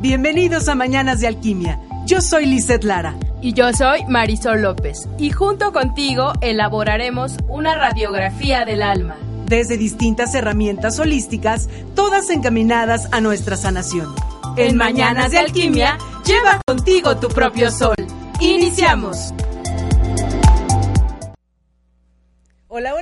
Bienvenidos 0.00 0.66
a 0.68 0.74
Mañanas 0.74 1.20
de 1.20 1.26
Alquimia. 1.26 1.78
Yo 2.06 2.22
soy 2.22 2.46
Lizeth 2.46 2.84
Lara. 2.84 3.18
Y 3.42 3.52
yo 3.52 3.70
soy 3.74 4.06
Marisol 4.06 4.62
López. 4.62 5.06
Y 5.18 5.30
junto 5.30 5.74
contigo 5.74 6.32
elaboraremos 6.40 7.36
una 7.48 7.74
radiografía 7.74 8.64
del 8.64 8.80
alma. 8.82 9.18
Desde 9.44 9.76
distintas 9.76 10.34
herramientas 10.34 10.98
holísticas, 10.98 11.68
todas 11.94 12.30
encaminadas 12.30 13.08
a 13.12 13.20
nuestra 13.20 13.58
sanación. 13.58 14.14
En 14.56 14.78
Mañanas 14.78 15.32
de 15.32 15.38
Alquimia, 15.38 15.98
lleva 16.24 16.62
contigo 16.66 17.18
tu 17.18 17.28
propio 17.28 17.70
sol. 17.70 17.94
Iniciamos. 18.40 19.34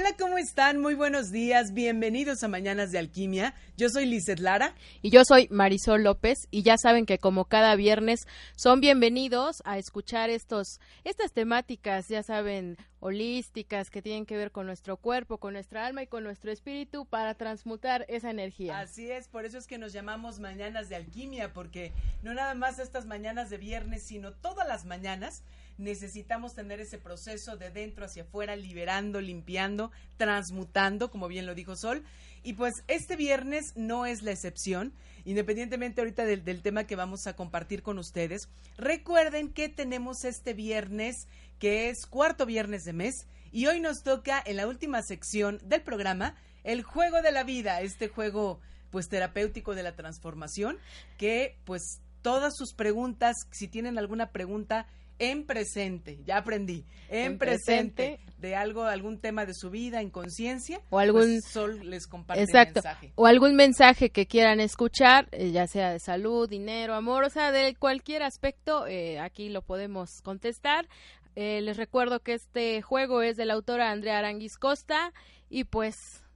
Hola, 0.09 0.17
¿cómo 0.17 0.39
están? 0.39 0.81
Muy 0.81 0.95
buenos 0.95 1.31
días, 1.31 1.75
bienvenidos 1.75 2.43
a 2.43 2.49
Mañanas 2.49 2.93
de 2.93 2.99
Alquimia. 2.99 3.55
Yo 3.77 3.91
soy 3.91 4.07
Lizeth 4.07 4.39
Lara. 4.39 4.75
Y 5.03 5.11
yo 5.11 5.23
soy 5.23 5.49
Marisol 5.51 6.03
López, 6.03 6.39
y 6.51 6.63
ya 6.63 6.77
saben 6.79 7.05
que 7.05 7.19
como 7.19 7.45
cada 7.45 7.75
viernes 7.75 8.21
son 8.57 8.81
bienvenidos 8.81 9.57
a 9.67 9.77
escuchar 9.77 10.31
estos, 10.31 10.81
estas 11.05 11.33
temáticas, 11.33 12.09
ya 12.09 12.23
saben, 12.23 12.79
holísticas 13.01 13.91
que 13.91 14.01
tienen 14.01 14.25
que 14.25 14.39
ver 14.39 14.51
con 14.51 14.65
nuestro 14.65 14.97
cuerpo, 14.97 15.37
con 15.37 15.53
nuestra 15.53 15.85
alma 15.85 16.03
y 16.03 16.07
con 16.07 16.25
nuestro 16.25 16.51
espíritu 16.51 17.05
para 17.05 17.35
transmutar 17.35 18.07
esa 18.09 18.31
energía. 18.31 18.79
Así 18.79 19.11
es, 19.11 19.29
por 19.29 19.45
eso 19.45 19.59
es 19.59 19.67
que 19.67 19.77
nos 19.77 19.93
llamamos 19.93 20.41
Mañanas 20.41 20.89
de 20.89 20.97
Alquimia, 20.97 21.53
porque 21.53 21.93
no 22.23 22.33
nada 22.33 22.55
más 22.55 22.79
estas 22.79 23.05
mañanas 23.05 23.51
de 23.51 23.59
viernes, 23.59 24.05
sino 24.05 24.33
todas 24.33 24.67
las 24.67 24.87
mañanas 24.87 25.43
necesitamos 25.79 26.55
tener 26.55 26.81
ese 26.81 26.99
proceso 26.99 27.57
de 27.57 27.71
dentro 27.71 28.05
hacia 28.05 28.25
afuera, 28.25 28.57
liberando, 28.57 29.21
limpiando, 29.21 29.91
transmutando, 30.17 31.11
como 31.11 31.29
bien 31.29 31.47
lo 31.47 31.55
dijo 31.55 31.77
Sol. 31.77 32.05
Y 32.43 32.55
pues 32.55 32.85
este 32.89 33.17
viernes 33.17 33.73
no 33.77 34.05
es 34.05 34.23
la 34.23 34.33
excepción, 34.33 34.93
independientemente 35.25 36.01
ahorita 36.01 36.25
del, 36.25 36.45
del, 36.45 36.63
tema 36.63 36.85
que 36.85 36.97
vamos 36.97 37.27
a 37.27 37.35
compartir 37.35 37.83
con 37.83 37.99
ustedes. 37.99 38.49
Recuerden 38.77 39.53
que 39.53 39.69
tenemos 39.69 40.25
este 40.25 40.53
viernes, 40.53 41.27
que 41.59 41.89
es 41.89 42.07
cuarto 42.07 42.45
viernes 42.45 42.85
de 42.85 42.93
mes, 42.93 43.27
y 43.51 43.67
hoy 43.67 43.81
nos 43.81 44.03
toca 44.03 44.43
en 44.45 44.57
la 44.57 44.67
última 44.67 45.03
sección 45.03 45.61
del 45.65 45.83
programa 45.83 46.37
el 46.65 46.83
juego 46.83 47.23
de 47.23 47.33
la 47.33 47.45
vida, 47.45 47.81
este 47.81 48.09
juego 48.09 48.61
pues 48.91 49.09
terapéutico 49.09 49.75
de 49.75 49.83
la 49.83 49.95
transformación, 49.95 50.79
que 51.17 51.57
pues 51.65 52.01
todas 52.23 52.57
sus 52.57 52.75
preguntas, 52.75 53.37
si 53.51 53.69
tienen 53.69 53.99
alguna 53.99 54.33
pregunta, 54.33 54.87
en 55.19 55.45
presente, 55.45 56.21
ya 56.25 56.39
aprendí, 56.39 56.85
en, 57.09 57.39
presente, 57.39 58.21
de 58.39 58.55
algo, 58.55 58.85
algún 58.85 59.21
tema 59.21 59.47
de 59.47 59.55
su 59.55 59.71
vida, 59.71 60.01
en 60.01 60.11
conciencia, 60.11 60.81
o 60.91 60.99
algún 60.99 61.41
pues, 61.41 61.45
Sol 61.51 61.91
les 61.91 62.07
comparte 62.07 62.43
exacto, 62.43 62.77
mensaje. 62.77 63.13
o 63.17 63.27
algún 63.27 63.57
mensaje 63.57 64.11
que 64.11 64.27
quieran 64.27 64.61
escuchar, 64.61 65.29
eh, 65.33 65.51
ya 65.51 65.67
sea 65.67 65.91
de 65.91 65.99
salud, 65.99 66.49
dinero, 66.49 66.95
amor, 66.95 67.25
o 67.25 67.31
sea, 67.31 67.51
de 67.51 67.75
cualquier 67.75 68.23
aspecto, 68.23 68.87
eh, 68.87 69.19
aquí 69.19 69.49
lo 69.49 69.63
podemos 69.63 70.21
contestar. 70.23 70.89
Eh, 71.35 71.61
les 71.61 71.77
recuerdo 71.77 72.21
que 72.21 72.35
este 72.35 72.83
juego 72.83 73.23
es 73.23 73.37
de 73.37 73.45
la 73.45 73.55
autora 73.55 73.91
Andrea 73.91 74.19
Aranguis 74.19 74.57
Costa 74.57 75.13
y 75.49 75.65
pues 75.65 75.95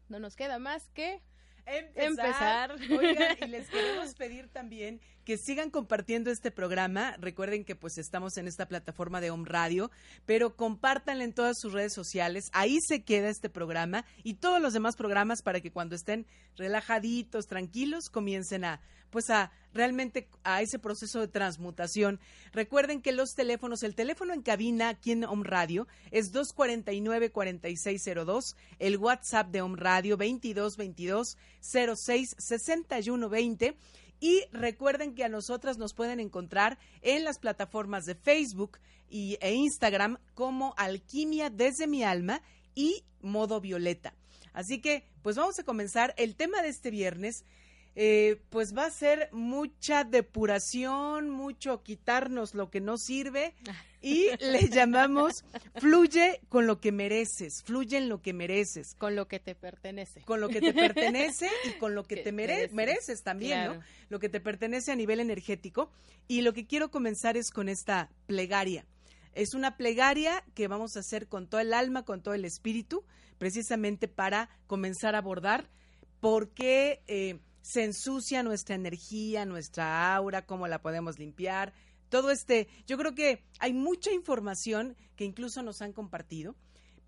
no 0.08 0.19
nos 0.20 0.36
queda 0.36 0.58
más 0.58 0.88
que 0.91 1.20
empezar. 1.66 2.72
empezar. 2.72 2.98
Oigan, 2.98 3.36
y 3.41 3.47
les 3.48 3.69
queremos 3.69 4.14
pedir 4.14 4.48
también 4.48 5.00
que 5.25 5.39
sigan 5.39 5.70
compartiendo 5.70 6.31
este 6.31 6.51
programa. 6.51 7.17
Recuerden 7.19 7.65
que 7.65 7.77
pues 7.77 7.98
estamos 7.98 8.37
en 8.37 8.48
esta 8.48 8.67
plataforma 8.67 9.20
de 9.20 9.31
Home 9.31 9.48
Radio, 9.48 9.91
pero 10.27 10.56
compártanlo 10.56 11.25
en 11.25 11.33
todas 11.33 11.59
sus 11.59 11.73
redes 11.73 11.92
sociales. 11.92 12.51
Ahí 12.53 12.78
se 12.87 13.03
queda 13.03 13.28
este 13.28 13.48
programa 13.48 14.05
y 14.23 14.34
todos 14.34 14.61
los 14.61 14.73
demás 14.73 14.97
programas 14.97 15.43
para 15.43 15.61
que 15.61 15.73
cuando 15.73 15.95
estén 15.95 16.27
relajaditos, 16.56 17.47
tranquilos, 17.47 18.11
comiencen 18.11 18.65
a 18.65 18.81
pues 19.12 19.31
a 19.31 19.53
realmente 19.75 20.28
a 20.43 20.61
ese 20.62 20.81
proceso 20.81 21.20
de 21.20 21.28
transmutación. 21.28 22.19
Recuerden 22.53 23.03
que 23.03 23.12
los 23.12 23.34
teléfonos, 23.34 23.84
el 23.84 23.94
teléfono 23.94 24.34
en 24.34 24.43
cabina 24.43 24.89
aquí 24.89 25.12
en 25.12 25.22
Home 25.25 25.44
Radio 25.44 25.87
es 26.10 26.33
249-4602, 26.33 28.56
el 28.78 28.97
WhatsApp 28.97 29.50
de 29.50 29.60
Home 29.60 29.77
Radio 29.77 30.16
2222 30.16 31.37
06 31.60 32.37
61 32.39 33.28
20 33.28 33.77
y 34.22 34.44
recuerden 34.53 35.16
que 35.16 35.25
a 35.25 35.28
nosotras 35.28 35.78
nos 35.78 35.94
pueden 35.94 36.21
encontrar 36.21 36.78
en 37.00 37.25
las 37.25 37.41
plataformas 37.41 38.05
de 38.05 38.15
Facebook 38.15 38.78
y, 39.10 39.37
e 39.41 39.53
Instagram 39.53 40.16
como 40.34 40.75
Alquimia 40.77 41.50
desde 41.50 41.88
mi 41.88 42.05
alma 42.05 42.41
y 42.72 43.03
Modo 43.21 43.60
Violeta. 43.60 44.15
Así 44.53 44.81
que, 44.81 45.09
pues 45.22 45.34
vamos 45.34 45.59
a 45.59 45.65
comenzar. 45.65 46.15
El 46.16 46.37
tema 46.37 46.62
de 46.62 46.69
este 46.69 46.93
viernes 46.93 47.44
eh, 47.97 48.41
pues 48.49 48.77
va 48.77 48.87
a 48.87 48.91
ser 48.91 49.28
mucha 49.33 50.05
depuración, 50.05 51.28
mucho 51.28 51.83
quitarnos 51.83 52.54
lo 52.54 52.71
que 52.71 52.81
no 52.81 52.99
sirve 52.99 53.56
y 54.03 54.29
le 54.41 54.69
llamamos 54.71 55.45
fluye 55.77 56.41
con 56.49 56.67
lo 56.67 56.81
que 56.81 56.93
mereces, 56.93 57.63
fluye 57.63 57.97
en 57.97 58.09
lo 58.09 58.21
que 58.21 58.33
mereces. 58.33 58.95
Con 58.97 59.17
lo 59.17 59.29
que 59.29 59.39
te 59.41 59.55
pertenece. 59.55 60.23
Con 60.23 60.41
lo 60.41 60.49
que 60.49 60.61
te 60.61 60.75
pertenece 60.75 61.49
y 61.65 61.79
con 61.79 61.95
lo 61.95 62.05
que, 62.05 62.17
te 62.25 62.33
mere 62.33 62.55
mereces. 62.55 62.75
mereces, 62.75 63.23
también, 63.23 63.59
claro. 63.59 63.75
¿no? 63.75 63.81
Lo 64.09 64.19
que 64.19 64.29
te 64.29 64.41
pertenece 64.41 64.93
a 64.93 64.97
nivel 64.97 65.21
energético. 65.21 65.91
Y 66.29 66.43
lo 66.43 66.53
que 66.53 66.67
quiero 66.67 66.91
comenzar 66.91 67.37
es 67.37 67.51
con 67.51 67.69
esta 67.69 68.11
plegaria. 68.27 68.85
Es 69.35 69.55
una 69.55 69.77
plegaria 69.77 70.45
que 70.55 70.69
vamos 70.69 70.97
a 70.97 71.01
hacer 71.01 71.29
con 71.29 71.49
todo 71.49 71.61
el 71.61 71.73
alma, 71.73 72.05
con 72.05 72.23
todo 72.23 72.34
el 72.34 72.45
espíritu, 72.45 73.05
precisamente 73.39 74.09
para 74.09 74.51
comenzar 74.67 75.15
a 75.15 75.19
abordar 75.19 75.71
por 76.21 76.51
qué... 76.51 77.03
Eh, 77.07 77.39
se 77.63 77.84
ensucia 77.84 78.43
nuestra 78.43 78.75
energía, 78.75 79.45
nuestra 79.47 80.15
aura, 80.15 80.45
cómo 80.45 80.67
la 80.67 80.83
podemos 80.83 81.19
limpiar. 81.19 81.73
Todo 82.12 82.31
este, 82.31 82.69
yo 82.87 82.99
creo 82.99 83.15
que 83.15 83.43
hay 83.59 83.73
mucha 83.73 84.12
información 84.12 84.97
que 85.17 85.25
incluso 85.25 85.62
nos 85.62 85.81
han 85.81 85.95
compartido, 85.95 86.55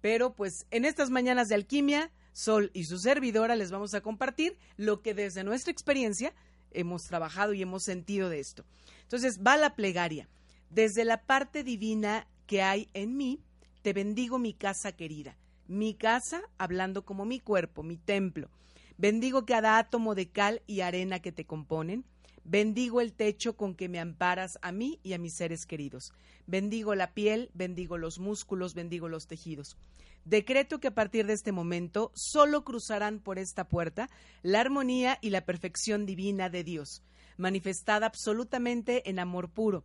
pero 0.01 0.35
pues 0.35 0.65
en 0.71 0.87
estas 0.87 1.11
mañanas 1.11 1.49
de 1.49 1.57
alquimia, 1.57 2.11
Sol 2.33 2.71
y 2.73 2.85
su 2.85 2.97
servidora 2.97 3.55
les 3.55 3.71
vamos 3.71 3.93
a 3.93 4.01
compartir 4.01 4.57
lo 4.79 5.03
que 5.03 5.13
desde 5.13 5.45
nuestra 5.45 5.73
experiencia 5.73 6.33
hemos 6.71 7.03
trabajado 7.03 7.53
y 7.53 7.61
hemos 7.61 7.83
sentido 7.83 8.31
de 8.31 8.41
esto. 8.41 8.65
Entonces, 9.03 9.41
va 9.47 9.59
la 9.59 9.77
plegaria. 9.77 10.27
Desde 10.71 11.05
la 11.05 11.23
parte 11.27 11.65
divina 11.65 12.27
que 12.47 12.63
hay 12.63 12.89
en 12.95 13.15
mí, 13.15 13.43
te 13.83 13.93
bendigo 13.93 14.39
mi 14.39 14.55
casa 14.55 14.93
querida. 14.93 15.37
Mi 15.69 15.93
casa, 15.93 16.41
hablando 16.57 17.05
como 17.05 17.27
mi 17.27 17.41
cuerpo, 17.41 17.83
mi 17.83 17.99
templo 17.99 18.49
Bendigo 18.97 19.45
cada 19.45 19.79
átomo 19.79 20.15
de 20.15 20.31
cal 20.31 20.63
y 20.67 20.81
arena 20.81 21.19
que 21.19 21.33
te 21.33 21.45
componen. 21.45 22.05
Bendigo 22.45 23.01
el 23.01 23.15
techo 23.15 23.57
con 23.57 23.75
que 23.75 23.89
me 23.89 23.99
amparas 23.99 24.59
a 24.61 24.71
mí 24.71 25.01
y 25.03 25.15
a 25.15 25.19
mis 25.19 25.35
seres 25.35 25.65
queridos. 25.65 26.13
Bendigo 26.47 26.95
la 26.95 27.15
piel, 27.15 27.51
bendigo 27.55 27.97
los 27.97 28.19
músculos, 28.19 28.75
bendigo 28.75 29.09
los 29.09 29.27
tejidos. 29.27 29.79
Decreto 30.27 30.79
que 30.79 30.89
a 30.89 30.95
partir 30.95 31.27
de 31.27 31.33
este 31.33 31.53
momento 31.53 32.13
solo 32.15 32.63
cruzarán 32.65 33.19
por 33.19 33.39
esta 33.39 33.65
puerta 33.69 34.11
la 34.43 34.61
armonía 34.61 35.19
y 35.23 35.31
la 35.31 35.47
perfección 35.47 36.05
divina 36.05 36.51
de 36.51 36.65
Dios, 36.65 37.03
manifestada 37.39 38.07
absolutamente 38.07 39.09
en 39.09 39.19
amor 39.19 39.51
puro. 39.51 39.85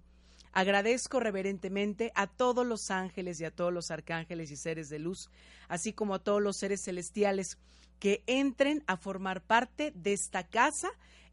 Agradezco 0.51 1.19
reverentemente 1.19 2.11
a 2.15 2.27
todos 2.27 2.65
los 2.65 2.89
ángeles 2.89 3.39
y 3.39 3.45
a 3.45 3.51
todos 3.51 3.71
los 3.71 3.91
arcángeles 3.91 4.51
y 4.51 4.57
seres 4.57 4.89
de 4.89 4.99
luz, 4.99 5.29
así 5.67 5.93
como 5.93 6.15
a 6.15 6.19
todos 6.19 6.41
los 6.41 6.57
seres 6.57 6.83
celestiales 6.83 7.57
que 7.99 8.23
entren 8.25 8.83
a 8.87 8.97
formar 8.97 9.41
parte 9.41 9.91
de 9.95 10.13
esta 10.13 10.47
casa 10.47 10.89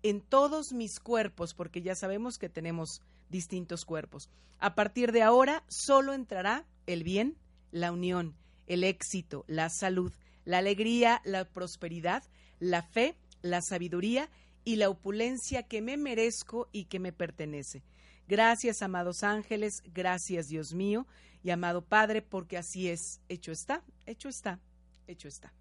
en 0.09 0.21
todos 0.21 0.73
mis 0.73 1.01
cuerpos, 1.01 1.55
porque 1.55 1.83
ya 1.83 1.95
sabemos 1.95 2.39
que 2.39 2.49
tenemos 2.49 3.03
distintos 3.29 3.85
cuerpos. 3.85 4.29
A 4.59 4.75
partir 4.75 5.13
de 5.13 5.23
ahora 5.23 5.65
solo 5.69 6.13
entrará 6.13 6.65
el 6.87 7.03
bien, 7.03 7.37
la 7.73 7.93
unión, 7.93 8.37
el 8.67 8.85
éxito, 8.85 9.45
la 9.49 9.69
salud, 9.69 10.13
la 10.45 10.59
alegría, 10.59 11.21
la 11.25 11.45
prosperidad, 11.45 12.23
la 12.61 12.83
fe, 12.83 13.17
la 13.43 13.61
sabiduría 13.63 14.31
y 14.65 14.77
la 14.77 14.89
opulencia 14.89 15.65
que 15.65 15.83
me 15.83 15.97
merezco 15.97 16.69
y 16.73 16.85
que 16.85 17.01
me 17.01 17.13
pertenece. 17.13 17.83
Gracias, 18.29 18.83
amados 18.83 19.23
ángeles, 19.23 19.83
gracias, 19.93 20.49
Dios 20.49 20.73
mío, 20.73 21.07
y 21.43 21.51
amado 21.51 21.83
Padre, 21.85 22.23
porque 22.23 22.57
así 22.57 22.89
es. 22.89 23.21
Hecho 23.29 23.53
está, 23.53 23.83
hecho 24.07 24.29
está, 24.29 24.61
hecho 25.07 25.29
está. 25.29 25.53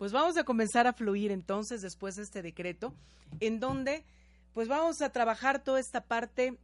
Pues 0.00 0.12
vamos 0.12 0.38
a 0.38 0.44
comenzar 0.44 0.86
a 0.86 0.94
fluir 0.94 1.30
entonces 1.30 1.82
después 1.82 2.16
de 2.16 2.22
este 2.22 2.40
decreto, 2.40 2.94
en 3.38 3.60
donde 3.60 4.02
pues 4.54 4.66
vamos 4.66 5.02
a 5.02 5.12
trabajar 5.12 5.62
toda 5.62 5.78
esta 5.78 6.00
parte 6.06 6.56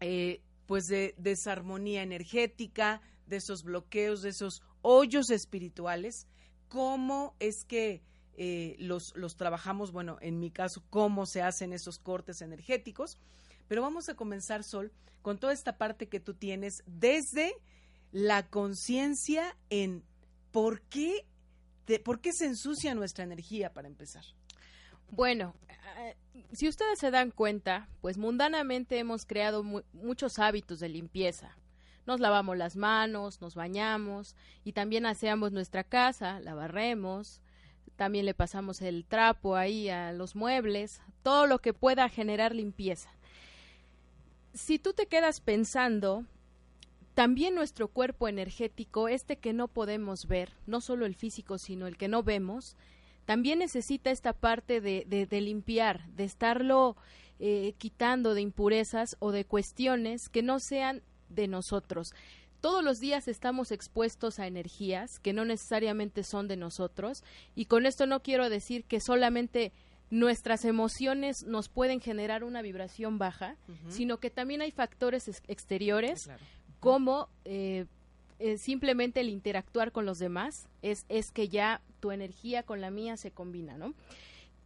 eh, 0.00 0.40
pues 0.64 0.84
de 0.84 1.14
desarmonía 1.18 2.02
energética, 2.02 3.02
de 3.26 3.36
esos 3.36 3.62
bloqueos, 3.62 4.22
de 4.22 4.30
esos 4.30 4.62
hoyos 4.80 5.28
espirituales, 5.28 6.28
cómo 6.70 7.34
es 7.40 7.62
que 7.66 8.00
eh, 8.38 8.76
los, 8.78 9.14
los 9.16 9.36
trabajamos, 9.36 9.92
bueno, 9.92 10.16
en 10.22 10.40
mi 10.40 10.50
caso, 10.50 10.82
cómo 10.88 11.26
se 11.26 11.42
hacen 11.42 11.74
esos 11.74 11.98
cortes 11.98 12.40
energéticos, 12.40 13.18
pero 13.68 13.82
vamos 13.82 14.08
a 14.08 14.14
comenzar, 14.14 14.64
Sol, 14.64 14.92
con 15.20 15.36
toda 15.36 15.52
esta 15.52 15.76
parte 15.76 16.08
que 16.08 16.20
tú 16.20 16.32
tienes 16.32 16.82
desde 16.86 17.52
la 18.12 18.48
conciencia 18.48 19.54
en 19.68 20.02
por 20.52 20.80
qué 20.80 21.26
¿Por 22.04 22.20
qué 22.20 22.32
se 22.32 22.46
ensucia 22.46 22.94
nuestra 22.94 23.24
energía 23.24 23.72
para 23.72 23.88
empezar? 23.88 24.24
Bueno, 25.10 25.54
eh, 25.98 26.16
si 26.52 26.68
ustedes 26.68 26.98
se 26.98 27.10
dan 27.10 27.30
cuenta, 27.30 27.88
pues 28.00 28.18
mundanamente 28.18 28.98
hemos 28.98 29.24
creado 29.24 29.62
muchos 29.62 30.38
hábitos 30.38 30.80
de 30.80 30.88
limpieza. 30.88 31.56
Nos 32.06 32.20
lavamos 32.20 32.56
las 32.56 32.76
manos, 32.76 33.40
nos 33.40 33.54
bañamos 33.54 34.36
y 34.64 34.72
también 34.72 35.06
aseamos 35.06 35.52
nuestra 35.52 35.84
casa, 35.84 36.40
la 36.40 36.54
barremos, 36.54 37.40
también 37.96 38.26
le 38.26 38.34
pasamos 38.34 38.82
el 38.82 39.04
trapo 39.04 39.56
ahí 39.56 39.88
a 39.88 40.12
los 40.12 40.36
muebles, 40.36 41.00
todo 41.22 41.46
lo 41.46 41.60
que 41.60 41.72
pueda 41.72 42.08
generar 42.08 42.54
limpieza. 42.54 43.10
Si 44.54 44.78
tú 44.78 44.92
te 44.92 45.06
quedas 45.06 45.40
pensando, 45.40 46.24
también 47.16 47.54
nuestro 47.54 47.88
cuerpo 47.88 48.28
energético, 48.28 49.08
este 49.08 49.38
que 49.38 49.54
no 49.54 49.68
podemos 49.68 50.26
ver, 50.26 50.52
no 50.66 50.82
solo 50.82 51.06
el 51.06 51.14
físico, 51.14 51.56
sino 51.56 51.86
el 51.86 51.96
que 51.96 52.08
no 52.08 52.22
vemos, 52.22 52.76
también 53.24 53.60
necesita 53.60 54.10
esta 54.10 54.34
parte 54.34 54.82
de, 54.82 55.06
de, 55.06 55.40
limpiar, 55.40 56.06
de 56.08 56.24
estarlo 56.24 56.94
eh, 57.38 57.72
quitando 57.78 58.34
de 58.34 58.42
impurezas 58.42 59.16
o 59.18 59.32
de 59.32 59.46
cuestiones 59.46 60.28
que 60.28 60.42
no 60.42 60.60
sean 60.60 61.00
de 61.30 61.48
nosotros. 61.48 62.12
Todos 62.60 62.84
los 62.84 63.00
días 63.00 63.28
estamos 63.28 63.72
expuestos 63.72 64.38
a 64.38 64.46
energías 64.46 65.18
que 65.18 65.32
no 65.32 65.46
necesariamente 65.46 66.22
son 66.22 66.48
de 66.48 66.58
nosotros 66.58 67.24
y 67.54 67.64
con 67.64 67.86
esto 67.86 68.04
no 68.04 68.20
quiero 68.20 68.50
decir 68.50 68.84
que 68.84 69.00
solamente 69.00 69.72
nuestras 70.10 70.66
emociones 70.66 71.44
nos 71.46 71.70
pueden 71.70 72.00
generar 72.00 72.44
una 72.44 72.60
vibración 72.60 73.18
baja, 73.18 73.56
sino 73.88 74.18
que 74.18 74.30
también 74.30 74.60
hay 74.60 74.70
factores 74.70 75.28
exteriores 75.48 76.28
como 76.80 77.28
eh, 77.44 77.86
eh, 78.38 78.58
simplemente 78.58 79.20
el 79.20 79.30
interactuar 79.30 79.92
con 79.92 80.04
los 80.04 80.18
demás 80.18 80.68
es, 80.82 81.06
es 81.08 81.30
que 81.30 81.48
ya 81.48 81.80
tu 82.00 82.10
energía 82.10 82.62
con 82.62 82.82
la 82.82 82.90
mía 82.90 83.16
se 83.16 83.30
combina, 83.30 83.78
¿no? 83.78 83.94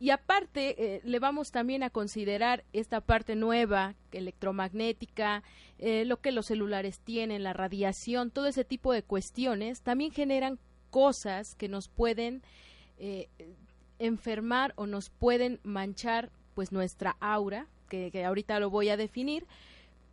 Y 0.01 0.11
aparte, 0.11 0.97
eh, 0.97 1.01
le 1.05 1.19
vamos 1.19 1.53
también 1.53 1.83
a 1.83 1.91
considerar 1.91 2.65
esta 2.73 3.01
parte 3.01 3.37
nueva, 3.37 3.95
electromagnética, 4.13 5.45
eh, 5.79 6.05
lo 6.05 6.21
que 6.21 6.33
los 6.33 6.47
celulares 6.47 7.01
tienen, 7.01 7.43
la 7.45 7.53
radiación, 7.53 8.31
todo 8.31 8.47
ese 8.47 8.65
tipo 8.65 8.93
de 8.93 9.03
cuestiones, 9.03 9.83
también 9.83 10.11
generan 10.11 10.59
cosas 10.91 11.55
que 11.55 11.69
nos 11.69 11.89
pueden 11.89 12.43
enfermar 13.99 14.75
o 14.77 14.87
nos 14.87 15.09
pueden 15.09 15.59
manchar 15.63 16.31
pues 16.55 16.71
nuestra 16.71 17.17
aura, 17.21 17.67
que, 17.89 18.11
que 18.11 18.25
ahorita 18.25 18.61
lo 18.61 18.69
voy 18.69 18.91
a 18.91 18.99
definir, 18.99 19.47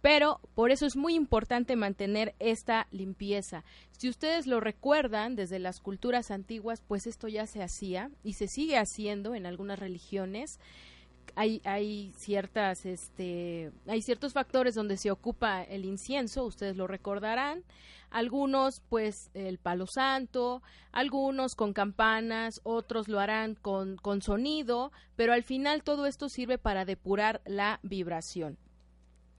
pero 0.01 0.39
por 0.53 0.71
eso 0.71 0.85
es 0.85 0.95
muy 0.95 1.15
importante 1.15 1.75
mantener 1.75 2.35
esta 2.39 2.87
limpieza. 2.91 3.63
Si 3.91 4.09
ustedes 4.09 4.47
lo 4.47 4.59
recuerdan 4.59 5.35
desde 5.35 5.59
las 5.59 5.79
culturas 5.79 6.31
antiguas, 6.31 6.83
pues 6.87 7.07
esto 7.07 7.27
ya 7.27 7.47
se 7.47 7.63
hacía 7.63 8.11
y 8.23 8.33
se 8.33 8.47
sigue 8.47 8.77
haciendo 8.77 9.35
en 9.35 9.45
algunas 9.45 9.79
religiones. 9.79 10.59
Hay, 11.35 11.61
hay 11.65 12.13
ciertas 12.17 12.85
este 12.85 13.71
hay 13.85 14.01
ciertos 14.01 14.33
factores 14.33 14.73
donde 14.75 14.97
se 14.97 15.11
ocupa 15.11 15.61
el 15.61 15.85
incienso, 15.85 16.45
ustedes 16.45 16.77
lo 16.77 16.87
recordarán. 16.87 17.63
Algunos 18.09 18.81
pues 18.87 19.29
el 19.33 19.57
palo 19.57 19.85
santo, 19.87 20.61
algunos 20.93 21.55
con 21.55 21.73
campanas, 21.73 22.61
otros 22.63 23.09
lo 23.09 23.19
harán 23.19 23.55
con, 23.55 23.97
con 23.97 24.21
sonido, 24.21 24.91
pero 25.17 25.33
al 25.33 25.43
final 25.43 25.83
todo 25.83 26.05
esto 26.05 26.29
sirve 26.29 26.57
para 26.57 26.85
depurar 26.85 27.41
la 27.45 27.79
vibración. 27.83 28.57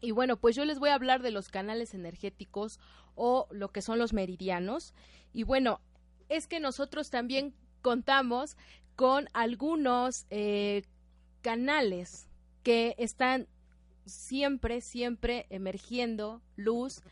Y 0.00 0.12
bueno, 0.12 0.37
pues 0.37 0.55
yo 0.56 0.65
les 0.65 0.79
voy 0.79 0.91
a 0.91 0.95
hablar 0.95 1.23
de 1.23 1.31
los 1.31 1.49
canales 1.49 1.95
energéticos 1.95 2.79
o 3.15 3.49
lo 3.50 3.69
que 3.71 3.83
son 3.83 3.99
los 3.99 4.12
meridianos. 4.12 4.95
Y 5.33 5.43
bueno, 5.43 5.81
es 6.29 6.47
que 6.47 6.61
nosotros 6.61 7.11
también 7.11 7.55
contamos 7.83 8.56
con 8.97 9.29
algunos 9.33 10.27
eh, 10.31 10.83
canales 11.43 12.29
que 12.62 12.95
están 12.99 13.49
siempre, 14.06 14.81
siempre 14.81 15.47
emergiendo 15.50 16.43
luz, 16.56 17.03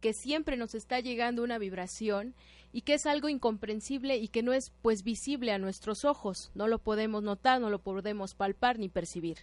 que 0.00 0.12
siempre 0.12 0.56
nos 0.56 0.74
está 0.74 1.00
llegando 1.00 1.42
una 1.42 1.58
vibración 1.58 2.34
y 2.72 2.82
que 2.82 2.94
es 2.94 3.06
algo 3.06 3.28
incomprensible 3.28 4.16
y 4.16 4.28
que 4.28 4.42
no 4.42 4.52
es 4.52 4.72
pues 4.82 5.04
visible 5.04 5.52
a 5.52 5.58
nuestros 5.58 6.04
ojos, 6.04 6.50
no 6.54 6.66
lo 6.66 6.78
podemos 6.78 7.22
notar, 7.22 7.60
no 7.60 7.70
lo 7.70 7.78
podemos 7.78 8.34
palpar 8.34 8.78
ni 8.78 8.88
percibir 8.88 9.38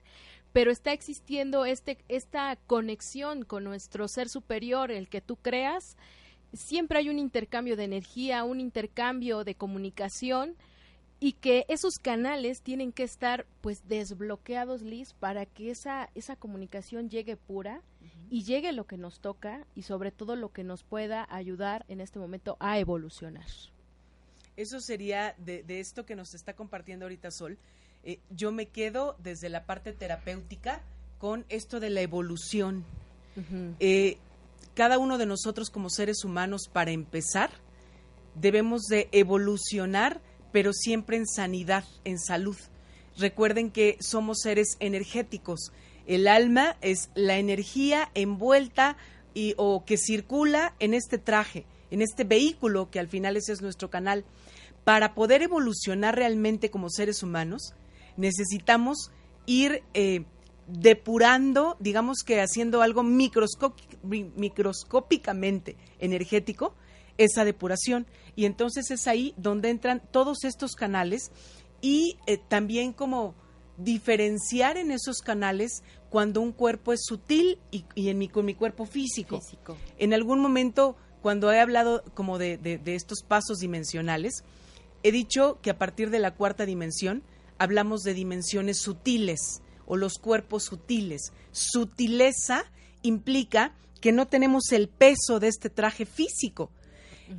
pero 0.54 0.72
está 0.72 0.94
existiendo 0.94 1.66
este, 1.66 1.98
esta 2.08 2.56
conexión 2.68 3.44
con 3.44 3.64
nuestro 3.64 4.08
ser 4.08 4.30
superior, 4.30 4.92
el 4.92 5.08
que 5.08 5.22
tú 5.22 5.38
creas. 5.38 5.98
Siempre 6.54 7.00
hay 7.00 7.10
un 7.10 7.20
intercambio 7.20 7.78
de 7.78 7.86
energía, 7.86 8.44
un 8.44 8.60
intercambio 8.60 9.44
de 9.44 9.56
comunicación 9.56 10.56
y 11.20 11.34
que 11.34 11.66
esos 11.70 12.00
canales 12.00 12.62
tienen 12.62 12.92
que 12.92 13.04
estar 13.04 13.46
pues 13.62 13.88
desbloqueados, 13.88 14.82
Liz, 14.82 15.14
para 15.14 15.46
que 15.46 15.70
esa, 15.70 16.10
esa 16.16 16.36
comunicación 16.36 17.10
llegue 17.10 17.38
pura 17.38 17.82
y 18.30 18.44
llegue 18.44 18.72
lo 18.72 18.86
que 18.86 18.98
nos 18.98 19.20
toca 19.20 19.66
y 19.76 19.84
sobre 19.84 20.12
todo 20.12 20.36
lo 20.36 20.52
que 20.52 20.64
nos 20.64 20.84
pueda 20.84 21.28
ayudar 21.30 21.86
en 21.88 22.02
este 22.02 22.18
momento 22.18 22.58
a 22.60 22.80
evolucionar. 22.80 23.46
Eso 24.58 24.82
sería 24.82 25.36
de, 25.38 25.64
de 25.64 25.80
esto 25.80 26.06
que 26.06 26.16
nos 26.16 26.34
está 26.34 26.56
compartiendo 26.56 27.06
ahorita 27.06 27.30
Sol, 27.32 27.58
eh, 28.04 28.20
yo 28.30 28.52
me 28.52 28.68
quedo 28.68 29.16
desde 29.20 29.50
la 29.50 29.66
parte 29.66 29.94
terapéutica 29.94 30.82
con 31.18 31.46
esto 31.50 31.80
de 31.80 31.90
la 31.90 32.02
evolución. 32.02 32.84
Eh, 33.80 34.18
cada 34.74 34.98
uno 34.98 35.18
de 35.18 35.26
nosotros 35.26 35.70
como 35.70 35.90
seres 35.90 36.26
humanos, 36.26 36.70
para 36.72 36.92
empezar, 36.92 37.52
debemos 38.36 38.84
de 38.84 39.08
evolucionar, 39.12 40.22
pero 40.52 40.74
siempre 40.74 41.18
en 41.18 41.28
sanidad, 41.28 41.86
en 42.04 42.18
salud. 42.18 42.58
Recuerden 43.18 43.72
que 43.72 43.98
somos 44.00 44.40
seres 44.42 44.78
energéticos. 44.80 45.72
El 46.08 46.28
alma 46.28 46.78
es 46.82 47.10
la 47.14 47.38
energía 47.38 48.10
envuelta 48.16 48.98
y, 49.34 49.54
o 49.58 49.86
que 49.86 49.98
circula 49.98 50.74
en 50.80 50.94
este 50.94 51.18
traje, 51.18 51.66
en 51.92 52.02
este 52.02 52.24
vehículo 52.24 52.90
que 52.90 53.00
al 53.00 53.08
final 53.08 53.38
ese 53.38 53.54
es 53.54 53.62
nuestro 53.62 53.90
canal. 53.90 54.26
Para 54.84 55.14
poder 55.14 55.44
evolucionar 55.44 56.16
realmente 56.16 56.72
como 56.72 56.90
seres 56.90 57.22
humanos, 57.22 57.76
necesitamos 58.18 59.12
ir 59.46 59.84
eh, 59.94 60.26
depurando, 60.68 61.78
digamos 61.80 62.24
que 62.24 62.42
haciendo 62.42 62.82
algo 62.82 63.04
microscópicamente 63.04 65.78
energético, 66.00 66.74
esa 67.18 67.46
depuración. 67.46 68.08
Y 68.36 68.46
entonces 68.46 68.92
es 68.92 69.08
ahí 69.08 69.34
donde 69.38 69.70
entran 69.70 70.02
todos 70.12 70.44
estos 70.44 70.76
canales 70.76 71.32
y 71.82 72.18
eh, 72.28 72.38
también 72.38 72.94
como 72.94 73.36
diferenciar 73.78 74.78
en 74.78 74.92
esos 74.92 75.20
canales 75.20 75.84
cuando 76.10 76.42
un 76.42 76.52
cuerpo 76.52 76.94
es 76.94 77.02
sutil 77.04 77.58
y, 77.72 77.86
en 77.96 78.18
mi, 78.18 78.28
con 78.28 78.46
mi 78.46 78.54
cuerpo 78.54 78.86
físico. 78.86 79.40
En 79.98 80.14
algún 80.14 80.40
momento, 80.40 80.96
cuando 81.22 81.52
he 81.52 81.60
hablado 81.60 82.04
como 82.14 82.38
de, 82.38 82.58
de 82.58 82.96
estos 82.96 83.24
pasos 83.24 83.60
dimensionales, 83.60 84.44
he 85.04 85.12
dicho 85.12 85.60
que 85.62 85.72
a 85.72 85.78
partir 85.78 86.12
de 86.12 86.20
la 86.20 86.36
cuarta 86.36 86.66
dimensión 86.66 87.24
hablamos 87.62 88.02
de 88.02 88.16
dimensiones 88.16 88.82
sutiles 88.82 89.62
o 89.86 89.96
los 89.96 90.18
cuerpos 90.18 90.64
sutiles. 90.64 91.32
Sutileza 91.52 92.66
implica 93.04 93.76
que 94.00 94.12
no 94.12 94.28
tenemos 94.28 94.72
el 94.72 94.90
peso 94.90 95.40
de 95.40 95.48
este 95.48 95.70
traje 95.70 96.06
físico. 96.08 96.72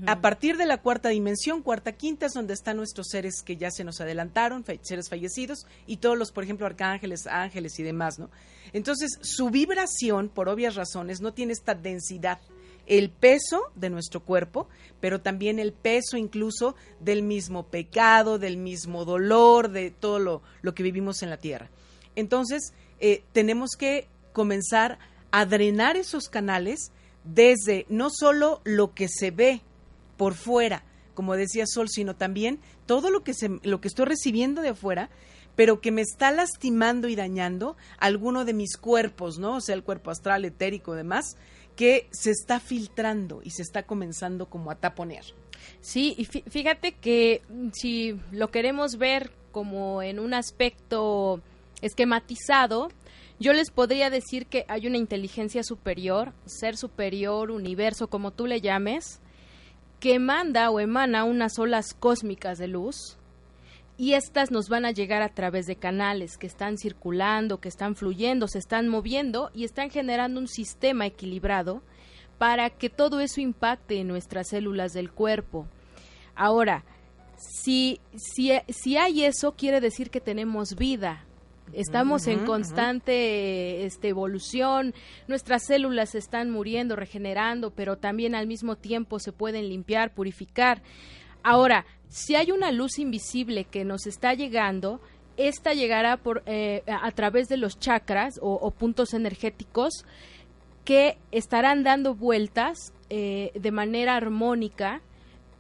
A 0.07 0.23
partir 0.23 0.57
de 0.57 0.65
la 0.65 0.81
cuarta 0.81 1.11
dimensión, 1.11 1.61
cuarta, 1.61 1.93
quinta, 1.93 2.25
es 2.25 2.33
donde 2.33 2.55
están 2.55 2.79
nuestros 2.79 3.09
seres 3.09 3.43
que 3.45 3.59
ya 3.59 3.71
se 3.71 3.85
nos 3.85 4.01
adelantaron, 4.01 4.65
seres 4.81 5.11
fallecidos, 5.11 5.67
y 5.87 5.99
todos 5.99 6.17
los, 6.17 6.33
por 6.33 6.45
ejemplo, 6.45 6.65
arcángeles, 6.65 7.27
ángeles 7.27 7.79
y 7.79 7.83
demás, 7.83 8.19
¿no? 8.19 8.31
Entonces, 8.73 9.19
su 9.21 9.51
vibración, 9.51 10.31
por 10.31 10.49
obvias 10.49 10.77
razones, 10.77 11.21
no 11.21 11.35
tiene 11.35 11.53
esta 11.53 11.75
densidad 11.75 12.39
el 12.87 13.11
peso 13.11 13.63
de 13.75 13.91
nuestro 13.91 14.21
cuerpo, 14.21 14.69
pero 15.01 15.21
también 15.21 15.59
el 15.59 15.73
peso 15.73 16.17
incluso 16.17 16.75
del 17.01 17.23
mismo 17.23 17.67
pecado, 17.67 18.39
del 18.39 18.57
mismo 18.57 19.05
dolor, 19.05 19.71
de 19.71 19.91
todo 19.91 20.19
lo, 20.19 20.43
lo 20.63 20.75
que 20.75 20.83
vivimos 20.83 21.23
en 21.23 21.31
la 21.31 21.37
tierra. 21.37 21.71
Entonces, 22.17 22.73
eh, 23.01 23.23
tenemos 23.33 23.71
que 23.79 24.09
comenzar 24.33 24.99
a 25.31 25.47
drenar 25.47 25.97
esos 25.97 26.29
canales 26.29 26.93
desde 27.25 27.87
no 27.89 28.09
solo 28.11 28.61
lo 28.65 28.95
que 28.95 29.09
se 29.09 29.31
ve 29.31 29.63
por 30.17 30.35
fuera, 30.35 30.85
como 31.15 31.37
decía 31.37 31.67
Sol, 31.67 31.89
sino 31.89 32.17
también 32.17 32.61
todo 32.87 33.11
lo 33.11 33.23
que, 33.23 33.35
se, 33.35 33.51
lo 33.63 33.81
que 33.81 33.89
estoy 33.89 34.07
recibiendo 34.07 34.63
de 34.63 34.71
afuera, 34.71 35.11
pero 35.57 35.81
que 35.81 35.91
me 35.91 36.01
está 36.01 36.31
lastimando 36.31 37.09
y 37.09 37.17
dañando 37.17 37.77
alguno 37.99 38.45
de 38.45 38.55
mis 38.55 38.77
cuerpos, 38.77 39.39
¿no? 39.39 39.57
O 39.57 39.61
sea, 39.61 39.75
el 39.75 39.85
cuerpo 39.85 40.11
astral, 40.11 40.45
etérico, 40.45 40.95
demás, 40.95 41.37
que 41.77 42.09
se 42.11 42.31
está 42.31 42.61
filtrando 42.61 43.41
y 43.43 43.51
se 43.51 43.63
está 43.63 43.85
comenzando 43.85 44.47
como 44.47 44.71
a 44.71 44.77
taponear. 44.77 45.25
Sí, 45.81 46.15
y 46.19 46.25
fíjate 46.25 46.93
que 46.93 47.43
mm, 47.49 47.69
si 47.73 48.19
lo 48.31 48.51
queremos 48.51 48.97
ver 48.99 49.31
como 49.53 50.03
en 50.03 50.19
un 50.19 50.35
aspecto 50.35 51.41
esquematizado, 51.83 52.89
yo 53.39 53.53
les 53.53 53.71
podría 53.71 54.11
decir 54.11 54.47
que 54.47 54.65
hay 54.69 54.87
una 54.87 54.99
inteligencia 54.99 55.63
superior, 55.63 56.33
ser 56.47 56.77
superior, 56.77 57.51
universo, 57.51 58.09
como 58.09 58.31
tú 58.31 58.47
le 58.47 58.61
llames, 58.61 59.21
que 60.01 60.19
manda 60.19 60.71
o 60.71 60.81
emana 60.81 61.25
unas 61.25 61.59
olas 61.59 61.95
cósmicas 61.95 62.59
de 62.59 62.69
luz 62.69 63.19
y 63.97 64.15
estas 64.15 64.51
nos 64.51 64.69
van 64.69 64.85
a 64.85 64.91
llegar 64.91 65.23
a 65.23 65.29
través 65.29 65.67
de 65.67 65.77
canales 65.77 66.39
que 66.39 66.47
están 66.47 66.79
circulando, 66.79 67.61
que 67.61 67.69
están 67.69 67.95
fluyendo, 67.95 68.49
se 68.49 68.59
están 68.59 68.89
moviendo 68.89 69.51
y 69.55 69.65
están 69.65 69.91
generando 69.91 70.41
un 70.41 70.49
sistema 70.49 71.07
equilibrado 71.07 71.83
para 72.39 72.71
que 72.71 72.91
todo 72.91 73.21
eso 73.21 73.41
impacte 73.41 74.01
en 74.01 74.09
nuestras 74.09 74.49
células 74.49 74.93
del 74.93 75.13
cuerpo. 75.13 75.67
Ahora, 76.35 76.85
si, 77.37 78.01
si, 78.17 78.53
si 78.69 78.97
hay 78.97 79.25
eso, 79.25 79.53
quiere 79.53 79.81
decir 79.81 80.11
que 80.11 80.21
tenemos 80.21 80.75
vida, 80.75 81.25
Estamos 81.73 82.27
en 82.27 82.45
constante 82.45 83.87
este, 83.87 84.09
evolución, 84.09 84.95
nuestras 85.27 85.65
células 85.65 86.15
están 86.15 86.51
muriendo, 86.51 86.97
regenerando, 86.97 87.71
pero 87.71 87.97
también 87.97 88.35
al 88.35 88.47
mismo 88.47 88.77
tiempo 88.77 89.19
se 89.19 89.33
pueden 89.33 89.71
limpiar, 89.71 90.13
purificar. 90.13 90.83
Ahora, 91.43 91.87
si 92.09 92.35
hay 92.35 92.51
una 92.51 92.73
luz 92.73 92.99
invisible 92.99 93.65
que 93.65 93.85
nos 93.85 94.07
está 94.07 94.35
llegando, 94.35 95.01
esta 95.37 95.73
llegará 95.73 96.17
por, 96.17 96.43
eh, 96.47 96.83
a 96.87 97.11
través 97.13 97.49
de 97.49 97.57
los 97.57 97.79
chakras 97.79 98.39
o, 98.43 98.71
puntos 98.71 99.15
energéticos 99.15 100.05
que 100.85 101.17
estarán 101.31 101.85
dando 101.85 102.15
vueltas 102.15 102.93
eh, 103.09 103.53
de 103.55 103.71
manera 103.71 104.17
armónica 104.17 105.01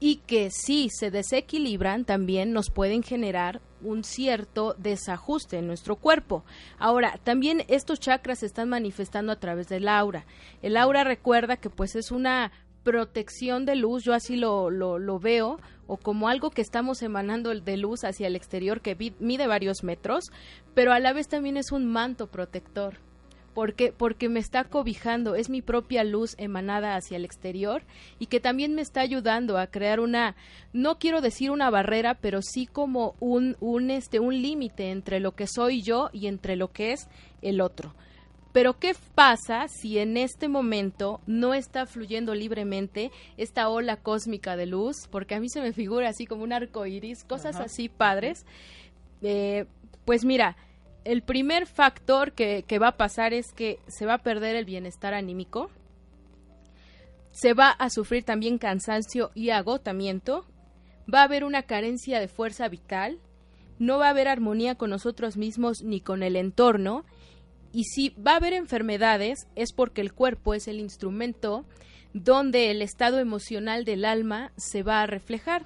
y 0.00 0.16
que 0.16 0.50
si 0.50 0.88
se 0.90 1.10
desequilibran 1.10 2.04
también 2.04 2.52
nos 2.52 2.70
pueden 2.70 3.02
generar 3.02 3.60
un 3.82 4.04
cierto 4.04 4.74
desajuste 4.78 5.58
en 5.58 5.66
nuestro 5.66 5.96
cuerpo. 5.96 6.44
Ahora, 6.78 7.18
también 7.22 7.64
estos 7.68 8.00
chakras 8.00 8.40
se 8.40 8.46
están 8.46 8.68
manifestando 8.68 9.32
a 9.32 9.38
través 9.38 9.68
del 9.68 9.88
aura. 9.88 10.24
El 10.60 10.76
aura 10.76 11.04
recuerda 11.04 11.56
que 11.56 11.70
pues 11.70 11.94
es 11.94 12.10
una 12.10 12.52
protección 12.82 13.64
de 13.64 13.76
luz, 13.76 14.02
yo 14.02 14.12
así 14.12 14.36
lo, 14.36 14.68
veo, 15.20 15.60
o 15.86 15.96
como 15.96 16.28
algo 16.28 16.50
que 16.50 16.62
estamos 16.62 17.02
emanando 17.02 17.54
de 17.54 17.76
luz 17.76 18.04
hacia 18.04 18.26
el 18.26 18.36
exterior 18.36 18.80
que 18.80 18.96
mide 19.18 19.46
varios 19.46 19.82
metros, 19.82 20.24
pero 20.74 20.92
a 20.92 20.98
la 20.98 21.12
vez 21.12 21.28
también 21.28 21.56
es 21.56 21.72
un 21.72 21.86
manto 21.86 22.26
protector. 22.28 22.98
Porque, 23.54 23.92
porque 23.92 24.30
me 24.30 24.40
está 24.40 24.64
cobijando, 24.64 25.34
es 25.34 25.50
mi 25.50 25.60
propia 25.60 26.04
luz 26.04 26.34
emanada 26.38 26.96
hacia 26.96 27.18
el 27.18 27.26
exterior 27.26 27.82
y 28.18 28.26
que 28.26 28.40
también 28.40 28.74
me 28.74 28.80
está 28.80 29.02
ayudando 29.02 29.58
a 29.58 29.66
crear 29.66 30.00
una, 30.00 30.36
no 30.72 30.98
quiero 30.98 31.20
decir 31.20 31.50
una 31.50 31.68
barrera, 31.68 32.14
pero 32.14 32.40
sí 32.40 32.64
como 32.64 33.14
un, 33.20 33.58
un, 33.60 33.90
este, 33.90 34.20
un 34.20 34.40
límite 34.40 34.90
entre 34.90 35.20
lo 35.20 35.32
que 35.32 35.46
soy 35.46 35.82
yo 35.82 36.08
y 36.14 36.28
entre 36.28 36.56
lo 36.56 36.72
que 36.72 36.92
es 36.92 37.08
el 37.42 37.60
otro. 37.60 37.94
Pero 38.52 38.78
¿qué 38.78 38.94
pasa 39.14 39.66
si 39.68 39.99
en 39.99 40.16
este 40.16 40.47
momento 40.47 41.21
no 41.26 41.54
está 41.54 41.87
fluyendo 41.87 42.35
libremente 42.35 43.11
esta 43.38 43.68
ola 43.71 43.97
cósmica 43.97 44.56
de 44.56 44.66
luz? 44.66 45.09
Porque 45.11 45.35
a 45.35 45.40
mí 45.40 45.49
se 45.49 45.62
me 45.62 45.73
figura 45.73 46.11
así 46.11 46.26
como 46.26 46.44
un 46.44 46.52
arco 46.52 46.85
iris, 46.85 47.25
cosas 47.25 47.56
así 47.56 47.88
padres. 47.88 48.44
Eh, 49.23 49.64
pues 50.04 50.26
mira, 50.26 50.56
el 51.04 51.23
primer 51.23 51.66
factor 51.66 52.32
que, 52.32 52.64
que 52.66 52.78
va 52.78 52.88
a 52.88 52.97
pasar 52.97 53.32
es 53.32 53.52
que 53.52 53.78
se 53.88 54.04
va 54.04 54.14
a 54.14 54.23
perder 54.23 54.54
el 54.56 54.66
bienestar 54.66 55.14
anímico, 55.14 55.71
se 57.30 57.54
va 57.54 57.71
a 57.71 57.88
sufrir 57.88 58.25
también 58.25 58.59
cansancio 58.59 59.30
y 59.35 59.50
agotamiento, 59.50 60.44
va 61.12 61.21
a 61.21 61.25
haber 61.25 61.44
una 61.44 61.62
carencia 61.62 62.21
de 62.21 62.28
fuerza 62.28 62.68
vital, 62.68 63.18
no 63.78 63.99
va 63.99 64.09
a 64.09 64.11
haber 64.11 64.28
armonía 64.28 64.75
con 64.75 64.90
nosotros 64.90 65.38
mismos 65.38 65.82
ni 65.82 66.00
con 66.00 66.23
el 66.23 66.37
entorno 66.37 67.06
y 67.73 67.85
si 67.85 68.11
va 68.11 68.33
a 68.33 68.37
haber 68.37 68.52
enfermedades 68.52 69.47
es 69.57 69.73
porque 69.73 70.00
el 70.00 70.12
cuerpo 70.12 70.55
es 70.55 70.69
el 70.69 70.79
instrumento 70.79 71.64
donde 72.12 72.71
el 72.71 72.83
estado 72.83 73.19
emocional 73.19 73.85
del 73.85 74.05
alma 74.05 74.52
se 74.57 74.83
va 74.83 75.02
a 75.02 75.07
reflejar. 75.07 75.64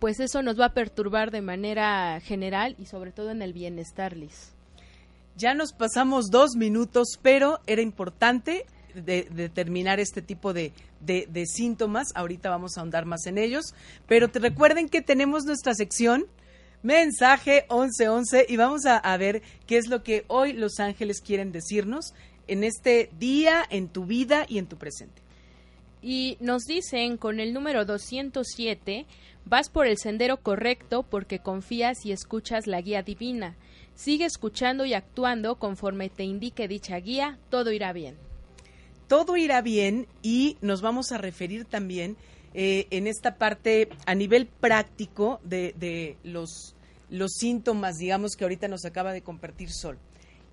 Pues 0.00 0.20
eso 0.20 0.42
nos 0.42 0.58
va 0.58 0.66
a 0.66 0.74
perturbar 0.74 1.30
de 1.30 1.42
manera 1.42 2.20
general 2.20 2.76
y 2.78 2.86
sobre 2.86 3.12
todo 3.12 3.30
en 3.30 3.42
el 3.42 3.52
bienestar, 3.52 4.16
Liz. 4.16 4.52
Ya 5.36 5.54
nos 5.54 5.72
pasamos 5.72 6.30
dos 6.30 6.56
minutos, 6.56 7.18
pero 7.22 7.60
era 7.66 7.82
importante 7.82 8.66
determinar 8.94 10.00
este 10.00 10.22
tipo 10.22 10.52
de, 10.52 10.72
de, 11.00 11.46
síntomas. 11.46 12.08
Ahorita 12.14 12.50
vamos 12.50 12.76
a 12.76 12.80
ahondar 12.80 13.04
más 13.04 13.26
en 13.26 13.38
ellos. 13.38 13.74
Pero 14.06 14.28
te 14.28 14.40
recuerden 14.40 14.88
que 14.88 15.02
tenemos 15.02 15.44
nuestra 15.44 15.74
sección 15.74 16.26
mensaje 16.82 17.66
1111 17.70 18.46
y 18.48 18.56
vamos 18.56 18.86
a, 18.86 19.16
ver 19.16 19.42
qué 19.66 19.78
es 19.78 19.88
lo 19.88 20.02
que 20.02 20.24
hoy 20.28 20.52
los 20.52 20.78
ángeles 20.78 21.20
quieren 21.20 21.52
decirnos 21.52 22.14
en 22.46 22.64
este 22.64 23.10
día, 23.18 23.64
en 23.68 23.88
tu 23.88 24.06
vida 24.06 24.46
y 24.48 24.58
en 24.58 24.66
tu 24.66 24.76
presente. 24.76 25.22
Y 26.00 26.36
nos 26.40 26.64
dicen 26.64 27.16
con 27.16 27.40
el 27.40 27.52
número 27.52 27.84
207, 27.84 29.06
vas 29.44 29.68
por 29.68 29.86
el 29.86 29.98
sendero 29.98 30.38
correcto 30.38 31.02
porque 31.02 31.40
confías 31.40 32.06
y 32.06 32.12
escuchas 32.12 32.66
la 32.66 32.80
guía 32.80 33.02
divina. 33.02 33.56
Sigue 33.94 34.24
escuchando 34.24 34.84
y 34.84 34.94
actuando 34.94 35.56
conforme 35.56 36.08
te 36.08 36.22
indique 36.22 36.68
dicha 36.68 36.96
guía, 36.98 37.38
todo 37.50 37.72
irá 37.72 37.92
bien. 37.92 38.16
Todo 39.08 39.36
irá 39.36 39.60
bien 39.60 40.06
y 40.22 40.56
nos 40.60 40.82
vamos 40.82 41.10
a 41.10 41.18
referir 41.18 41.64
también 41.64 42.16
eh, 42.60 42.88
en 42.90 43.06
esta 43.06 43.36
parte 43.36 43.88
a 44.04 44.16
nivel 44.16 44.48
práctico 44.48 45.38
de, 45.44 46.16
los, 46.24 46.74
síntomas, 47.28 47.98
digamos, 47.98 48.34
que 48.34 48.42
ahorita 48.42 48.66
nos 48.66 48.84
acaba 48.84 49.12
de 49.12 49.22
compartir 49.22 49.70
Sol. 49.70 49.96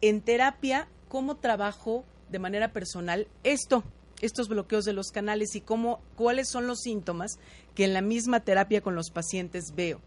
En 0.01 0.21
terapia, 0.21 0.87
¿cómo 1.09 1.37
trabajo 1.37 2.05
de 2.29 2.37
manera 2.37 2.71
personal 2.71 3.27
esto? 3.43 3.83
estos 4.21 4.49
bloqueos 4.49 4.85
de 4.85 4.93
los 4.93 5.09
canales 5.09 5.55
y 5.55 5.61
cómo, 5.61 5.99
cuáles 6.15 6.47
son 6.47 6.67
los 6.67 6.81
síntomas 6.81 7.39
que 7.73 7.85
en 7.85 7.93
la 7.93 8.01
misma 8.01 8.41
terapia 8.41 8.81
con 8.81 8.93
los 8.93 9.09
pacientes 9.09 9.73
veo. 9.75 9.99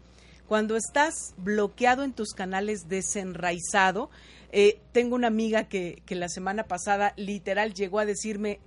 Cuando 0.47 0.77
estás 0.77 1.33
bloqueado 1.35 2.05
en 2.05 2.13
tus 2.13 2.29
canales, 2.31 2.87
desenraizado, 2.87 4.09
eh, 4.53 4.79
tengo 4.93 5.15
una 5.15 5.27
amiga 5.27 5.65
que 5.67 6.01
la 6.07 6.29
semana 6.29 6.63
pasada 6.63 7.13
literal 7.17 7.73
llegó 7.73 7.99
a 7.99 8.05
decirme, 8.05 8.61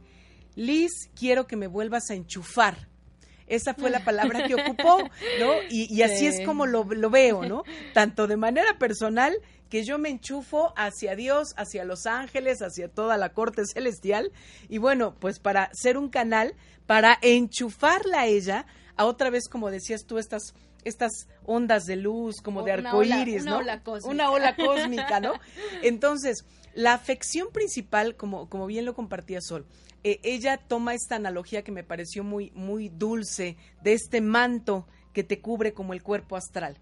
Liz, 0.55 1.09
quiero 1.19 1.47
que 1.47 1.57
me 1.57 1.67
vuelvas 1.67 2.11
a 2.11 2.15
enchufar 2.15 2.92
esa 3.55 3.75
fue 3.75 3.91
la 3.91 4.01
palabra 4.05 4.47
que 4.47 4.55
ocupó, 4.55 4.99
¿no? 5.39 5.53
Y, 5.71 6.03
así 6.03 6.27
es 6.27 6.45
como 6.45 6.67
lo, 6.67 6.85
lo, 6.85 7.11
veo, 7.11 7.45
¿no? 7.45 7.65
Tanto 7.93 8.27
de 8.27 8.37
manera 8.37 8.79
personal, 8.79 9.35
que 9.69 9.85
yo 9.85 9.99
me 9.99 10.11
enchufo 10.11 10.73
hacia 10.77 11.15
Dios, 11.17 11.55
hacia 11.57 11.85
los 11.85 12.07
ángeles, 12.07 12.61
hacia 12.63 12.89
toda 12.89 13.17
la 13.17 13.33
corte 13.33 13.63
celestial, 13.67 14.33
y 14.69 14.79
bueno, 14.79 15.15
pues 15.19 15.39
para 15.39 15.71
ser 15.73 15.97
un 15.97 16.09
canal, 16.09 16.55
para 16.87 17.19
enchufarla 17.23 18.21
a 18.21 18.27
ella, 18.27 18.67
a 18.97 19.05
otra 19.07 19.31
vez, 19.31 19.49
como 19.49 19.71
decías 19.71 20.05
tú, 20.07 20.19
estas 20.19 20.55
estas 20.85 21.29
ondas 21.45 21.85
de 21.85 21.97
luz, 21.97 22.41
como 22.43 22.63
de 22.63 22.73
arcoíris, 22.73 23.45
¿no? 23.45 23.59
Una 23.59 23.61
ola 23.61 23.83
cósmica. 23.83 24.11
Una 24.11 24.31
ola 24.31 24.57
cósmica, 24.57 25.21
¿no? 25.21 25.35
Entonces, 25.83 26.45
la 26.75 26.95
afección 26.95 27.49
principal, 27.53 28.17
como, 28.17 28.49
como 28.49 28.67
bien 28.67 28.85
lo 28.85 28.95
compartía 28.95 29.41
Sol, 29.41 29.67
eh, 30.05 30.21
ella 30.23 30.57
toma 30.57 30.95
esta 30.95 31.17
analogía 31.17 31.63
que 31.63 31.73
me 31.73 31.85
pareció 31.85 32.25
muy, 32.25 32.51
muy 32.55 32.89
dulce 32.89 33.57
de 33.83 33.93
este 33.93 34.21
manto 34.21 34.87
que 35.13 35.25
te 35.25 35.41
cubre 35.41 35.73
como 35.73 35.93
el 35.93 36.03
cuerpo 36.03 36.37
astral. 36.37 36.79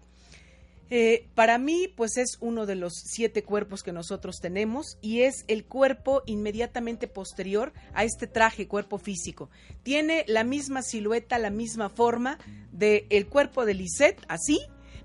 Eh, 0.93 1.29
para 1.35 1.57
mí, 1.57 1.87
pues 1.95 2.17
es 2.17 2.37
uno 2.41 2.65
de 2.65 2.75
los 2.75 2.93
siete 2.93 3.43
cuerpos 3.43 3.81
que 3.81 3.93
nosotros 3.93 4.39
tenemos 4.41 4.97
y 5.01 5.21
es 5.21 5.45
el 5.47 5.63
cuerpo 5.63 6.21
inmediatamente 6.25 7.07
posterior 7.07 7.71
a 7.93 8.03
este 8.03 8.27
traje, 8.27 8.67
cuerpo 8.67 8.97
físico. 8.97 9.49
Tiene 9.83 10.25
la 10.27 10.43
misma 10.43 10.81
silueta, 10.81 11.39
la 11.39 11.49
misma 11.49 11.87
forma 11.87 12.39
del 12.73 13.05
el 13.09 13.27
cuerpo 13.27 13.65
de 13.65 13.75
Lisette, 13.75 14.21
así, 14.27 14.59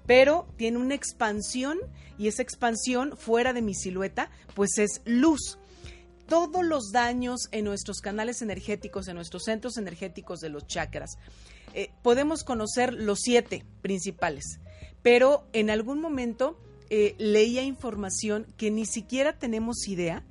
pero 0.06 0.48
tiene 0.56 0.78
una 0.78 0.96
expansión 0.96 1.78
y 2.18 2.26
esa 2.26 2.42
expansión 2.42 3.16
fuera 3.16 3.52
de 3.52 3.62
mi 3.62 3.74
silueta, 3.74 4.30
pues 4.56 4.78
es 4.78 5.02
luz 5.04 5.56
todos 6.26 6.64
los 6.64 6.90
daños 6.92 7.48
en 7.52 7.64
nuestros 7.64 8.00
canales 8.00 8.42
energéticos, 8.42 9.08
en 9.08 9.16
nuestros 9.16 9.44
centros 9.44 9.76
energéticos 9.76 10.40
de 10.40 10.48
los 10.48 10.66
chakras. 10.66 11.18
Eh, 11.74 11.90
podemos 12.02 12.44
conocer 12.44 12.92
los 12.92 13.20
siete 13.20 13.64
principales, 13.82 14.60
pero 15.02 15.46
en 15.52 15.70
algún 15.70 16.00
momento 16.00 16.58
eh, 16.90 17.14
leía 17.18 17.62
información 17.62 18.46
que 18.56 18.70
ni 18.70 18.86
siquiera 18.86 19.38
tenemos 19.38 19.88
idea 19.88 20.24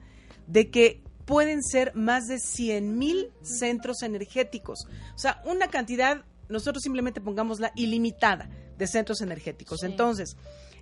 de 0.47 0.69
que 0.69 1.01
pueden 1.25 1.63
ser 1.63 1.93
más 1.95 2.27
de 2.27 2.39
100 2.39 2.97
mil 2.97 3.31
centros 3.41 4.03
energéticos. 4.03 4.87
O 5.15 5.17
sea, 5.17 5.41
una 5.45 5.67
cantidad, 5.67 6.23
nosotros 6.49 6.83
simplemente 6.83 7.19
pongámosla 7.19 7.71
ilimitada 7.75 8.49
de 8.77 8.87
centros 8.87 9.21
energéticos. 9.21 9.83
Entonces, 9.83 10.37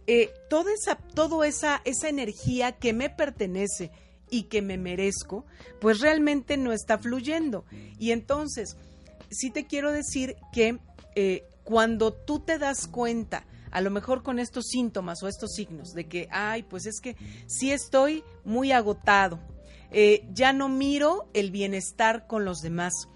eh, 0.06 0.34
toda 0.50 0.72
esa, 0.74 0.96
toda 0.96 1.48
esa, 1.48 1.82
esa 1.86 2.10
energía 2.10 2.74
que 2.74 2.94
me 2.94 3.10
pertenece, 3.10 3.92
y 4.34 4.44
que 4.44 4.64
me 4.64 4.80
merezco, 4.80 5.46
pues 5.80 6.00
realmente 6.00 6.58
no 6.58 6.74
está 6.74 6.98
fluyendo. 6.98 7.66
Y 8.00 8.10
entonces, 8.10 8.78
sí 9.30 9.52
te 9.52 9.68
quiero 9.68 9.92
decir 9.92 10.38
que 10.52 10.80
eh, 11.16 11.44
cuando 11.64 12.12
tú 12.12 12.40
te 12.40 12.58
das 12.58 12.88
cuenta, 12.88 13.46
a 13.70 13.80
lo 13.80 13.92
mejor 13.92 14.24
con 14.24 14.40
estos 14.40 14.66
síntomas 14.70 15.22
o 15.22 15.28
estos 15.28 15.54
signos 15.54 15.94
de 15.94 16.08
que, 16.08 16.28
ay, 16.32 16.64
pues 16.64 16.88
es 16.88 17.00
que 17.00 17.16
sí 17.46 17.72
estoy 17.72 18.24
muy 18.44 18.72
agotado, 18.72 19.40
eh, 19.92 20.26
ya 20.34 20.52
no 20.52 20.68
miro 20.68 21.30
el 21.36 21.52
bienestar 21.52 22.26
con 22.26 22.44
los 22.44 22.58
demás, 22.58 23.08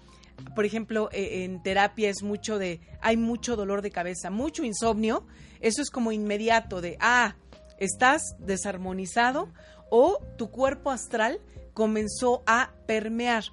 por 0.54 0.64
ejemplo, 0.64 1.08
e, 1.10 1.42
en 1.42 1.60
terapia 1.64 2.10
es 2.10 2.22
mucho 2.22 2.60
de, 2.60 2.80
hay 3.00 3.16
mucho 3.16 3.56
dolor 3.56 3.82
de 3.82 3.90
cabeza, 3.90 4.30
mucho 4.30 4.62
insomnio, 4.62 5.26
eso 5.58 5.82
es 5.82 5.90
como 5.90 6.12
inmediato 6.12 6.80
de, 6.80 6.96
ah, 7.00 7.34
estás 7.78 8.36
desarmonizado 8.38 9.48
o 9.90 10.18
tu 10.36 10.50
cuerpo 10.50 10.90
astral 10.90 11.40
comenzó 11.74 12.42
a 12.46 12.72
permear. 12.86 13.44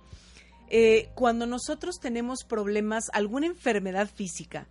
Eh, 0.67 1.09
cuando 1.13 1.45
nosotros 1.45 1.99
tenemos 1.99 2.43
problemas, 2.43 3.05
alguna 3.13 3.45
enfermedad 3.45 4.09
física, 4.13 4.67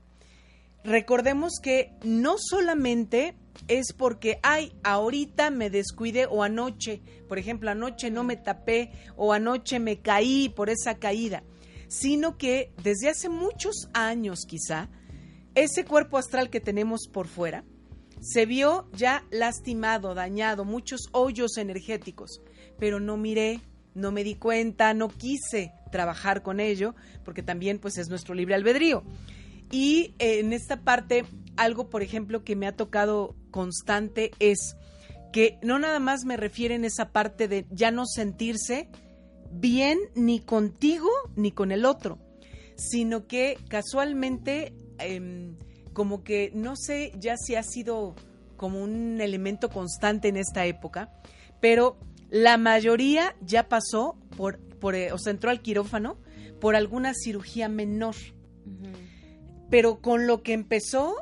recordemos 0.82 1.54
que 1.62 1.92
no 2.02 2.34
solamente 2.38 3.36
es 3.68 3.92
porque, 3.92 4.40
ay, 4.42 4.72
ahorita 4.82 5.50
me 5.50 5.70
descuidé 5.70 6.26
o 6.26 6.42
anoche, 6.42 7.00
por 7.28 7.38
ejemplo, 7.38 7.70
anoche 7.70 8.10
no 8.10 8.24
me 8.24 8.36
tapé 8.36 8.90
o 9.16 9.32
anoche 9.32 9.78
me 9.78 10.00
caí 10.00 10.48
por 10.48 10.68
esa 10.68 10.96
caída, 10.96 11.44
sino 11.88 12.36
que 12.36 12.72
desde 12.82 13.08
hace 13.08 13.28
muchos 13.28 13.88
años 13.92 14.40
quizá, 14.46 14.88
ese 15.54 15.84
cuerpo 15.84 16.18
astral 16.18 16.50
que 16.50 16.60
tenemos 16.60 17.06
por 17.06 17.28
fuera 17.28 17.64
se 18.24 18.46
vio 18.46 18.88
ya 18.92 19.22
lastimado, 19.30 20.14
dañado, 20.14 20.64
muchos 20.64 21.10
hoyos 21.12 21.58
energéticos, 21.58 22.40
pero 22.78 22.98
no 22.98 23.18
miré, 23.18 23.60
no 23.94 24.12
me 24.12 24.24
di 24.24 24.34
cuenta, 24.34 24.94
no 24.94 25.08
quise 25.08 25.72
trabajar 25.92 26.42
con 26.42 26.58
ello, 26.58 26.94
porque 27.22 27.42
también 27.42 27.78
pues 27.78 27.98
es 27.98 28.08
nuestro 28.08 28.34
libre 28.34 28.54
albedrío. 28.54 29.04
Y 29.70 30.14
eh, 30.18 30.38
en 30.38 30.54
esta 30.54 30.80
parte, 30.80 31.26
algo, 31.56 31.90
por 31.90 32.02
ejemplo, 32.02 32.44
que 32.44 32.56
me 32.56 32.66
ha 32.66 32.74
tocado 32.74 33.36
constante 33.50 34.30
es 34.38 34.74
que 35.30 35.58
no 35.62 35.78
nada 35.78 35.98
más 35.98 36.24
me 36.24 36.38
refieren 36.38 36.86
esa 36.86 37.12
parte 37.12 37.46
de 37.46 37.66
ya 37.70 37.90
no 37.90 38.06
sentirse 38.06 38.88
bien 39.52 39.98
ni 40.14 40.40
contigo 40.40 41.10
ni 41.36 41.52
con 41.52 41.72
el 41.72 41.84
otro, 41.84 42.18
sino 42.76 43.26
que 43.26 43.58
casualmente, 43.68 44.72
em, 44.98 45.56
como 45.94 46.22
que 46.22 46.50
no 46.54 46.76
sé 46.76 47.12
ya 47.18 47.36
si 47.38 47.54
ha 47.54 47.62
sido 47.62 48.14
como 48.58 48.82
un 48.82 49.20
elemento 49.20 49.70
constante 49.70 50.28
en 50.28 50.36
esta 50.36 50.66
época, 50.66 51.10
pero 51.60 51.96
la 52.28 52.58
mayoría 52.58 53.34
ya 53.40 53.68
pasó 53.68 54.18
por, 54.36 54.58
por 54.58 54.94
eh, 54.94 55.12
o 55.12 55.18
se 55.18 55.30
entró 55.30 55.50
al 55.50 55.62
quirófano 55.62 56.18
por 56.60 56.76
alguna 56.76 57.14
cirugía 57.14 57.68
menor. 57.68 58.14
Pero 59.70 60.00
con 60.00 60.26
lo 60.26 60.42
que 60.42 60.52
empezó, 60.52 61.14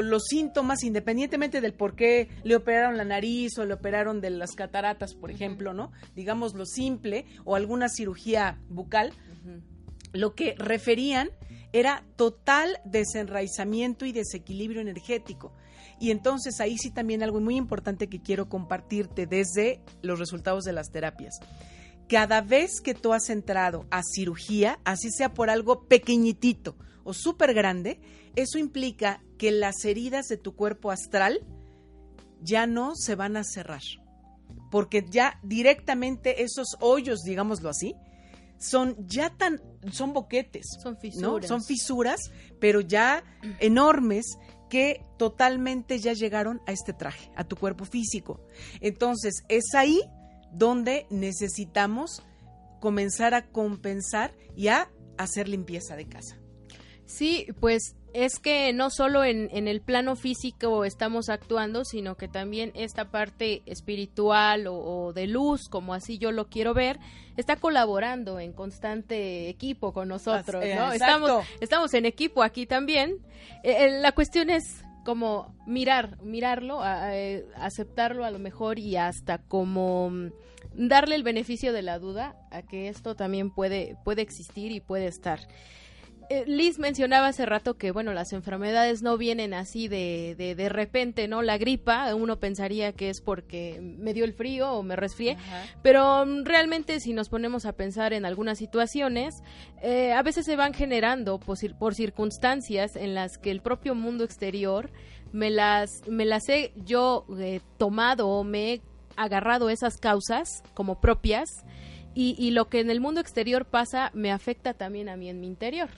los 0.00 0.24
síntomas, 0.24 0.82
independientemente 0.82 1.60
del 1.60 1.74
por 1.74 1.94
qué 1.94 2.28
le 2.42 2.56
operaron 2.56 2.96
la 2.96 3.04
nariz 3.04 3.58
o 3.58 3.64
le 3.64 3.74
operaron 3.74 4.20
de 4.20 4.30
las 4.30 4.52
cataratas, 4.52 5.14
por 5.14 5.30
ejemplo, 5.30 5.74
¿no? 5.74 5.92
Digamos 6.14 6.54
lo 6.54 6.66
simple, 6.66 7.26
o 7.44 7.54
alguna 7.56 7.88
cirugía 7.88 8.60
bucal, 8.68 9.12
lo 10.12 10.34
que 10.34 10.54
referían 10.58 11.30
era 11.72 12.04
total 12.16 12.78
desenraizamiento 12.84 14.04
y 14.04 14.12
desequilibrio 14.12 14.80
energético. 14.80 15.52
Y 16.00 16.10
entonces 16.10 16.60
ahí 16.60 16.78
sí 16.78 16.90
también 16.90 17.22
algo 17.22 17.40
muy 17.40 17.56
importante 17.56 18.08
que 18.08 18.22
quiero 18.22 18.48
compartirte 18.48 19.26
desde 19.26 19.80
los 20.02 20.18
resultados 20.18 20.64
de 20.64 20.72
las 20.72 20.90
terapias. 20.90 21.38
Cada 22.08 22.40
vez 22.40 22.80
que 22.80 22.94
tú 22.94 23.12
has 23.12 23.30
entrado 23.30 23.86
a 23.90 24.02
cirugía, 24.02 24.80
así 24.84 25.10
sea 25.10 25.32
por 25.32 25.50
algo 25.50 25.86
pequeñitito, 25.86 26.74
o 27.04 27.12
súper 27.12 27.54
grande, 27.54 28.00
eso 28.34 28.58
implica 28.58 29.22
que 29.38 29.52
las 29.52 29.84
heridas 29.84 30.26
de 30.26 30.36
tu 30.36 30.54
cuerpo 30.54 30.90
astral 30.90 31.40
ya 32.42 32.66
no 32.66 32.94
se 32.96 33.14
van 33.14 33.36
a 33.36 33.44
cerrar. 33.44 33.82
Porque 34.70 35.04
ya 35.08 35.38
directamente 35.42 36.42
esos 36.42 36.76
hoyos, 36.80 37.20
digámoslo 37.22 37.68
así, 37.68 37.94
son 38.60 38.94
ya 39.06 39.30
tan, 39.30 39.60
son 39.90 40.12
boquetes. 40.12 40.66
Son 40.82 40.96
fisuras. 40.98 41.48
Son 41.48 41.64
fisuras, 41.64 42.20
pero 42.60 42.80
ya 42.80 43.24
enormes 43.58 44.36
que 44.68 45.04
totalmente 45.18 45.98
ya 45.98 46.12
llegaron 46.12 46.60
a 46.66 46.72
este 46.72 46.92
traje, 46.92 47.32
a 47.34 47.44
tu 47.44 47.56
cuerpo 47.56 47.84
físico. 47.84 48.40
Entonces, 48.80 49.42
es 49.48 49.74
ahí 49.74 50.00
donde 50.52 51.06
necesitamos 51.10 52.22
comenzar 52.80 53.34
a 53.34 53.48
compensar 53.48 54.32
y 54.54 54.68
a 54.68 54.90
hacer 55.18 55.48
limpieza 55.48 55.96
de 55.96 56.06
casa. 56.06 56.38
Sí, 57.06 57.48
pues 57.58 57.96
es 58.12 58.38
que 58.38 58.72
no 58.72 58.90
solo 58.90 59.24
en, 59.24 59.50
el 59.68 59.80
plano 59.80 60.16
físico 60.16 60.84
estamos 60.84 61.28
actuando, 61.28 61.84
sino 61.84 62.16
que 62.16 62.28
también 62.28 62.72
esta 62.74 63.10
parte 63.10 63.62
espiritual 63.66 64.66
o, 64.68 65.12
de 65.12 65.26
luz, 65.26 65.68
como 65.68 65.94
así 65.94 66.18
yo 66.18 66.32
lo 66.32 66.48
quiero 66.48 66.74
ver, 66.74 66.98
está 67.36 67.56
colaborando 67.56 68.40
en 68.40 68.52
constante 68.52 69.48
equipo 69.48 69.92
con 69.92 70.08
nosotros, 70.08 70.64
¿no? 70.76 70.92
Estamos, 70.92 71.44
estamos 71.60 71.94
en 71.94 72.06
equipo 72.06 72.42
aquí 72.42 72.66
también. 72.66 73.18
Eh, 73.62 73.86
eh, 73.86 74.00
la 74.00 74.12
cuestión 74.12 74.50
es 74.50 74.84
como 75.04 75.54
mirar, 75.66 76.22
mirarlo, 76.22 76.82
eh, 76.84 77.46
aceptarlo 77.56 78.24
a 78.24 78.30
lo 78.30 78.38
mejor 78.38 78.78
y 78.78 78.96
hasta 78.96 79.38
como 79.38 80.10
mm, 80.10 80.32
darle 80.74 81.14
el 81.14 81.22
beneficio 81.22 81.72
de 81.72 81.82
la 81.82 81.98
duda 81.98 82.36
a 82.50 82.62
que 82.62 82.88
esto 82.88 83.14
también 83.14 83.50
puede, 83.50 83.96
puede 84.04 84.22
existir 84.22 84.72
y 84.72 84.80
puede 84.80 85.06
estar. 85.06 85.40
Eh, 86.32 86.44
Liz 86.46 86.78
mencionaba 86.78 87.26
hace 87.26 87.44
rato 87.44 87.76
que, 87.76 87.90
bueno, 87.90 88.12
las 88.12 88.32
enfermedades 88.32 89.02
no 89.02 89.18
vienen 89.18 89.52
así 89.52 89.88
de, 89.88 90.36
de, 90.38 90.54
de, 90.54 90.68
repente, 90.68 91.26
¿no? 91.26 91.42
La 91.42 91.58
gripa, 91.58 92.14
uno 92.14 92.38
pensaría 92.38 92.92
que 92.92 93.10
es 93.10 93.20
porque 93.20 93.80
me 93.80 94.14
dio 94.14 94.24
el 94.24 94.32
frío 94.32 94.70
o 94.70 94.84
me 94.84 94.94
resfrié, 94.94 95.36
pero 95.82 96.24
mm, 96.24 96.44
realmente 96.44 97.00
si 97.00 97.14
nos 97.14 97.28
ponemos 97.28 97.66
a 97.66 97.72
pensar 97.72 98.12
en 98.12 98.24
algunas 98.24 98.58
situaciones, 98.58 99.42
eh, 99.82 100.12
a 100.12 100.22
veces 100.22 100.46
se 100.46 100.54
van 100.54 100.72
generando 100.72 101.40
por, 101.40 101.58
por 101.80 101.96
circunstancias 101.96 102.94
en 102.94 103.16
las 103.16 103.36
que 103.36 103.50
el 103.50 103.60
propio 103.60 103.96
mundo 103.96 104.22
exterior 104.22 104.88
me 105.32 105.50
las, 105.50 105.90
me 106.08 106.26
las 106.26 106.48
he 106.48 106.72
yo 106.76 107.26
eh, 107.40 107.60
tomado 107.76 108.28
o 108.28 108.44
me 108.44 108.74
he 108.74 108.82
agarrado 109.16 109.68
esas 109.68 109.96
causas 109.96 110.62
como 110.74 111.00
propias 111.00 111.48
y, 112.14 112.36
y 112.38 112.52
lo 112.52 112.68
que 112.68 112.78
en 112.78 112.90
el 112.90 113.00
mundo 113.00 113.20
exterior 113.20 113.64
pasa 113.64 114.12
me 114.14 114.30
afecta 114.30 114.74
también 114.74 115.08
a 115.08 115.16
mí 115.16 115.28
en 115.28 115.40
mi 115.40 115.48
interior 115.48 115.88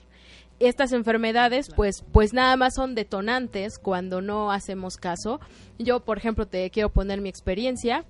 estas 0.59 0.91
enfermedades 0.91 1.69
pues 1.75 2.03
pues 2.11 2.33
nada 2.33 2.55
más 2.55 2.75
son 2.75 2.95
detonantes 2.95 3.79
cuando 3.79 4.21
no 4.21 4.51
hacemos 4.51 4.97
caso. 4.97 5.39
Yo, 5.79 6.01
por 6.01 6.17
ejemplo, 6.17 6.47
te 6.47 6.69
quiero 6.69 6.89
poner 6.89 7.21
mi 7.21 7.29
experiencia. 7.29 8.05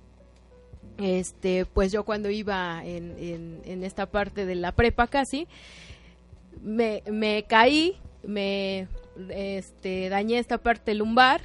Este, 0.98 1.66
pues 1.66 1.90
yo 1.90 2.04
cuando 2.04 2.30
iba 2.30 2.84
en, 2.84 3.60
en, 3.64 3.82
esta 3.82 4.06
parte 4.06 4.46
de 4.46 4.54
la 4.54 4.70
prepa 4.70 5.08
casi, 5.08 5.48
me, 6.62 7.02
me 7.10 7.44
caí, 7.48 7.96
me 8.22 8.86
este, 9.30 10.08
dañé 10.08 10.38
esta 10.38 10.58
parte 10.58 10.94
lumbar 10.94 11.40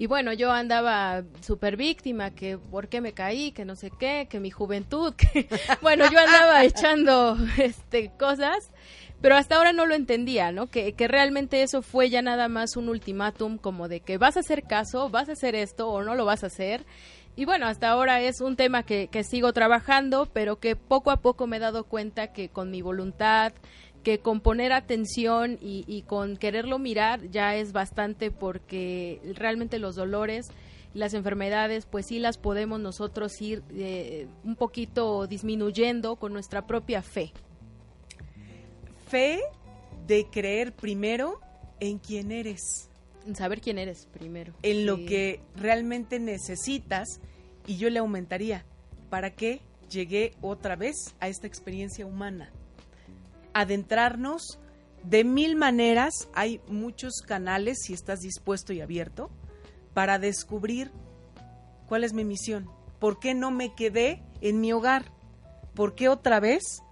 y 0.00 0.06
bueno, 0.06 0.32
yo 0.32 0.52
andaba 0.52 1.24
súper 1.40 1.76
víctima, 1.76 2.30
que 2.30 2.56
por 2.56 2.86
qué 2.86 3.00
me 3.00 3.14
caí, 3.14 3.50
que 3.50 3.64
no 3.64 3.74
sé 3.74 3.90
qué, 3.98 4.28
que 4.30 4.38
mi 4.38 4.48
juventud, 4.48 5.12
que 5.16 5.48
bueno, 5.82 6.08
yo 6.08 6.20
andaba 6.20 6.64
echando 6.64 7.36
este 7.58 8.12
cosas 8.16 8.70
pero 9.20 9.36
hasta 9.36 9.56
ahora 9.56 9.72
no 9.72 9.86
lo 9.86 9.94
entendía, 9.94 10.52
¿no? 10.52 10.68
Que, 10.68 10.92
que 10.92 11.08
realmente 11.08 11.62
eso 11.62 11.82
fue 11.82 12.08
ya 12.10 12.22
nada 12.22 12.48
más 12.48 12.76
un 12.76 12.88
ultimátum 12.88 13.58
como 13.58 13.88
de 13.88 14.00
que 14.00 14.18
vas 14.18 14.36
a 14.36 14.40
hacer 14.40 14.62
caso, 14.64 15.10
vas 15.10 15.28
a 15.28 15.32
hacer 15.32 15.54
esto 15.54 15.88
o 15.88 16.02
no 16.02 16.14
lo 16.14 16.24
vas 16.24 16.44
a 16.44 16.48
hacer. 16.48 16.84
Y 17.34 17.44
bueno, 17.44 17.66
hasta 17.66 17.88
ahora 17.88 18.20
es 18.20 18.40
un 18.40 18.56
tema 18.56 18.82
que, 18.82 19.08
que 19.08 19.22
sigo 19.22 19.52
trabajando, 19.52 20.28
pero 20.32 20.58
que 20.58 20.76
poco 20.76 21.10
a 21.10 21.18
poco 21.18 21.46
me 21.46 21.58
he 21.58 21.60
dado 21.60 21.84
cuenta 21.84 22.32
que 22.32 22.48
con 22.48 22.70
mi 22.70 22.82
voluntad, 22.82 23.52
que 24.02 24.18
con 24.18 24.40
poner 24.40 24.72
atención 24.72 25.58
y, 25.60 26.02
con 26.06 26.36
quererlo 26.36 26.78
mirar 26.78 27.30
ya 27.30 27.56
es 27.56 27.72
bastante 27.72 28.30
porque 28.30 29.20
realmente 29.34 29.78
los 29.78 29.96
dolores 29.96 30.46
las 30.94 31.12
enfermedades, 31.12 31.84
pues 31.84 32.06
sí 32.06 32.18
las 32.18 32.38
podemos 32.38 32.80
nosotros 32.80 33.40
ir 33.42 33.62
eh, 33.74 34.26
un 34.42 34.56
poquito 34.56 35.26
disminuyendo 35.26 36.16
con 36.16 36.32
nuestra 36.32 36.66
propia 36.66 37.02
fe 37.02 37.32
fe 39.08 39.40
de 40.06 40.26
creer 40.30 40.74
primero 40.74 41.40
en 41.80 41.98
quién 41.98 42.32
eres. 42.32 42.88
En 43.26 43.36
saber 43.36 43.60
quién 43.60 43.78
eres 43.78 44.06
primero. 44.06 44.54
En 44.62 44.86
lo 44.86 44.96
que 44.96 45.40
realmente 45.56 46.18
necesitas. 46.18 47.20
Y 47.66 47.76
yo 47.76 47.90
le 47.90 47.98
aumentaría, 47.98 48.64
¿para 49.10 49.34
qué 49.34 49.60
llegué 49.90 50.32
otra 50.40 50.76
vez 50.76 51.14
a 51.20 51.28
esta 51.28 51.46
experiencia 51.46 52.06
humana? 52.06 52.50
Adentrarnos 53.52 54.58
de 55.02 55.24
mil 55.24 55.56
maneras, 55.56 56.28
hay 56.34 56.60
muchos 56.68 57.20
canales, 57.26 57.78
si 57.82 57.92
estás 57.92 58.20
dispuesto 58.20 58.72
y 58.72 58.80
abierto, 58.80 59.30
para 59.94 60.18
descubrir 60.18 60.90
cuál 61.86 62.04
es 62.04 62.12
mi 62.12 62.24
misión. 62.24 62.70
¿Por 62.98 63.20
qué 63.20 63.34
no 63.34 63.50
me 63.50 63.74
quedé 63.74 64.22
en 64.40 64.60
mi 64.60 64.72
hogar? 64.72 65.12
¿Por 65.74 65.94
qué 65.94 66.08
otra 66.08 66.40
vez 66.40 66.82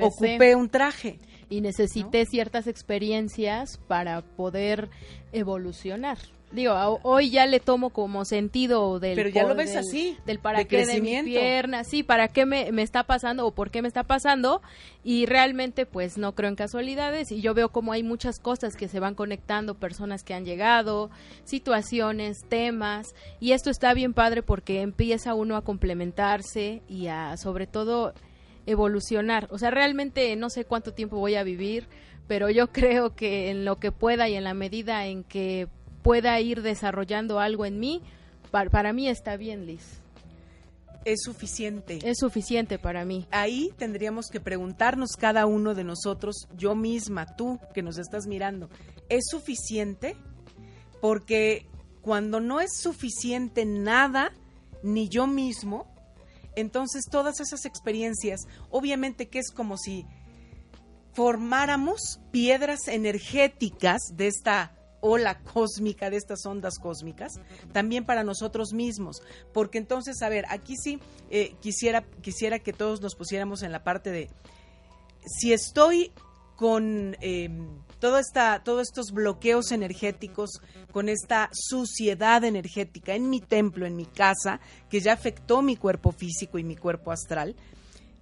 ocupé 0.00 0.54
un 0.54 0.68
traje? 0.68 1.18
Y 1.50 1.60
necesité 1.60 2.24
ciertas 2.24 2.66
experiencias 2.66 3.78
para 3.88 4.22
poder 4.22 4.88
evolucionar. 5.32 6.16
Digo, 6.52 6.74
hoy 7.04 7.30
ya 7.30 7.46
le 7.46 7.60
tomo 7.60 7.90
como 7.90 8.24
sentido 8.24 8.98
del 8.98 9.14
Pero 9.14 9.28
ya 9.28 9.44
lo 9.44 9.54
ves 9.54 9.76
así, 9.76 10.16
del 10.26 10.40
para 10.40 10.64
qué 10.64 10.84
de 10.84 11.00
mi 11.00 11.22
pierna, 11.22 11.84
sí, 11.84 12.02
para 12.02 12.26
qué 12.26 12.44
me, 12.44 12.72
me 12.72 12.82
está 12.82 13.04
pasando 13.04 13.46
o 13.46 13.52
por 13.52 13.70
qué 13.70 13.82
me 13.82 13.88
está 13.88 14.02
pasando. 14.02 14.60
Y 15.04 15.26
realmente 15.26 15.86
pues 15.86 16.18
no 16.18 16.34
creo 16.34 16.48
en 16.48 16.56
casualidades. 16.56 17.30
Y 17.30 17.40
yo 17.40 17.54
veo 17.54 17.68
como 17.68 17.92
hay 17.92 18.02
muchas 18.02 18.40
cosas 18.40 18.74
que 18.74 18.88
se 18.88 18.98
van 18.98 19.14
conectando, 19.14 19.74
personas 19.76 20.24
que 20.24 20.34
han 20.34 20.44
llegado, 20.44 21.10
situaciones, 21.44 22.44
temas. 22.48 23.14
Y 23.38 23.52
esto 23.52 23.70
está 23.70 23.94
bien 23.94 24.12
padre 24.12 24.42
porque 24.42 24.80
empieza 24.80 25.34
uno 25.34 25.56
a 25.56 25.62
complementarse 25.62 26.82
y 26.88 27.06
a 27.06 27.36
sobre 27.36 27.68
todo 27.68 28.12
evolucionar. 28.66 29.48
O 29.50 29.58
sea, 29.58 29.70
realmente 29.70 30.34
no 30.36 30.50
sé 30.50 30.64
cuánto 30.64 30.92
tiempo 30.92 31.18
voy 31.18 31.34
a 31.34 31.42
vivir, 31.42 31.88
pero 32.26 32.50
yo 32.50 32.66
creo 32.72 33.14
que 33.14 33.50
en 33.50 33.64
lo 33.64 33.78
que 33.78 33.92
pueda 33.92 34.28
y 34.28 34.34
en 34.34 34.44
la 34.44 34.54
medida 34.54 35.06
en 35.06 35.24
que 35.24 35.68
pueda 36.02 36.40
ir 36.40 36.62
desarrollando 36.62 37.40
algo 37.40 37.66
en 37.66 37.78
mí, 37.78 38.02
para, 38.50 38.92
mí 38.92 39.08
está 39.08 39.36
bien, 39.36 39.66
Liz. 39.66 40.00
Es 41.04 41.20
suficiente. 41.22 41.98
Es 42.02 42.18
suficiente 42.18 42.78
para 42.78 43.04
mí. 43.04 43.26
Ahí 43.30 43.72
tendríamos 43.78 44.26
que 44.26 44.40
preguntarnos 44.40 45.12
cada 45.18 45.46
uno 45.46 45.74
de 45.74 45.84
nosotros, 45.84 46.46
yo 46.56 46.74
misma, 46.74 47.36
tú 47.36 47.58
que 47.74 47.82
nos 47.82 47.96
estás 47.96 48.26
mirando, 48.26 48.68
¿es 49.08 49.24
suficiente? 49.30 50.16
Porque 51.00 51.66
cuando 52.02 52.40
no 52.40 52.60
es 52.60 52.70
suficiente 52.80 53.64
nada, 53.64 54.32
ni 54.82 55.08
yo 55.08 55.26
mismo, 55.26 55.86
entonces 56.60 57.04
todas 57.10 57.40
esas 57.40 57.64
experiencias, 57.64 58.46
obviamente 58.70 59.28
que 59.28 59.38
es 59.38 59.50
como 59.50 59.76
si 59.76 60.06
formáramos 61.12 62.20
piedras 62.30 62.88
energéticas 62.88 64.00
de 64.14 64.28
esta 64.28 64.76
ola 65.00 65.40
cósmica, 65.40 66.10
de 66.10 66.16
estas 66.16 66.44
ondas 66.46 66.78
cósmicas, 66.78 67.40
también 67.72 68.04
para 68.04 68.22
nosotros 68.22 68.72
mismos. 68.72 69.22
Porque 69.52 69.78
entonces, 69.78 70.22
a 70.22 70.28
ver, 70.28 70.44
aquí 70.48 70.76
sí 70.76 71.00
eh, 71.30 71.54
quisiera, 71.60 72.02
quisiera 72.22 72.58
que 72.58 72.72
todos 72.72 73.00
nos 73.00 73.14
pusiéramos 73.14 73.62
en 73.62 73.72
la 73.72 73.82
parte 73.82 74.10
de, 74.10 74.30
si 75.26 75.52
estoy 75.52 76.12
con 76.56 77.16
eh, 77.20 77.48
esta, 78.18 78.62
todos 78.64 78.88
estos 78.88 79.12
bloqueos 79.12 79.72
energéticos, 79.72 80.60
con 80.92 81.08
esta 81.08 81.50
suciedad 81.52 82.44
energética 82.44 83.14
en 83.14 83.30
mi 83.30 83.40
templo, 83.40 83.86
en 83.86 83.96
mi 83.96 84.06
casa, 84.06 84.60
que 84.88 85.00
ya 85.00 85.12
afectó 85.12 85.62
mi 85.62 85.76
cuerpo 85.76 86.12
físico 86.12 86.58
y 86.58 86.64
mi 86.64 86.76
cuerpo 86.76 87.12
astral, 87.12 87.56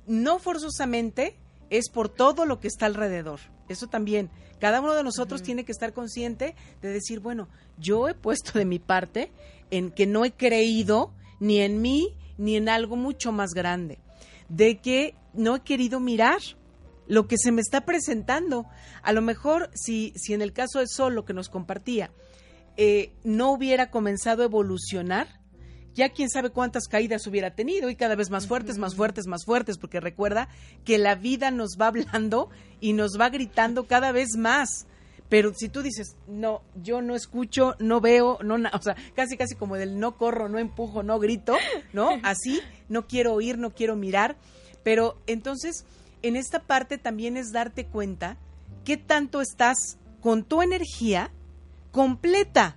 no 0.07 0.39
forzosamente 0.39 1.37
es 1.71 1.91
por 1.91 2.09
todo 2.09 2.47
lo 2.47 2.61
que 2.61 2.69
está 2.69 2.87
alrededor. 2.87 3.41
Eso 3.69 3.87
también, 3.87 4.31
cada 4.59 4.81
uno 4.81 4.95
de 4.95 5.05
nosotros 5.05 5.43
tiene 5.43 5.65
que 5.65 5.73
estar 5.73 5.93
consciente 5.93 6.55
de 6.81 6.89
decir, 6.89 7.21
bueno, 7.21 7.49
yo 7.79 8.09
he 8.09 8.15
puesto 8.15 8.59
de 8.59 8.65
mi 8.65 8.79
parte 8.79 9.31
en 9.71 9.91
que 9.91 10.07
no 10.07 10.25
he 10.25 10.33
creído 10.33 11.13
ni 11.41 11.61
en 11.61 11.81
mí 11.81 12.15
ni 12.39 12.57
en 12.57 12.69
algo 12.69 12.97
mucho 12.97 13.33
más 13.33 13.51
grande, 13.51 13.99
de 14.49 14.79
que 14.79 15.15
no 15.35 15.57
he 15.57 15.61
querido 15.61 16.01
mirar 16.01 16.41
lo 17.09 17.27
que 17.27 17.37
se 17.39 17.51
me 17.51 17.61
está 17.61 17.81
presentando. 17.85 18.67
A 19.03 19.13
lo 19.13 19.23
mejor, 19.23 19.71
si, 19.75 20.13
si 20.15 20.35
en 20.35 20.43
el 20.43 20.53
caso 20.53 20.79
de 20.79 20.87
Sol, 20.87 21.15
lo 21.15 21.25
que 21.25 21.35
nos 21.35 21.49
compartía, 21.49 22.13
eh, 22.77 23.13
no 23.25 23.51
hubiera 23.51 23.91
comenzado 23.91 24.43
a 24.43 24.47
evolucionar, 24.47 25.27
ya 25.95 26.11
quién 26.11 26.31
sabe 26.31 26.51
cuántas 26.51 26.87
caídas 26.87 27.27
hubiera 27.27 27.57
tenido 27.57 27.91
y 27.91 27.97
cada 27.97 28.15
vez 28.15 28.31
más 28.31 28.47
fuertes, 28.47 28.79
más 28.79 28.95
fuertes, 28.95 29.27
más 29.27 29.45
fuertes, 29.45 29.79
porque 29.79 29.99
recuerda 29.99 30.49
que 30.85 30.97
la 30.99 31.17
vida 31.17 31.51
nos 31.51 31.77
va 31.81 31.89
hablando 31.89 32.51
y 32.81 32.93
nos 32.93 33.19
va 33.19 33.31
gritando 33.31 33.89
cada 33.89 34.13
vez 34.13 34.37
más. 34.37 34.87
Pero 35.29 35.53
si 35.55 35.69
tú 35.69 35.83
dices, 35.83 36.17
no, 36.27 36.63
yo 36.81 37.03
no 37.03 37.15
escucho, 37.15 37.75
no 37.81 38.01
veo, 38.01 38.39
no, 38.43 38.57
o 38.73 38.83
sea, 38.83 38.97
casi, 39.15 39.37
casi 39.37 39.57
como 39.57 39.77
del 39.77 39.99
no 39.99 40.17
corro, 40.17 40.49
no 40.49 40.59
empujo, 40.59 41.03
no 41.03 41.19
grito, 41.19 41.57
¿no? 41.93 42.11
Así, 42.23 42.61
no 42.89 43.07
quiero 43.07 43.35
oír, 43.35 43.59
no 43.59 43.75
quiero 43.75 43.97
mirar. 43.97 44.37
Pero 44.85 45.19
entonces, 45.27 45.85
en 46.23 46.37
esta 46.37 46.61
parte 46.61 46.99
también 46.99 47.37
es 47.37 47.53
darte 47.53 47.87
cuenta 47.87 48.37
qué 48.85 48.97
tanto 48.97 49.41
estás 49.41 49.99
con 50.21 50.45
tu 50.45 50.63
energía 50.63 51.31
completa 51.93 52.77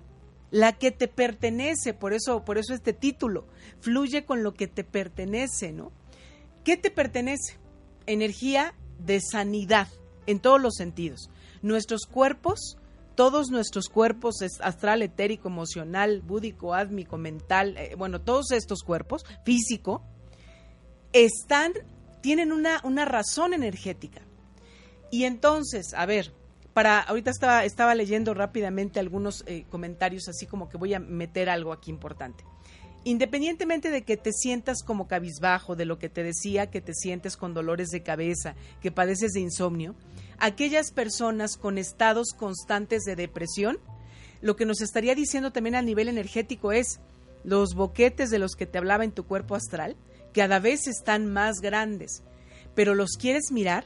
la 0.52 0.74
que 0.74 0.92
te 0.92 1.08
pertenece, 1.08 1.94
por 1.94 2.14
eso, 2.14 2.44
por 2.44 2.58
eso 2.58 2.74
este 2.74 2.94
título, 2.94 3.46
fluye 3.80 4.26
con 4.26 4.44
lo 4.44 4.54
que 4.54 4.68
te 4.68 4.84
pertenece, 4.84 5.72
¿no? 5.72 5.92
¿Qué 6.64 6.78
te 6.78 6.92
pertenece? 6.92 7.58
Energía 8.06 8.76
de 9.00 9.22
sanidad 9.22 9.88
en 10.28 10.40
todos 10.40 10.62
los 10.62 10.76
sentidos. 10.76 11.30
Nuestros 11.62 12.06
cuerpos, 12.06 12.78
todos 13.16 13.50
nuestros 13.50 13.88
cuerpos, 13.88 14.36
astral, 14.62 15.02
etérico, 15.02 15.48
emocional, 15.48 16.22
búdico, 16.22 16.74
ádmico, 16.74 17.18
mental, 17.18 17.78
eh, 17.78 17.96
bueno, 17.98 18.22
todos 18.22 18.52
estos 18.52 18.84
cuerpos, 18.84 19.24
físico, 19.46 20.04
están, 21.14 21.74
tienen 22.22 22.52
una, 22.52 22.82
una 22.84 23.06
razón 23.06 23.54
energética. 23.54 24.22
Y 25.12 25.26
entonces, 25.26 25.94
a 25.94 26.06
ver, 26.06 26.34
para 26.74 27.00
ahorita 27.00 27.32
estaba, 27.32 27.66
estaba 27.66 27.96
leyendo 27.96 28.34
rápidamente 28.34 29.00
algunos 29.00 29.44
eh, 29.46 29.66
comentarios, 29.70 30.30
así 30.30 30.46
como 30.46 30.70
que 30.70 30.78
voy 30.78 30.94
a 30.94 31.00
meter 31.00 31.50
algo 31.50 31.74
aquí 31.74 31.92
importante. 31.92 32.44
Independientemente 33.04 33.90
de 33.90 34.04
que 34.04 34.16
te 34.16 34.32
sientas 34.32 34.84
como 34.84 35.08
cabizbajo, 35.08 35.76
de 35.76 35.86
lo 35.86 35.98
que 35.98 36.08
te 36.08 36.24
decía, 36.24 36.70
que 36.70 36.82
te 36.82 36.94
sientes 36.94 37.36
con 37.36 37.54
dolores 37.54 37.90
de 37.90 38.04
cabeza, 38.04 38.56
que 38.80 38.92
padeces 38.92 39.32
de 39.32 39.40
insomnio, 39.40 39.96
aquellas 40.38 40.92
personas 40.92 41.58
con 41.58 41.80
estados 41.80 42.34
constantes 42.38 43.02
de 43.04 43.16
depresión, 43.16 43.80
lo 44.40 44.56
que 44.56 44.66
nos 44.66 44.82
estaría 44.82 45.16
diciendo 45.16 45.52
también 45.52 45.76
a 45.76 45.82
nivel 45.82 46.10
energético 46.10 46.72
es 46.72 47.00
los 47.44 47.74
boquetes 47.74 48.30
de 48.30 48.40
los 48.40 48.56
que 48.56 48.68
te 48.68 48.78
hablaba 48.78 49.04
en 49.04 49.12
tu 49.12 49.26
cuerpo 49.26 49.56
astral, 49.56 49.96
cada 50.34 50.60
vez 50.60 50.88
están 50.88 51.32
más 51.32 51.60
grandes, 51.62 52.24
pero 52.76 52.96
los 52.96 53.12
quieres 53.20 53.52
mirar 53.52 53.86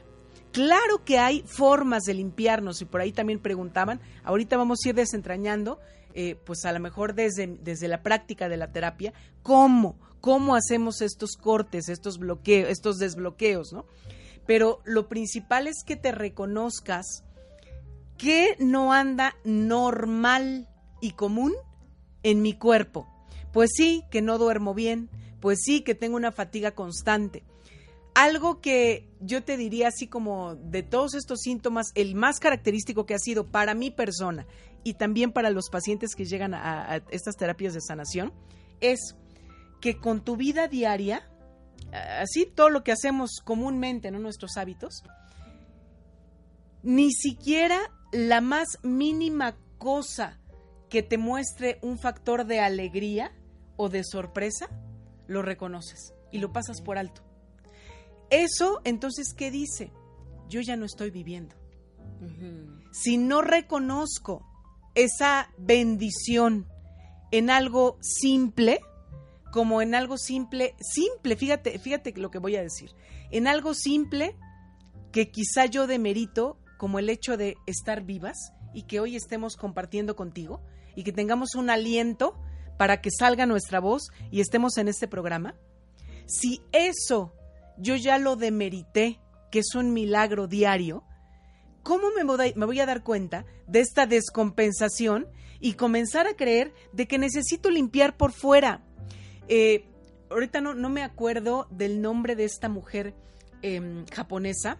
Claro 0.56 1.04
que 1.04 1.18
hay 1.18 1.42
formas 1.42 2.04
de 2.04 2.14
limpiarnos 2.14 2.80
y 2.80 2.86
por 2.86 3.02
ahí 3.02 3.12
también 3.12 3.40
preguntaban, 3.40 4.00
ahorita 4.24 4.56
vamos 4.56 4.78
a 4.82 4.88
ir 4.88 4.94
desentrañando, 4.94 5.78
eh, 6.14 6.34
pues 6.46 6.64
a 6.64 6.72
lo 6.72 6.80
mejor 6.80 7.14
desde, 7.14 7.58
desde 7.62 7.88
la 7.88 8.02
práctica 8.02 8.48
de 8.48 8.56
la 8.56 8.72
terapia, 8.72 9.12
cómo, 9.42 9.98
cómo 10.22 10.56
hacemos 10.56 11.02
estos 11.02 11.36
cortes, 11.36 11.90
estos 11.90 12.16
bloqueos, 12.16 12.70
estos 12.70 12.96
desbloqueos, 12.96 13.74
¿no? 13.74 13.84
Pero 14.46 14.80
lo 14.86 15.10
principal 15.10 15.66
es 15.66 15.84
que 15.84 15.96
te 15.96 16.10
reconozcas 16.10 17.22
que 18.16 18.56
no 18.58 18.94
anda 18.94 19.36
normal 19.44 20.70
y 21.02 21.10
común 21.10 21.52
en 22.22 22.40
mi 22.40 22.54
cuerpo. 22.54 23.06
Pues 23.52 23.72
sí, 23.76 24.04
que 24.10 24.22
no 24.22 24.38
duermo 24.38 24.72
bien, 24.72 25.10
pues 25.46 25.60
sí, 25.62 25.82
que 25.82 25.94
tengo 25.94 26.16
una 26.16 26.32
fatiga 26.32 26.72
constante, 26.72 27.44
algo 28.16 28.60
que 28.60 29.08
yo 29.20 29.44
te 29.44 29.56
diría 29.56 29.86
así 29.86 30.08
como 30.08 30.56
de 30.56 30.82
todos 30.82 31.14
estos 31.14 31.38
síntomas, 31.38 31.92
el 31.94 32.16
más 32.16 32.40
característico 32.40 33.06
que 33.06 33.14
ha 33.14 33.20
sido 33.20 33.46
para 33.46 33.72
mi 33.72 33.92
persona 33.92 34.44
y 34.82 34.94
también 34.94 35.30
para 35.30 35.50
los 35.50 35.70
pacientes 35.70 36.16
que 36.16 36.24
llegan 36.24 36.52
a, 36.52 36.96
estas 37.12 37.36
terapias 37.36 37.74
de 37.74 37.80
sanación, 37.80 38.32
es 38.80 39.14
que 39.80 40.00
con 40.00 40.24
tu 40.24 40.34
vida 40.34 40.66
diaria, 40.66 41.30
así 41.92 42.44
todo 42.44 42.68
lo 42.68 42.82
que 42.82 42.90
hacemos 42.90 43.38
comúnmente, 43.44 44.08
en 44.08 44.20
nuestros 44.20 44.56
hábitos, 44.56 45.04
ni 46.82 47.12
siquiera 47.12 47.78
la 48.10 48.40
más 48.40 48.80
mínima 48.82 49.56
cosa 49.78 50.40
que 50.88 51.04
te 51.04 51.18
muestre 51.18 51.78
un 51.82 52.00
factor 52.00 52.46
de 52.46 52.58
alegría 52.58 53.30
o 53.76 53.88
de 53.88 54.02
sorpresa, 54.02 54.68
lo 55.26 55.42
reconoces 55.42 56.14
y 56.30 56.38
lo 56.38 56.52
pasas 56.52 56.80
por 56.80 56.98
alto. 56.98 57.22
Eso, 58.30 58.80
entonces, 58.84 59.32
¿qué 59.36 59.50
dice? 59.50 59.92
Yo 60.48 60.60
ya 60.60 60.76
no 60.76 60.84
estoy 60.84 61.10
viviendo. 61.10 61.54
Si 62.92 63.18
no 63.18 63.42
reconozco 63.42 64.44
esa 64.94 65.50
bendición 65.58 66.66
en 67.30 67.50
algo 67.50 67.98
simple, 68.00 68.80
como 69.52 69.82
en 69.82 69.94
algo 69.94 70.16
simple, 70.16 70.74
simple, 70.80 71.36
fíjate, 71.36 71.78
fíjate 71.78 72.12
lo 72.16 72.30
que 72.30 72.38
voy 72.38 72.56
a 72.56 72.62
decir, 72.62 72.90
en 73.30 73.46
algo 73.46 73.74
simple 73.74 74.36
que 75.12 75.30
quizá 75.30 75.66
yo 75.66 75.86
demerito, 75.86 76.58
como 76.78 76.98
el 76.98 77.08
hecho 77.08 77.36
de 77.36 77.56
estar 77.66 78.02
vivas 78.02 78.52
y 78.74 78.82
que 78.82 79.00
hoy 79.00 79.16
estemos 79.16 79.56
compartiendo 79.56 80.16
contigo 80.16 80.62
y 80.94 81.04
que 81.04 81.12
tengamos 81.12 81.54
un 81.54 81.70
aliento 81.70 82.38
para 82.76 83.00
que 83.00 83.10
salga 83.10 83.46
nuestra 83.46 83.80
voz 83.80 84.10
y 84.30 84.40
estemos 84.40 84.76
en 84.78 84.88
este 84.88 85.08
programa, 85.08 85.54
si 86.26 86.60
eso 86.72 87.32
yo 87.78 87.94
ya 87.96 88.18
lo 88.18 88.36
demerité, 88.36 89.20
que 89.50 89.60
es 89.60 89.74
un 89.74 89.92
milagro 89.92 90.46
diario, 90.46 91.04
¿cómo 91.82 92.08
me 92.10 92.66
voy 92.66 92.80
a 92.80 92.86
dar 92.86 93.02
cuenta 93.02 93.46
de 93.66 93.80
esta 93.80 94.06
descompensación 94.06 95.28
y 95.60 95.74
comenzar 95.74 96.26
a 96.26 96.34
creer 96.34 96.72
de 96.92 97.06
que 97.06 97.18
necesito 97.18 97.70
limpiar 97.70 98.16
por 98.16 98.32
fuera? 98.32 98.82
Eh, 99.48 99.84
ahorita 100.30 100.60
no, 100.60 100.90
me 100.90 101.02
acuerdo 101.02 101.68
del 101.70 102.00
nombre 102.00 102.34
de 102.34 102.44
esta 102.44 102.68
mujer 102.68 103.14
em, 103.62 104.04
japonesa 104.06 104.78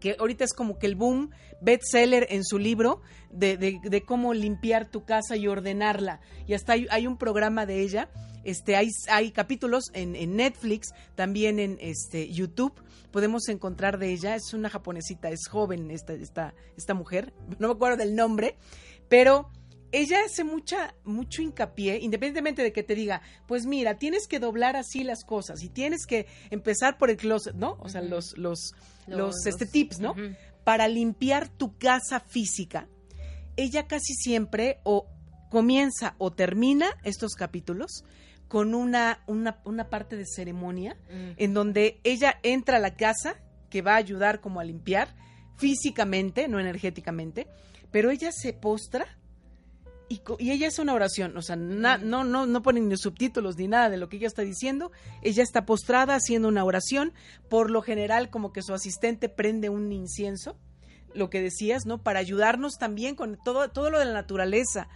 que 0.00 0.16
ahorita 0.18 0.44
es 0.44 0.52
como 0.52 0.78
que 0.78 0.86
el 0.86 0.94
boom 0.94 1.30
bestseller 1.60 2.26
en 2.30 2.44
su 2.44 2.58
libro 2.58 3.02
de, 3.30 3.56
de, 3.56 4.02
cómo 4.02 4.32
limpiar 4.32 4.86
tu 4.86 5.04
casa 5.04 5.36
y 5.36 5.48
ordenarla. 5.48 6.20
Y 6.46 6.54
hasta 6.54 6.74
hay, 6.74 7.06
un 7.06 7.18
programa 7.18 7.66
de 7.66 7.82
ella, 7.82 8.10
este, 8.44 8.76
hay, 8.76 8.88
hay 9.10 9.32
capítulos 9.32 9.84
en, 9.92 10.16
en, 10.16 10.36
Netflix, 10.36 10.88
también 11.14 11.58
en 11.58 11.78
este, 11.80 12.32
YouTube, 12.32 12.72
podemos 13.10 13.48
encontrar 13.48 13.98
de 13.98 14.12
ella, 14.12 14.34
es 14.34 14.54
una 14.54 14.70
japonesita, 14.70 15.30
es 15.30 15.48
joven 15.48 15.90
esta, 15.90 16.12
esta, 16.12 16.54
esta 16.76 16.94
mujer, 16.94 17.32
no 17.58 17.68
me 17.68 17.74
acuerdo 17.74 17.96
del 17.96 18.14
nombre, 18.14 18.56
pero 19.08 19.50
ella 19.92 20.18
hace 20.24 20.44
mucha, 20.44 20.94
mucho 21.04 21.42
hincapié, 21.42 21.98
independientemente 21.98 22.62
de 22.62 22.72
que 22.72 22.82
te 22.82 22.94
diga, 22.94 23.22
pues 23.46 23.66
mira, 23.66 23.98
tienes 23.98 24.26
que 24.26 24.38
doblar 24.38 24.76
así 24.76 25.04
las 25.04 25.24
cosas 25.24 25.62
y 25.62 25.68
tienes 25.68 26.06
que 26.06 26.26
empezar 26.50 26.98
por 26.98 27.10
el 27.10 27.16
closet, 27.16 27.54
¿no? 27.54 27.76
O 27.80 27.88
sea, 27.88 28.02
los, 28.02 28.36
los, 28.36 28.72
los, 29.06 29.46
este, 29.46 29.66
tips, 29.66 30.00
¿no? 30.00 30.14
Para 30.64 30.88
limpiar 30.88 31.48
tu 31.48 31.76
casa 31.78 32.20
física. 32.20 32.88
Ella 33.56 33.86
casi 33.86 34.14
siempre 34.14 34.80
o 34.84 35.06
comienza 35.50 36.14
o 36.18 36.32
termina 36.32 36.88
estos 37.04 37.34
capítulos 37.34 38.04
con 38.48 38.74
una, 38.74 39.22
una, 39.26 39.60
una 39.64 39.88
parte 39.90 40.16
de 40.16 40.24
ceremonia 40.26 40.96
mm. 41.10 41.30
en 41.36 41.54
donde 41.54 42.00
ella 42.04 42.38
entra 42.42 42.76
a 42.76 42.80
la 42.80 42.96
casa 42.96 43.36
que 43.70 43.82
va 43.82 43.94
a 43.94 43.96
ayudar 43.96 44.40
como 44.40 44.60
a 44.60 44.64
limpiar 44.64 45.14
físicamente, 45.56 46.48
no 46.48 46.60
energéticamente, 46.60 47.46
pero 47.90 48.10
ella 48.10 48.30
se 48.32 48.52
postra 48.52 49.17
y, 50.08 50.22
ella 50.50 50.66
es 50.66 50.78
una 50.78 50.94
oración, 50.94 51.36
o 51.36 51.42
sea, 51.42 51.56
no, 51.56 51.98
no, 51.98 52.46
no 52.46 52.62
ponen 52.62 52.88
ni 52.88 52.96
subtítulos 52.96 53.56
ni 53.56 53.68
nada 53.68 53.90
de 53.90 53.98
lo 53.98 54.08
que 54.08 54.16
ella 54.16 54.26
está 54.26 54.42
diciendo, 54.42 54.90
ella 55.22 55.42
está 55.42 55.66
postrada 55.66 56.14
haciendo 56.14 56.48
una 56.48 56.64
oración, 56.64 57.12
por 57.50 57.70
lo 57.70 57.82
general 57.82 58.30
como 58.30 58.52
que 58.52 58.62
su 58.62 58.72
asistente 58.72 59.28
prende 59.28 59.68
un 59.68 59.92
incienso, 59.92 60.56
lo 61.14 61.28
que 61.28 61.42
decías, 61.42 61.84
¿no? 61.84 62.02
Para 62.02 62.20
ayudarnos 62.20 62.74
también 62.78 63.14
con 63.14 63.38
todo, 63.42 63.70
todo 63.70 63.90
lo 63.90 63.98
de 63.98 64.06
la 64.06 64.12
naturaleza, 64.12 64.88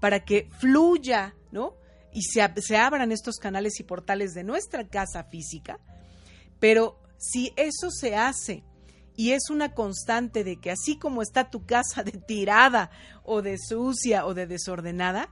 para 0.00 0.24
que 0.24 0.48
fluya, 0.58 1.34
¿no? 1.50 1.74
Y 2.12 2.22
se, 2.22 2.42
se 2.60 2.76
abran 2.76 3.12
estos 3.12 3.36
canales 3.36 3.80
y 3.80 3.84
portales 3.84 4.34
de 4.34 4.44
nuestra 4.44 4.86
casa 4.86 5.24
física, 5.24 5.80
pero 6.60 7.00
si 7.18 7.52
eso 7.56 7.90
se 7.90 8.14
hace 8.14 8.62
y 9.20 9.32
es 9.32 9.50
una 9.50 9.74
constante 9.74 10.44
de 10.44 10.56
que 10.56 10.70
así 10.70 10.96
como 10.96 11.20
está 11.20 11.50
tu 11.50 11.66
casa 11.66 12.02
de 12.04 12.12
tirada 12.12 12.90
o 13.22 13.42
de 13.42 13.58
sucia 13.58 14.24
o 14.24 14.32
de 14.32 14.46
desordenada, 14.46 15.28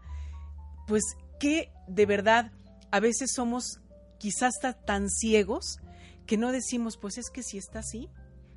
pues 0.87 1.03
que 1.41 1.73
de 1.87 2.05
verdad 2.05 2.53
a 2.91 3.01
veces 3.01 3.33
somos 3.35 3.81
quizás 4.19 4.53
tan 4.85 5.09
ciegos 5.09 5.79
que 6.27 6.37
no 6.37 6.53
decimos, 6.53 6.99
pues 6.99 7.17
es 7.17 7.31
que 7.31 7.43
si 7.43 7.57
está 7.57 7.79
así, 7.79 8.11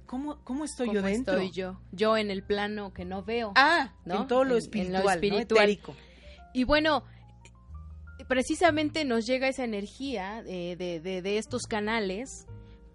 ¿cómo, 0.06 0.44
cómo 0.44 0.65
estoy 0.65 0.94
yo 0.94 1.02
dentro? 1.02 1.36
estoy 1.36 1.52
yo? 1.52 1.80
Yo 1.94 2.17
en 2.17 2.30
el 2.30 2.44
plano 2.44 2.91
que 2.91 3.06
no 3.06 3.24
veo. 3.24 3.54
Ah, 3.56 3.94
en 4.06 4.28
todo 4.28 4.44
lo 4.44 4.58
espiritual, 4.58 5.22
Y 6.52 6.65
bueno, 6.65 7.06
precisamente 8.28 9.06
nos 9.06 9.26
llega 9.26 9.48
esa 9.48 9.63
energía 9.63 10.44
de, 10.44 10.76
de, 10.76 11.22
de 11.22 11.38
estos 11.38 11.62
canales 11.67 12.48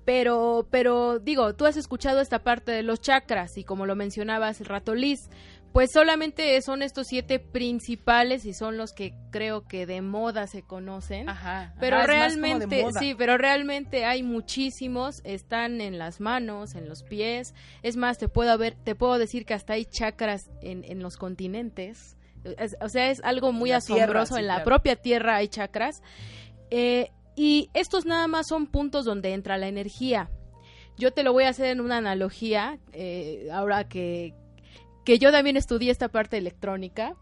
pero, 0.06 0.68
pero 0.70 1.18
digo, 1.18 1.56
tú 1.56 1.66
has 1.66 1.76
escuchado 1.76 2.20
esta 2.20 2.38
parte 2.38 2.70
de 2.70 2.84
los 2.84 3.00
chakras 3.00 3.58
y 3.58 3.64
como 3.64 3.86
lo 3.86 3.96
mencionabas 3.96 4.60
el 4.60 4.66
rato 4.66 4.94
Liz, 4.94 5.28
pues 5.72 5.90
solamente 5.92 6.62
son 6.62 6.80
estos 6.80 7.08
siete 7.08 7.40
principales 7.40 8.46
y 8.46 8.54
son 8.54 8.76
los 8.76 8.92
que 8.92 9.14
creo 9.30 9.66
que 9.66 9.84
de 9.84 10.02
moda 10.02 10.46
se 10.46 10.62
conocen. 10.62 11.28
Ajá, 11.28 11.74
pero 11.80 12.06
realmente, 12.06 12.86
sí, 13.00 13.16
pero 13.18 13.36
realmente 13.36 14.04
hay 14.04 14.22
muchísimos, 14.22 15.20
están 15.24 15.80
en 15.80 15.98
las 15.98 16.20
manos, 16.20 16.76
en 16.76 16.88
los 16.88 17.02
pies. 17.02 17.52
Es 17.82 17.96
más, 17.96 18.16
te 18.16 18.28
puedo 18.28 18.56
ver, 18.56 18.76
te 18.84 18.94
puedo 18.94 19.18
decir 19.18 19.44
que 19.44 19.54
hasta 19.54 19.72
hay 19.72 19.86
chakras 19.86 20.48
en, 20.62 20.84
en 20.84 21.02
los 21.02 21.16
continentes. 21.16 22.16
o 22.80 22.88
sea, 22.88 23.10
es 23.10 23.20
algo 23.24 23.50
muy 23.50 23.72
asombroso. 23.72 24.38
en 24.38 24.46
la 24.46 24.62
propia 24.62 24.94
tierra 24.94 25.34
hay 25.34 25.48
chakras. 25.48 26.00
Eh, 26.70 27.10
y 27.36 27.70
estos 27.74 28.06
nada 28.06 28.26
más 28.26 28.46
son 28.48 28.66
puntos 28.66 29.04
donde 29.04 29.34
entra 29.34 29.58
la 29.58 29.68
energía. 29.68 30.30
Yo 30.96 31.12
te 31.12 31.22
lo 31.22 31.34
voy 31.34 31.44
a 31.44 31.50
hacer 31.50 31.66
en 31.66 31.80
una 31.80 31.98
analogía, 31.98 32.78
eh, 32.92 33.48
ahora 33.52 33.86
que, 33.86 34.34
que 35.04 35.18
yo 35.18 35.30
también 35.30 35.58
estudié 35.58 35.90
esta 35.90 36.08
parte 36.08 36.38
electrónica. 36.38 37.14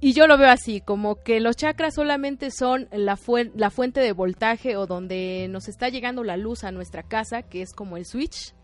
Y 0.00 0.12
yo 0.14 0.26
lo 0.26 0.38
veo 0.38 0.48
así, 0.48 0.80
como 0.80 1.22
que 1.22 1.40
los 1.40 1.56
chakras 1.56 1.94
solamente 1.94 2.50
son 2.50 2.88
la, 2.90 3.18
la 3.54 3.70
fuente 3.70 4.00
de 4.00 4.12
voltaje 4.12 4.76
o 4.76 4.86
donde 4.86 5.46
nos 5.50 5.68
está 5.68 5.90
llegando 5.90 6.24
la 6.24 6.36
luz 6.36 6.64
a 6.64 6.72
nuestra 6.72 7.02
casa, 7.02 7.42
que 7.42 7.62
es 7.62 7.72
como 7.72 7.98
el 7.98 8.06
switch. 8.06 8.54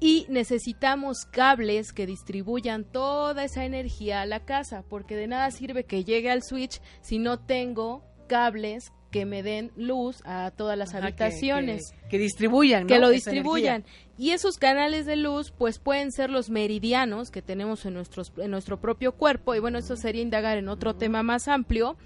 Y 0.00 0.26
necesitamos 0.28 1.24
cables 1.30 1.92
que 1.92 2.06
distribuyan 2.06 2.84
toda 2.84 3.44
esa 3.44 3.64
energía 3.64 4.20
a 4.20 4.26
la 4.26 4.44
casa, 4.44 4.84
porque 4.88 5.16
de 5.16 5.26
nada 5.26 5.50
sirve 5.50 5.84
que 5.84 6.04
llegue 6.04 6.30
al 6.30 6.42
switch 6.42 6.80
si 7.00 7.18
no 7.18 7.38
tengo 7.40 8.04
cables 8.28 8.92
que 9.10 9.24
me 9.24 9.42
den 9.42 9.70
luz 9.76 10.22
a 10.24 10.50
todas 10.50 10.76
las 10.76 10.94
habitaciones. 10.94 11.92
Que, 12.10 12.18
distribuyan, 12.18 12.86
Que 12.86 12.98
lo 12.98 13.08
distribuyan. 13.08 13.84
Y 14.18 14.30
esos 14.30 14.58
canales 14.58 15.06
de 15.06 15.16
luz, 15.16 15.52
pues 15.56 15.78
pueden 15.78 16.12
ser 16.12 16.30
los 16.30 16.50
meridianos 16.50 17.30
que 17.30 17.40
tenemos 17.40 17.86
en, 17.86 17.94
nuestros, 17.94 18.32
en 18.36 18.50
nuestro 18.50 18.80
propio 18.80 19.12
cuerpo. 19.12 19.54
Y 19.54 19.60
bueno, 19.60 19.78
eso 19.78 19.96
sería 19.96 20.22
indagar 20.22 20.58
en 20.58 20.68
otro 20.68 20.94
tema 20.94 21.22
más 21.22 21.48
amplio. 21.48 21.96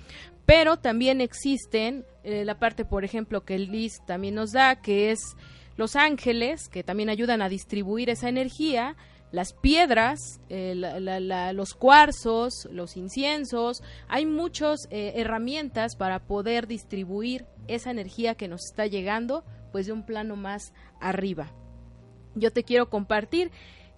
Pero 0.45 0.77
también 0.77 1.21
existen 1.21 2.05
eh, 2.25 2.45
la 2.45 2.59
parte, 2.59 2.85
por 2.85 3.05
ejemplo, 3.05 3.45
que 3.45 3.55
el 3.55 3.71
Liz 3.71 4.01
también 4.07 4.35
nos 4.35 4.53
da, 4.53 4.77
que 4.77 5.11
es 5.11 5.21
los 5.77 5.97
ángeles, 5.97 6.69
que 6.69 6.83
también 6.83 7.09
ayudan 7.09 7.43
a 7.43 7.49
distribuir 7.49 8.11
esa 8.11 8.29
energía 8.29 8.97
las 9.33 9.55
piedras, 9.55 10.41
eh, 10.51 10.75
los 11.55 11.75
cuarzos, 11.75 12.69
los 12.71 12.97
inciensos, 12.97 13.83
hay 14.07 14.27
muchas 14.27 14.87
eh, 14.91 15.15
herramientas 15.17 15.97
para 15.97 16.21
poder 16.21 16.67
distribuir 16.67 17.47
esa 17.67 17.91
energía 17.91 18.35
que 18.35 18.49
nos 18.49 18.67
está 18.67 18.87
llegando 18.87 19.45
pues 19.73 19.87
de 19.87 19.93
un 19.93 20.05
plano 20.05 20.37
más 20.37 20.75
arriba. 21.01 21.51
Yo 22.35 22.53
te 22.53 22.63
quiero 22.63 22.91
compartir 22.91 23.51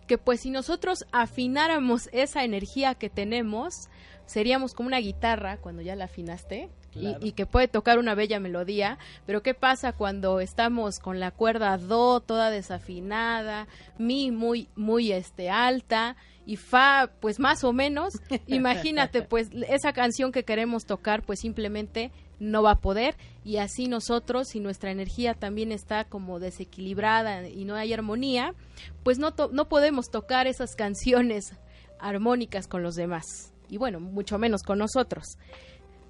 que 0.06 0.18
pues 0.18 0.40
si 0.40 0.50
nosotros 0.50 1.04
afináramos 1.12 2.08
esa 2.12 2.44
energía 2.44 2.94
que 2.94 3.10
tenemos, 3.10 3.88
seríamos 4.26 4.72
como 4.72 4.86
una 4.86 4.98
guitarra 4.98 5.56
cuando 5.56 5.82
ya 5.82 5.96
la 5.96 6.04
afinaste, 6.04 6.70
y, 6.94 7.32
que 7.32 7.46
puede 7.46 7.68
tocar 7.68 7.98
una 7.98 8.14
bella 8.14 8.40
melodía, 8.40 8.98
pero 9.26 9.42
¿qué 9.42 9.54
pasa 9.54 9.92
cuando 9.92 10.40
estamos 10.40 10.98
con 10.98 11.20
la 11.20 11.30
cuerda 11.30 11.76
do 11.78 12.20
toda 12.20 12.50
desafinada, 12.50 13.66
mi 13.98 14.30
muy 14.30 14.68
muy 14.76 15.12
este 15.12 15.50
alta 15.50 16.16
y 16.46 16.56
fa 16.56 17.10
pues 17.20 17.40
más 17.40 17.64
o 17.64 17.72
menos? 17.72 18.14
Imagínate 18.46 19.22
pues 19.22 19.50
esa 19.68 19.92
canción 19.92 20.32
que 20.32 20.44
queremos 20.44 20.84
tocar 20.84 21.22
pues 21.22 21.40
simplemente 21.40 22.12
no 22.38 22.62
va 22.62 22.72
a 22.72 22.80
poder 22.80 23.16
y 23.44 23.58
así 23.58 23.88
nosotros 23.88 24.48
si 24.48 24.60
nuestra 24.60 24.90
energía 24.90 25.34
también 25.34 25.72
está 25.72 26.04
como 26.04 26.40
desequilibrada 26.40 27.48
y 27.48 27.64
no 27.64 27.74
hay 27.74 27.92
armonía, 27.92 28.54
pues 29.02 29.18
no 29.18 29.34
no 29.52 29.68
podemos 29.68 30.10
tocar 30.10 30.46
esas 30.46 30.74
canciones 30.74 31.54
armónicas 31.98 32.68
con 32.68 32.82
los 32.82 32.94
demás 32.94 33.54
y 33.68 33.76
bueno, 33.76 34.00
mucho 34.00 34.38
menos 34.38 34.62
con 34.62 34.78
nosotros. 34.78 35.38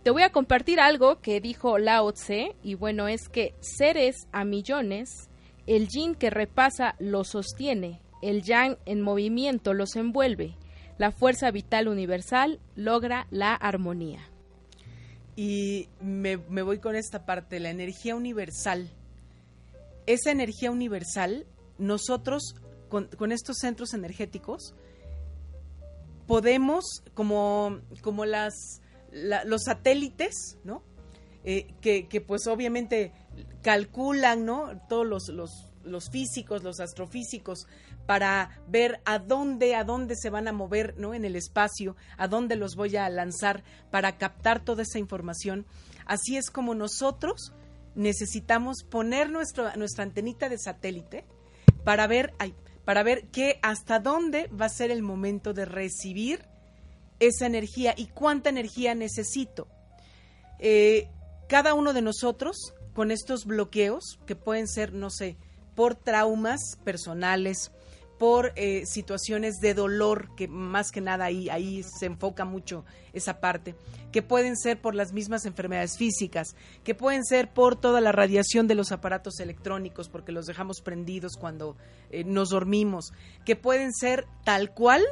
Te 0.04 0.10
voy 0.10 0.20
a 0.20 0.32
compartir 0.32 0.80
algo 0.80 1.22
que 1.22 1.40
dijo 1.40 1.78
Lao 1.78 2.12
Tse, 2.12 2.54
y 2.62 2.74
bueno, 2.74 3.08
es 3.08 3.30
que 3.30 3.54
seres 3.60 4.28
a 4.32 4.44
millones, 4.44 5.30
el 5.66 5.88
yin 5.88 6.14
que 6.14 6.28
repasa 6.28 6.94
los 6.98 7.28
sostiene, 7.28 8.02
el 8.20 8.42
yang 8.42 8.76
en 8.84 9.00
movimiento 9.00 9.72
los 9.72 9.96
envuelve, 9.96 10.58
la 10.98 11.10
fuerza 11.10 11.50
vital 11.50 11.88
universal 11.88 12.60
logra 12.76 13.26
la 13.30 13.54
armonía. 13.54 14.20
Y 15.36 15.88
me, 16.02 16.36
voy 16.36 16.80
con 16.80 16.96
esta 16.96 17.24
parte, 17.24 17.58
la 17.58 17.70
energía 17.70 18.14
universal. 18.14 18.90
Esa 20.04 20.32
energía 20.32 20.70
universal, 20.70 21.46
nosotros 21.78 22.54
con, 22.90 23.06
con 23.16 23.32
estos 23.32 23.56
centros 23.56 23.94
energéticos, 23.94 24.74
podemos, 26.26 26.84
como, 27.14 27.80
como 28.02 28.26
las 28.26 28.82
los 29.14 29.62
satélites, 29.64 30.58
¿no? 30.64 30.82
Eh, 31.44 31.74
que, 31.80 32.08
que, 32.08 32.20
pues 32.20 32.46
obviamente 32.46 33.12
calculan, 33.62 34.44
¿no? 34.44 34.80
Todos 34.88 35.06
los, 35.06 35.28
los, 35.28 35.72
los, 35.84 36.10
físicos, 36.10 36.62
los 36.62 36.80
astrofísicos, 36.80 37.66
para 38.06 38.62
ver 38.66 39.00
a 39.04 39.18
dónde, 39.18 39.74
a 39.74 39.84
dónde 39.84 40.16
se 40.16 40.30
van 40.30 40.48
a 40.48 40.52
mover, 40.52 40.94
¿no? 40.98 41.14
En 41.14 41.24
el 41.24 41.36
espacio, 41.36 41.96
a 42.16 42.28
dónde 42.28 42.56
los 42.56 42.76
voy 42.76 42.96
a 42.96 43.08
lanzar 43.10 43.62
para 43.90 44.16
captar 44.16 44.64
toda 44.64 44.82
esa 44.82 44.98
información. 44.98 45.66
Así 46.06 46.36
es 46.36 46.50
como 46.50 46.74
nosotros 46.74 47.52
necesitamos 47.94 48.82
poner 48.82 49.30
nuestra 49.30 49.74
antenita 49.98 50.48
de 50.48 50.58
satélite 50.58 51.24
para 51.84 52.06
ver, 52.06 52.34
para 52.84 53.02
ver 53.02 53.28
qué, 53.28 53.58
hasta 53.62 54.00
dónde 54.00 54.48
va 54.48 54.66
a 54.66 54.70
ser 54.70 54.90
el 54.90 55.02
momento 55.02 55.52
de 55.52 55.64
recibir 55.64 56.46
esa 57.20 57.46
energía 57.46 57.94
y 57.96 58.06
cuánta 58.06 58.50
energía 58.50 58.94
necesito. 58.94 59.68
Eh, 60.58 61.08
cada 61.48 61.74
uno 61.74 61.92
de 61.92 62.02
nosotros, 62.02 62.74
con 62.94 63.10
estos 63.10 63.44
bloqueos, 63.44 64.18
que 64.26 64.36
pueden 64.36 64.68
ser, 64.68 64.92
no 64.92 65.10
sé, 65.10 65.36
por 65.74 65.94
traumas 65.94 66.60
personales, 66.84 67.72
por 68.18 68.52
eh, 68.56 68.86
situaciones 68.86 69.56
de 69.60 69.74
dolor, 69.74 70.34
que 70.36 70.48
más 70.48 70.90
que 70.90 71.00
nada 71.00 71.24
ahí, 71.24 71.48
ahí 71.48 71.82
se 71.82 72.06
enfoca 72.06 72.44
mucho 72.44 72.84
esa 73.12 73.40
parte, 73.40 73.74
que 74.12 74.22
pueden 74.22 74.56
ser 74.56 74.80
por 74.80 74.94
las 74.94 75.12
mismas 75.12 75.44
enfermedades 75.44 75.98
físicas, 75.98 76.54
que 76.84 76.94
pueden 76.94 77.24
ser 77.24 77.52
por 77.52 77.76
toda 77.76 78.00
la 78.00 78.12
radiación 78.12 78.68
de 78.68 78.76
los 78.76 78.92
aparatos 78.92 79.40
electrónicos, 79.40 80.08
porque 80.08 80.32
los 80.32 80.46
dejamos 80.46 80.80
prendidos 80.80 81.32
cuando 81.38 81.76
eh, 82.10 82.24
nos 82.24 82.50
dormimos, 82.50 83.12
que 83.44 83.56
pueden 83.56 83.92
ser 83.92 84.26
tal 84.44 84.72
cual 84.72 85.02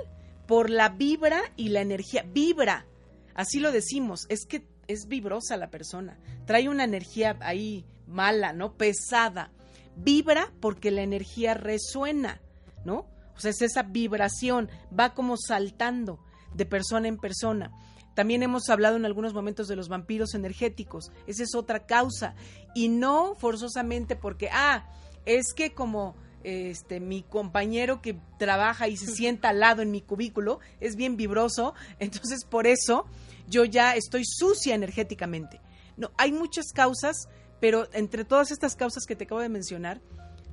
por 0.46 0.70
la 0.70 0.90
vibra 0.90 1.40
y 1.56 1.68
la 1.68 1.80
energía. 1.80 2.24
Vibra, 2.32 2.86
así 3.34 3.60
lo 3.60 3.72
decimos, 3.72 4.26
es 4.28 4.46
que 4.46 4.66
es 4.88 5.06
vibrosa 5.08 5.56
la 5.56 5.70
persona, 5.70 6.18
trae 6.46 6.68
una 6.68 6.84
energía 6.84 7.36
ahí 7.40 7.86
mala, 8.06 8.52
¿no? 8.52 8.76
Pesada. 8.76 9.50
Vibra 9.96 10.52
porque 10.60 10.90
la 10.90 11.02
energía 11.02 11.54
resuena, 11.54 12.40
¿no? 12.84 13.06
O 13.36 13.40
sea, 13.40 13.50
es 13.50 13.62
esa 13.62 13.82
vibración, 13.82 14.68
va 14.98 15.14
como 15.14 15.36
saltando 15.36 16.18
de 16.54 16.66
persona 16.66 17.08
en 17.08 17.18
persona. 17.18 17.72
También 18.14 18.42
hemos 18.42 18.68
hablado 18.68 18.96
en 18.96 19.06
algunos 19.06 19.32
momentos 19.32 19.68
de 19.68 19.76
los 19.76 19.88
vampiros 19.88 20.34
energéticos. 20.34 21.10
Esa 21.26 21.44
es 21.44 21.54
otra 21.54 21.86
causa. 21.86 22.34
Y 22.74 22.88
no 22.88 23.34
forzosamente 23.36 24.16
porque, 24.16 24.50
ah, 24.52 24.86
es 25.24 25.54
que 25.54 25.72
como 25.72 26.14
este 26.44 27.00
mi 27.00 27.22
compañero 27.22 28.02
que 28.02 28.18
trabaja 28.38 28.88
y 28.88 28.96
se 28.96 29.06
sienta 29.14 29.50
al 29.50 29.60
lado 29.60 29.82
en 29.82 29.90
mi 29.90 30.00
cubículo 30.00 30.60
es 30.80 30.96
bien 30.96 31.16
vibroso, 31.16 31.74
entonces 31.98 32.44
por 32.44 32.66
eso 32.66 33.06
yo 33.48 33.64
ya 33.64 33.94
estoy 33.94 34.24
sucia 34.24 34.74
energéticamente. 34.74 35.60
No, 35.96 36.10
hay 36.16 36.32
muchas 36.32 36.72
causas, 36.72 37.28
pero 37.60 37.88
entre 37.92 38.24
todas 38.24 38.50
estas 38.50 38.76
causas 38.76 39.04
que 39.06 39.16
te 39.16 39.24
acabo 39.24 39.40
de 39.40 39.48
mencionar, 39.48 40.00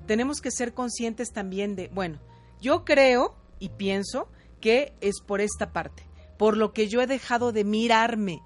tenemos 0.05 0.41
que 0.41 0.51
ser 0.51 0.73
conscientes 0.73 1.31
también 1.31 1.75
de, 1.75 1.87
bueno, 1.89 2.19
yo 2.61 2.83
creo 2.83 3.35
y 3.59 3.69
pienso 3.69 4.27
que 4.59 4.93
es 5.01 5.21
por 5.21 5.41
esta 5.41 5.71
parte, 5.71 6.03
por 6.37 6.57
lo 6.57 6.73
que 6.73 6.87
yo 6.87 7.01
he 7.01 7.07
dejado 7.07 7.51
de 7.51 7.63
mirarme 7.63 8.41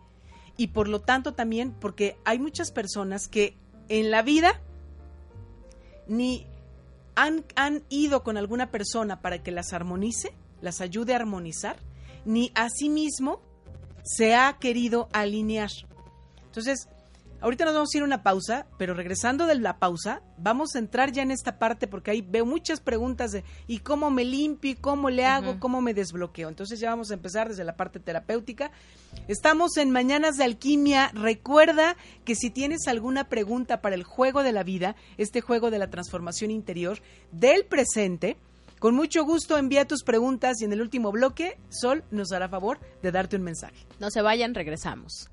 y 0.57 0.67
por 0.67 0.87
lo 0.87 1.01
tanto 1.01 1.33
también 1.33 1.71
porque 1.71 2.17
hay 2.25 2.39
muchas 2.39 2.71
personas 2.71 3.27
que 3.27 3.57
en 3.89 4.11
la 4.11 4.21
vida 4.21 4.61
ni 6.07 6.47
han, 7.15 7.45
han 7.55 7.83
ido 7.89 8.23
con 8.23 8.37
alguna 8.37 8.71
persona 8.71 9.21
para 9.21 9.43
que 9.43 9.51
las 9.51 9.73
armonice, 9.73 10.33
las 10.61 10.81
ayude 10.81 11.13
a 11.13 11.17
armonizar, 11.17 11.77
ni 12.25 12.51
a 12.55 12.69
sí 12.69 12.89
mismo 12.89 13.41
se 14.03 14.35
ha 14.35 14.57
querido 14.59 15.09
alinear. 15.13 15.71
Entonces, 16.45 16.87
ahorita 17.43 17.65
nos 17.65 17.73
vamos 17.73 17.89
a 17.93 17.97
ir 17.97 18.03
a 18.03 18.05
una 18.05 18.23
pausa, 18.23 18.65
pero 18.77 18.93
regresando 18.93 19.45
de 19.45 19.55
la 19.55 19.77
pausa, 19.77 20.21
vamos 20.37 20.75
a 20.75 20.79
entrar 20.79 21.11
ya 21.11 21.23
en 21.23 21.29
esta 21.29 21.59
parte 21.59 21.87
porque 21.87 22.11
ahí 22.11 22.21
veo 22.21 22.45
muchas 22.45 22.79
preguntas 22.79 23.31
de 23.31 23.43
¿y 23.67 23.79
cómo 23.79 24.09
me 24.09 24.23
limpio? 24.23 24.71
¿Y 24.71 24.75
cómo 24.75 25.09
le 25.09 25.25
hago? 25.25 25.59
¿Cómo 25.59 25.81
me 25.81 25.93
desbloqueo? 25.93 26.47
Entonces 26.47 26.79
ya 26.79 26.89
vamos 26.89 27.11
a 27.11 27.15
empezar 27.15 27.49
desde 27.49 27.65
la 27.65 27.75
parte 27.75 27.99
terapéutica. 27.99 28.71
Estamos 29.27 29.75
en 29.75 29.91
Mañanas 29.91 30.37
de 30.37 30.45
Alquimia. 30.45 31.11
Recuerda 31.13 31.97
que 32.23 32.35
si 32.35 32.49
tienes 32.49 32.87
alguna 32.87 33.27
pregunta 33.27 33.81
para 33.81 33.95
el 33.95 34.03
juego 34.03 34.41
de 34.41 34.53
la 34.53 34.63
vida, 34.63 34.95
este 35.17 35.41
juego 35.41 35.69
de 35.69 35.79
la 35.79 35.89
transformación 35.89 36.49
interior 36.49 36.99
del 37.33 37.65
presente, 37.65 38.37
con 38.79 38.95
mucho 38.95 39.25
gusto 39.25 39.57
envía 39.57 39.85
tus 39.85 40.03
preguntas 40.03 40.61
y 40.61 40.65
en 40.65 40.71
el 40.71 40.81
último 40.81 41.11
bloque 41.11 41.57
Sol 41.69 42.05
nos 42.09 42.31
hará 42.31 42.47
favor 42.47 42.79
de 43.01 43.11
darte 43.11 43.35
un 43.35 43.43
mensaje. 43.43 43.85
No 43.99 44.09
se 44.09 44.21
vayan, 44.21 44.53
regresamos. 44.53 45.32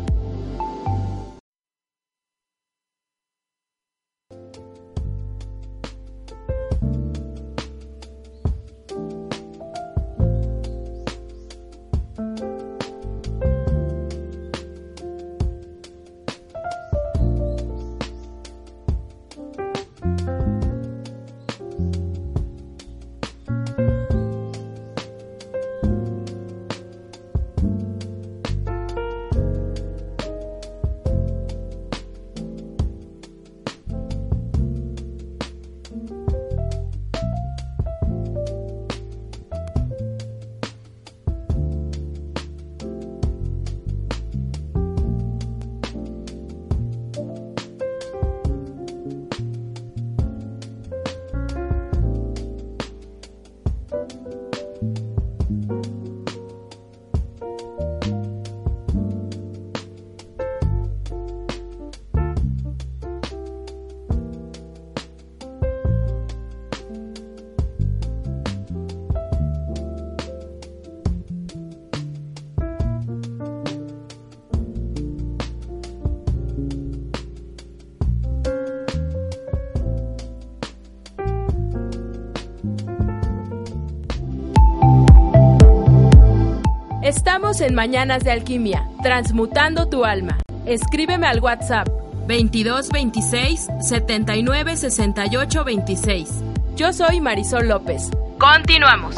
En 87.61 87.75
Mañanas 87.75 88.23
de 88.23 88.31
Alquimia, 88.31 88.89
transmutando 89.03 89.87
tu 89.87 90.03
alma. 90.03 90.39
Escríbeme 90.65 91.27
al 91.27 91.41
WhatsApp 91.41 91.87
22 92.25 92.89
26 92.89 93.67
79 93.81 94.77
68 94.77 95.63
26. 95.63 96.29
Yo 96.75 96.91
soy 96.91 97.21
Marisol 97.21 97.67
López. 97.67 98.09
Continuamos. 98.39 99.15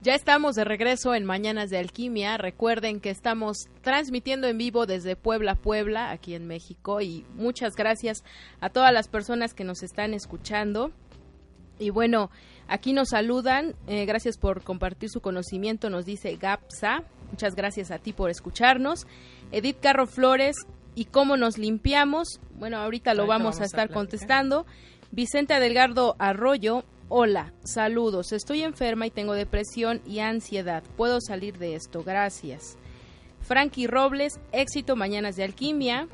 Ya 0.00 0.14
estamos 0.14 0.56
de 0.56 0.64
regreso 0.64 1.14
en 1.14 1.26
Mañanas 1.26 1.68
de 1.68 1.78
Alquimia. 1.78 2.38
Recuerden 2.38 3.00
que 3.00 3.10
estamos 3.10 3.68
transmitiendo 3.82 4.46
en 4.46 4.56
vivo 4.56 4.86
desde 4.86 5.16
Puebla, 5.16 5.54
Puebla, 5.54 6.12
aquí 6.12 6.34
en 6.34 6.46
México. 6.46 7.02
Y 7.02 7.26
muchas 7.34 7.76
gracias 7.76 8.24
a 8.60 8.70
todas 8.70 8.92
las 8.92 9.08
personas 9.08 9.52
que 9.52 9.64
nos 9.64 9.82
están 9.82 10.14
escuchando. 10.14 10.92
Y 11.78 11.90
bueno, 11.90 12.30
aquí 12.68 12.92
nos 12.92 13.10
saludan. 13.10 13.74
Eh, 13.86 14.04
gracias 14.06 14.38
por 14.38 14.62
compartir 14.62 15.10
su 15.10 15.20
conocimiento, 15.20 15.90
nos 15.90 16.04
dice 16.04 16.36
Gapsa. 16.36 17.02
Muchas 17.30 17.54
gracias 17.54 17.90
a 17.90 17.98
ti 17.98 18.12
por 18.12 18.30
escucharnos. 18.30 19.06
Edith 19.52 19.78
Carro 19.80 20.06
Flores, 20.06 20.56
¿y 20.94 21.06
cómo 21.06 21.36
nos 21.36 21.58
limpiamos? 21.58 22.40
Bueno, 22.58 22.78
ahorita 22.78 23.14
lo 23.14 23.26
vamos, 23.26 23.60
a 23.60 23.64
estar 23.64 23.90
contestando. 23.90 24.66
Vicente 25.10 25.54
Adelgardo 25.54 26.16
Arroyo, 26.18 26.84
hola, 27.08 27.52
saludos. 27.64 28.32
Estoy 28.32 28.62
enferma 28.62 29.06
y 29.06 29.10
tengo 29.10 29.34
depresión 29.34 30.00
y 30.06 30.20
ansiedad. 30.20 30.82
¿Puedo 30.96 31.20
salir 31.20 31.58
de 31.58 31.74
esto? 31.74 32.02
Gracias. 32.02 32.76
Frankie 33.42 33.86
Robles, 33.86 34.40
éxito, 34.52 34.96
mañanas 34.96 35.36
de 35.36 35.44
alquimia. 35.44 36.08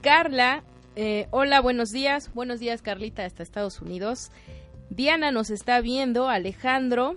Carla, 0.00 0.62
eh, 0.96 1.26
hola, 1.30 1.60
buenos 1.60 1.90
días. 1.90 2.32
Buenos 2.34 2.60
días, 2.60 2.82
Carlita, 2.82 3.24
hasta 3.24 3.42
Estados 3.42 3.80
Unidos. 3.80 4.30
Diana 4.94 5.32
nos 5.32 5.48
está 5.48 5.80
viendo, 5.80 6.28
Alejandro. 6.28 7.16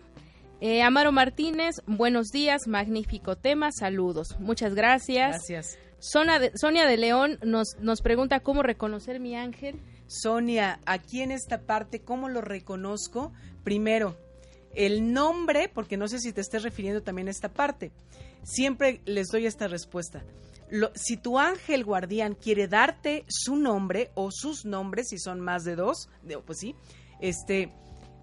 Eh, 0.61 0.82
Amaro 0.82 1.11
Martínez, 1.11 1.82
buenos 1.86 2.30
días, 2.30 2.67
magnífico 2.67 3.36
tema, 3.36 3.73
saludos. 3.73 4.39
Muchas 4.39 4.76
gracias. 4.76 5.49
Gracias. 5.49 5.78
Sonia 5.99 6.86
de 6.86 6.97
León 6.97 7.38
nos, 7.43 7.76
nos 7.82 8.01
pregunta 8.01 8.39
cómo 8.39 8.63
reconocer 8.63 9.19
mi 9.19 9.36
ángel. 9.36 9.82
Sonia, 10.07 10.80
aquí 10.86 11.21
en 11.21 11.32
esta 11.32 11.63
parte, 11.63 11.99
¿cómo 11.99 12.30
lo 12.30 12.39
reconozco? 12.39 13.34
Primero, 13.65 14.15
el 14.73 15.11
nombre, 15.11 15.67
porque 15.67 15.97
no 15.97 16.07
sé 16.07 16.19
si 16.19 16.32
te 16.32 16.39
estés 16.39 16.63
refiriendo 16.63 17.03
también 17.03 17.28
a 17.28 17.32
esta 17.32 17.49
parte. 17.49 17.91
siempre 18.43 19.01
les 19.03 19.28
doy 19.28 19.47
esta 19.47 19.67
respuesta. 19.67 20.23
si 20.93 21.17
tu 21.17 21.39
ángel 21.39 21.84
guardián 21.84 22.36
quiere 22.36 22.69
darte 22.69 23.26
su 23.28 23.57
nombre 23.57 24.11
o 24.15 24.30
sus 24.32 24.63
nombres, 24.63 25.09
si 25.09 25.19
son 25.19 25.41
más 25.41 25.65
de 25.65 25.76
dos, 25.76 26.07
pues 26.45 26.59
sí, 26.59 26.73
este, 27.20 27.72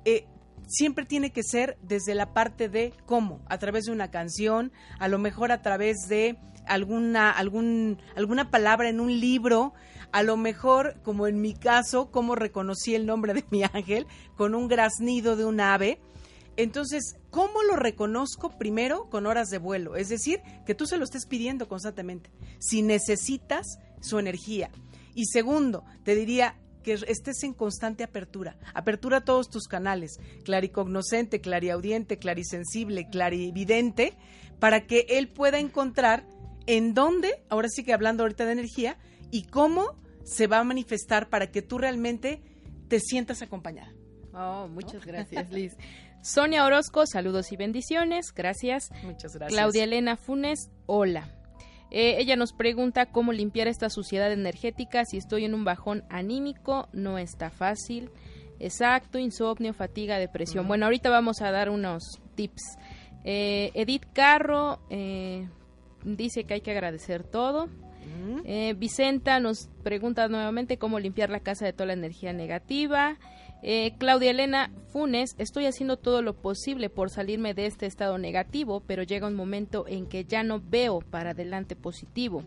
eh, 0.04 0.26
siempre 0.66 1.04
tiene 1.04 1.30
que 1.32 1.42
ser 1.42 1.76
desde 1.82 2.14
la 2.14 2.32
parte 2.32 2.68
de 2.68 2.92
cómo, 3.06 3.40
a 3.48 3.58
través 3.58 3.84
de 3.84 3.92
una 3.92 4.10
canción, 4.10 4.72
a 4.98 5.08
lo 5.08 5.18
mejor 5.18 5.52
a 5.52 5.62
través 5.62 6.08
de 6.08 6.38
alguna, 6.66 7.30
algún, 7.30 8.00
alguna 8.16 8.50
palabra 8.50 8.88
en 8.88 9.00
un 9.00 9.20
libro, 9.20 9.74
a 10.12 10.22
lo 10.22 10.36
mejor, 10.36 10.96
como 11.02 11.26
en 11.26 11.40
mi 11.40 11.54
caso, 11.54 12.10
cómo 12.10 12.34
reconocí 12.34 12.94
el 12.94 13.06
nombre 13.06 13.34
de 13.34 13.44
mi 13.50 13.62
ángel, 13.64 14.06
con 14.36 14.54
un 14.54 14.68
graznido 14.68 15.36
de 15.36 15.44
un 15.44 15.60
ave. 15.60 16.00
Entonces, 16.56 17.16
¿cómo 17.30 17.62
lo 17.62 17.76
reconozco? 17.76 18.50
Primero, 18.58 19.08
con 19.08 19.26
horas 19.26 19.48
de 19.48 19.58
vuelo, 19.58 19.96
es 19.96 20.10
decir, 20.10 20.42
que 20.66 20.74
tú 20.74 20.86
se 20.86 20.98
lo 20.98 21.04
estés 21.04 21.26
pidiendo 21.26 21.66
constantemente, 21.66 22.30
si 22.58 22.82
necesitas 22.82 23.78
su 24.00 24.18
energía. 24.18 24.70
Y 25.14 25.26
segundo, 25.26 25.84
te 26.04 26.14
diría, 26.14 26.56
que 26.82 26.94
estés 27.06 27.42
en 27.42 27.54
constante 27.54 28.04
apertura. 28.04 28.56
Apertura 28.74 29.18
a 29.18 29.24
todos 29.24 29.48
tus 29.48 29.66
canales, 29.68 30.18
claricognoscente, 30.44 31.40
clariaudiente, 31.40 32.18
clarisensible, 32.18 33.08
clarividente, 33.08 34.14
para 34.58 34.86
que 34.86 35.06
él 35.08 35.28
pueda 35.28 35.58
encontrar 35.58 36.26
en 36.66 36.94
dónde, 36.94 37.42
ahora 37.48 37.68
sí 37.68 37.84
que 37.84 37.92
hablando 37.92 38.22
ahorita 38.22 38.44
de 38.44 38.52
energía, 38.52 38.98
y 39.30 39.44
cómo 39.44 39.96
se 40.24 40.46
va 40.46 40.58
a 40.58 40.64
manifestar 40.64 41.28
para 41.28 41.50
que 41.50 41.62
tú 41.62 41.78
realmente 41.78 42.42
te 42.88 43.00
sientas 43.00 43.42
acompañada. 43.42 43.92
Oh, 44.34 44.68
muchas 44.68 45.04
gracias, 45.04 45.50
Liz. 45.52 45.76
Sonia 46.22 46.64
Orozco, 46.64 47.04
saludos 47.06 47.50
y 47.50 47.56
bendiciones. 47.56 48.32
Gracias. 48.32 48.90
Muchas 49.02 49.34
gracias. 49.34 49.52
Claudia 49.52 49.84
Elena 49.84 50.16
Funes, 50.16 50.70
hola. 50.86 51.41
Eh, 51.94 52.16
ella 52.18 52.36
nos 52.36 52.54
pregunta 52.54 53.04
cómo 53.04 53.34
limpiar 53.34 53.68
esta 53.68 53.90
suciedad 53.90 54.32
energética 54.32 55.04
si 55.04 55.18
estoy 55.18 55.44
en 55.44 55.52
un 55.52 55.62
bajón 55.62 56.04
anímico, 56.08 56.88
no 56.94 57.18
está 57.18 57.50
fácil. 57.50 58.08
Exacto, 58.58 59.18
insomnio, 59.18 59.74
fatiga, 59.74 60.18
depresión. 60.18 60.66
Bueno, 60.66 60.86
ahorita 60.86 61.10
vamos 61.10 61.42
a 61.42 61.50
dar 61.50 61.68
unos 61.68 62.18
tips. 62.34 62.78
Eh, 63.24 63.72
Edith 63.74 64.06
Carro 64.14 64.80
eh, 64.88 65.46
dice 66.02 66.44
que 66.44 66.54
hay 66.54 66.60
que 66.62 66.70
agradecer 66.70 67.24
todo. 67.24 67.68
Vicenta 68.76 69.38
nos 69.40 69.68
pregunta 69.82 70.28
nuevamente 70.28 70.76
cómo 70.76 70.98
limpiar 70.98 71.30
la 71.30 71.40
casa 71.40 71.66
de 71.66 71.72
toda 71.72 71.88
la 71.88 71.92
energía 71.92 72.32
negativa. 72.32 73.18
Eh, 73.62 73.94
Claudia 73.98 74.32
Elena 74.32 74.72
Funes, 74.88 75.36
estoy 75.38 75.66
haciendo 75.66 75.96
todo 75.96 76.20
lo 76.20 76.34
posible 76.34 76.90
por 76.90 77.10
salirme 77.10 77.54
de 77.54 77.66
este 77.66 77.86
estado 77.86 78.18
negativo, 78.18 78.82
pero 78.86 79.04
llega 79.04 79.28
un 79.28 79.36
momento 79.36 79.86
en 79.86 80.06
que 80.06 80.24
ya 80.24 80.42
no 80.42 80.60
veo 80.60 81.00
para 81.00 81.30
adelante 81.30 81.76
positivo. 81.76 82.44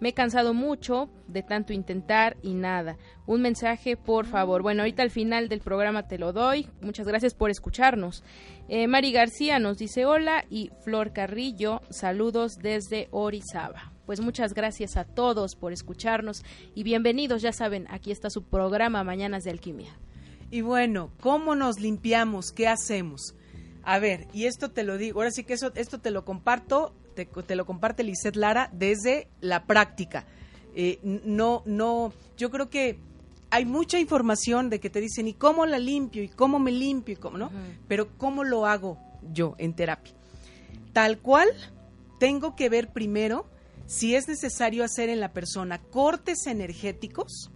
Me 0.00 0.10
he 0.10 0.14
cansado 0.14 0.54
mucho 0.54 1.10
de 1.28 1.42
tanto 1.42 1.72
intentar 1.72 2.36
y 2.42 2.54
nada. 2.54 2.96
Un 3.26 3.42
mensaje, 3.42 3.96
por 3.96 4.24
favor. 4.26 4.62
Bueno, 4.62 4.82
ahorita 4.82 5.02
al 5.02 5.10
final 5.10 5.48
del 5.48 5.60
programa 5.60 6.08
te 6.08 6.18
lo 6.18 6.32
doy. 6.32 6.68
Muchas 6.80 7.06
gracias 7.06 7.34
por 7.34 7.50
escucharnos. 7.50 8.22
Eh, 8.68 8.86
Mari 8.86 9.12
García 9.12 9.58
nos 9.58 9.78
dice 9.78 10.06
hola 10.06 10.44
y 10.48 10.70
Flor 10.84 11.12
Carrillo, 11.12 11.82
saludos 11.90 12.58
desde 12.58 13.08
Orizaba. 13.10 13.92
Pues 14.06 14.20
muchas 14.20 14.54
gracias 14.54 14.96
a 14.96 15.04
todos 15.04 15.54
por 15.54 15.72
escucharnos 15.72 16.44
y 16.74 16.82
bienvenidos, 16.82 17.42
ya 17.42 17.52
saben, 17.52 17.86
aquí 17.90 18.10
está 18.10 18.28
su 18.30 18.42
programa 18.42 19.04
Mañanas 19.04 19.44
de 19.44 19.50
Alquimia. 19.50 19.96
Y 20.50 20.62
bueno, 20.62 21.10
¿cómo 21.20 21.54
nos 21.54 21.78
limpiamos? 21.78 22.50
¿Qué 22.50 22.66
hacemos? 22.66 23.34
A 23.82 23.98
ver, 23.98 24.26
y 24.32 24.46
esto 24.46 24.70
te 24.70 24.82
lo 24.82 24.98
digo, 24.98 25.20
ahora 25.20 25.30
sí 25.30 25.44
que 25.44 25.54
eso, 25.54 25.72
esto 25.74 26.00
te 26.00 26.10
lo 26.10 26.24
comparto, 26.24 26.94
te, 27.14 27.54
lo 27.54 27.66
comparte 27.66 28.02
Lizeth 28.02 28.36
Lara 28.36 28.68
desde 28.72 29.28
la 29.40 29.64
práctica. 29.64 30.26
Eh, 30.74 30.98
no, 31.02 31.62
no, 31.66 32.12
yo 32.36 32.50
creo 32.50 32.68
que 32.68 32.98
hay 33.50 33.64
mucha 33.64 33.98
información 33.98 34.70
de 34.70 34.80
que 34.80 34.90
te 34.90 35.00
dicen, 35.00 35.28
¿y 35.28 35.34
cómo 35.34 35.66
la 35.66 35.78
limpio? 35.78 36.22
¿Y 36.22 36.28
cómo 36.28 36.58
me 36.58 36.72
limpio? 36.72 37.14
¿Y 37.14 37.16
cómo, 37.16 37.38
no? 37.38 37.50
Pero 37.88 38.08
¿cómo 38.16 38.44
lo 38.44 38.66
hago 38.66 38.98
yo 39.32 39.54
en 39.58 39.74
terapia? 39.74 40.14
Tal 40.92 41.18
cual, 41.18 41.48
tengo 42.18 42.54
que 42.54 42.68
ver 42.68 42.92
primero 42.92 43.46
si 43.86 44.14
es 44.14 44.28
necesario 44.28 44.84
hacer 44.84 45.08
en 45.08 45.18
la 45.18 45.32
persona 45.32 45.80
cortes 45.80 46.46
energéticos, 46.46 47.49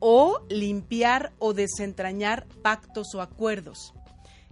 o 0.00 0.44
limpiar 0.48 1.32
o 1.38 1.52
desentrañar 1.54 2.46
pactos 2.62 3.14
o 3.14 3.20
acuerdos, 3.20 3.94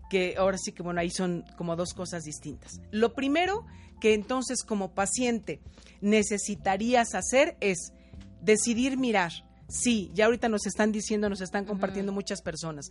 que 0.08 0.36
ahora 0.38 0.58
sí 0.58 0.72
que 0.72 0.82
bueno, 0.82 1.00
ahí 1.00 1.10
son 1.10 1.44
como 1.56 1.74
dos 1.74 1.94
cosas 1.94 2.22
distintas. 2.22 2.80
Lo 2.90 3.14
primero 3.14 3.66
que 4.00 4.14
entonces 4.14 4.62
como 4.62 4.94
paciente 4.94 5.60
necesitarías 6.00 7.14
hacer 7.14 7.56
es 7.60 7.92
decidir 8.40 8.96
mirar. 8.96 9.32
Sí, 9.68 10.10
ya 10.14 10.26
ahorita 10.26 10.48
nos 10.48 10.66
están 10.66 10.92
diciendo, 10.92 11.28
nos 11.28 11.40
están 11.40 11.64
compartiendo 11.64 12.12
muchas 12.12 12.40
personas. 12.40 12.90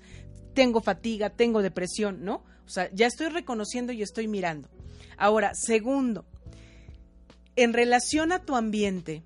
Tengo 0.53 0.81
fatiga, 0.81 1.29
tengo 1.31 1.61
depresión, 1.61 2.23
¿no? 2.23 2.43
O 2.65 2.69
sea, 2.69 2.89
ya 2.93 3.07
estoy 3.07 3.29
reconociendo 3.29 3.93
y 3.93 4.03
estoy 4.03 4.27
mirando. 4.27 4.69
Ahora, 5.17 5.53
segundo, 5.55 6.25
en 7.55 7.73
relación 7.73 8.31
a 8.31 8.43
tu 8.43 8.55
ambiente, 8.55 9.23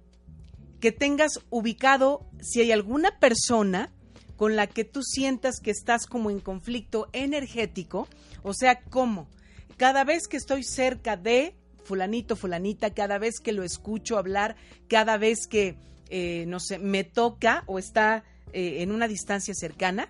que 0.81 0.91
tengas 0.91 1.39
ubicado 1.49 2.25
si 2.41 2.59
hay 2.59 2.71
alguna 2.71 3.19
persona 3.19 3.93
con 4.35 4.55
la 4.55 4.65
que 4.65 4.83
tú 4.83 5.03
sientas 5.03 5.59
que 5.61 5.69
estás 5.69 6.07
como 6.07 6.31
en 6.31 6.39
conflicto 6.39 7.07
energético, 7.13 8.07
o 8.41 8.53
sea, 8.53 8.81
¿cómo? 8.89 9.29
Cada 9.77 10.03
vez 10.03 10.27
que 10.27 10.37
estoy 10.37 10.63
cerca 10.63 11.15
de 11.15 11.55
fulanito, 11.83 12.35
fulanita, 12.35 12.93
cada 12.93 13.19
vez 13.19 13.39
que 13.39 13.51
lo 13.51 13.63
escucho 13.63 14.17
hablar, 14.17 14.55
cada 14.87 15.17
vez 15.17 15.45
que, 15.47 15.77
eh, 16.09 16.45
no 16.47 16.59
sé, 16.59 16.79
me 16.79 17.03
toca 17.03 17.63
o 17.67 17.77
está 17.77 18.23
eh, 18.51 18.81
en 18.81 18.91
una 18.91 19.07
distancia 19.07 19.53
cercana, 19.53 20.09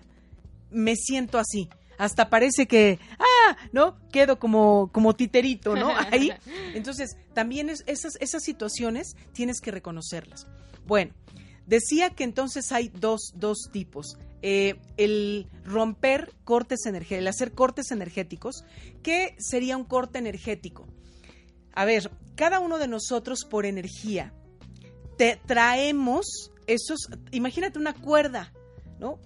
me 0.70 0.96
siento 0.96 1.38
así 1.38 1.68
hasta 2.02 2.28
parece 2.28 2.66
que, 2.66 2.98
ah, 3.20 3.56
¿no? 3.70 3.96
Quedo 4.10 4.40
como, 4.40 4.90
como 4.90 5.14
titerito, 5.14 5.76
¿no? 5.76 5.88
Ahí. 6.10 6.32
Entonces, 6.74 7.16
también 7.32 7.70
esas, 7.70 8.16
esas 8.18 8.42
situaciones 8.42 9.14
tienes 9.32 9.60
que 9.60 9.70
reconocerlas. 9.70 10.48
Bueno, 10.84 11.12
decía 11.64 12.10
que 12.10 12.24
entonces 12.24 12.72
hay 12.72 12.88
dos, 12.88 13.30
dos 13.36 13.68
tipos. 13.70 14.18
Eh, 14.42 14.80
el 14.96 15.46
romper 15.64 16.32
cortes 16.42 16.86
energéticos, 16.86 17.18
el 17.18 17.28
hacer 17.28 17.52
cortes 17.52 17.92
energéticos. 17.92 18.64
¿Qué 19.04 19.36
sería 19.38 19.76
un 19.76 19.84
corte 19.84 20.18
energético? 20.18 20.88
A 21.72 21.84
ver, 21.84 22.10
cada 22.34 22.58
uno 22.58 22.78
de 22.78 22.88
nosotros 22.88 23.44
por 23.48 23.64
energía 23.64 24.34
te 25.16 25.38
traemos 25.46 26.50
esos, 26.66 27.08
imagínate 27.30 27.78
una 27.78 27.94
cuerda, 27.94 28.52
¿no? 28.98 29.20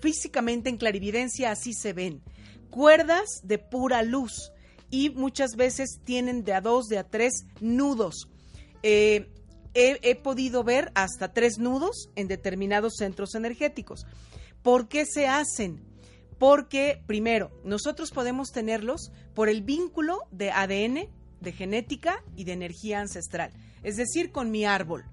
Físicamente 0.00 0.68
en 0.68 0.76
clarividencia 0.76 1.50
así 1.50 1.72
se 1.72 1.92
ven. 1.92 2.22
Cuerdas 2.70 3.40
de 3.44 3.58
pura 3.58 4.02
luz 4.02 4.52
y 4.90 5.10
muchas 5.10 5.56
veces 5.56 6.00
tienen 6.04 6.44
de 6.44 6.54
a 6.54 6.60
dos, 6.60 6.86
de 6.86 6.98
a 6.98 7.04
tres 7.04 7.44
nudos. 7.60 8.28
Eh, 8.82 9.30
he, 9.74 10.14
podido 10.16 10.64
ver 10.64 10.90
hasta 10.94 11.32
tres 11.32 11.58
nudos 11.58 12.10
en 12.16 12.28
determinados 12.28 12.94
centros 12.96 13.34
energéticos. 13.34 14.06
¿Por 14.62 14.88
qué 14.88 15.04
se 15.06 15.28
hacen? 15.28 15.82
Porque, 16.38 17.02
primero, 17.06 17.50
nosotros 17.64 18.10
podemos 18.10 18.50
tenerlos 18.50 19.12
por 19.34 19.48
el 19.48 19.62
vínculo 19.62 20.20
de 20.30 20.50
ADN, 20.50 21.08
de 21.40 21.52
genética 21.52 22.22
y 22.36 22.44
de 22.44 22.52
energía 22.52 23.00
ancestral, 23.00 23.52
es 23.82 23.96
decir, 23.96 24.32
con 24.32 24.50
mi 24.50 24.64
árbol. 24.64 25.04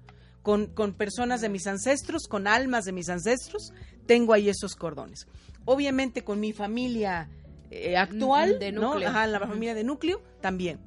Con, 0.42 0.66
con, 0.66 0.94
personas 0.94 1.40
de 1.40 1.48
mis 1.48 1.66
ancestros, 1.66 2.28
con 2.28 2.46
almas 2.46 2.84
de 2.84 2.92
mis 2.92 3.08
ancestros, 3.08 3.72
tengo 4.06 4.32
ahí 4.32 4.48
esos 4.48 4.74
cordones. 4.74 5.26
Obviamente 5.64 6.22
con 6.22 6.40
mi 6.40 6.52
familia 6.52 7.28
eh, 7.70 7.96
actual, 7.96 8.58
de 8.58 8.72
núcleo. 8.72 9.08
Ajá, 9.08 9.26
la 9.26 9.40
familia 9.40 9.74
de 9.74 9.84
núcleo, 9.84 10.22
también. 10.40 10.78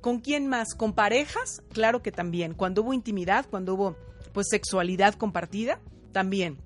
¿Con 0.00 0.20
quién 0.20 0.46
más? 0.46 0.74
¿Con 0.74 0.92
parejas? 0.92 1.62
Claro 1.72 2.02
que 2.02 2.12
también. 2.12 2.54
Cuando 2.54 2.82
hubo 2.82 2.92
intimidad, 2.92 3.46
cuando 3.50 3.74
hubo 3.74 3.96
pues 4.32 4.46
sexualidad 4.50 5.14
compartida, 5.14 5.80
también. 6.12 6.58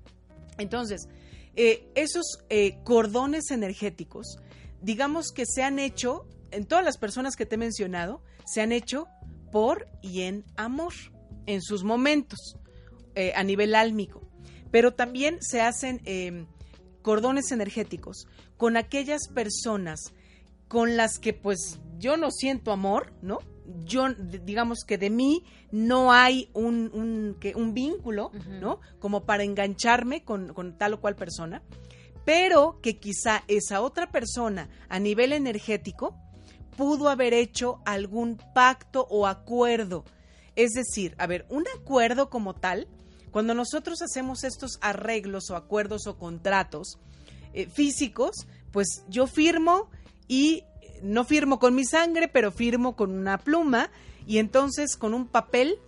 Entonces, 0.57 1.07
eh, 1.55 1.87
esos 1.95 2.39
eh, 2.49 2.77
cordones 2.83 3.49
energéticos, 3.49 4.37
digamos 4.81 5.31
que 5.31 5.45
se 5.47 5.63
han 5.63 5.79
hecho, 5.79 6.27
en 6.51 6.65
todas 6.65 6.85
las 6.85 6.97
personas 6.97 7.35
que 7.35 7.47
te 7.47 7.55
he 7.55 7.57
mencionado, 7.57 8.21
se 8.45 8.61
han 8.61 8.71
hecho 8.71 9.07
por 9.51 9.87
y 10.01 10.21
en 10.21 10.45
amor, 10.55 10.93
en 11.47 11.61
sus 11.61 11.83
momentos, 11.83 12.57
a 13.35 13.43
nivel 13.43 13.75
álmico 13.75 14.22
pero 14.73 14.95
también 14.95 15.37
se 15.39 15.61
hacen 15.61 16.01
em, 16.03 16.47
cordones 17.03 17.51
energéticos 17.51 18.25
con 18.57 18.75
aquellas 18.75 19.27
personas 19.27 20.15
con 20.67 20.97
las 20.97 21.19
que 21.19 21.31
pues 21.31 21.79
yo 21.99 22.17
no 22.17 22.31
siento 22.31 22.71
amor, 22.71 23.13
¿no? 23.21 23.37
Yo, 23.85 24.11
digamos 24.15 24.79
que 24.83 24.97
de 24.97 25.11
mí 25.11 25.43
no 25.71 26.11
hay 26.11 26.49
un, 26.53 26.89
un, 26.91 27.37
un 27.53 27.73
vínculo, 27.75 28.31
¿no? 28.49 28.79
Como 28.97 29.25
para 29.25 29.43
engancharme 29.43 30.23
con, 30.23 30.55
con 30.55 30.75
tal 30.75 30.95
o 30.95 31.01
cual 31.01 31.15
persona, 31.15 31.61
pero 32.25 32.79
que 32.81 32.97
quizá 32.97 33.43
esa 33.47 33.79
otra 33.79 34.11
persona 34.11 34.69
a 34.89 34.97
nivel 34.97 35.33
energético 35.33 36.17
pudo 36.75 37.09
haber 37.09 37.35
hecho 37.35 37.79
algún 37.85 38.39
pacto 38.55 39.05
o 39.11 39.27
acuerdo. 39.27 40.03
Es 40.55 40.71
decir, 40.71 41.13
a 41.19 41.27
ver, 41.27 41.45
un 41.49 41.63
acuerdo 41.79 42.31
como 42.31 42.55
tal, 42.55 42.87
cuando 43.33 43.55
nosotros 43.55 44.03
hacemos 44.03 44.43
estos 44.43 44.77
arreglos 44.79 45.49
o 45.49 45.55
acuerdos 45.55 46.05
o 46.05 46.19
contratos 46.19 46.99
eh, 47.53 47.67
físicos, 47.67 48.45
pues 48.71 49.03
yo 49.09 49.25
firmo 49.25 49.89
y 50.27 50.63
no 51.01 51.25
firmo 51.25 51.57
con 51.57 51.73
mi 51.73 51.83
sangre, 51.83 52.27
pero 52.27 52.51
firmo 52.51 52.95
con 52.95 53.11
una 53.11 53.39
pluma 53.39 53.89
y 54.27 54.37
entonces 54.37 54.95
con 54.95 55.15
un 55.15 55.27
papel 55.27 55.79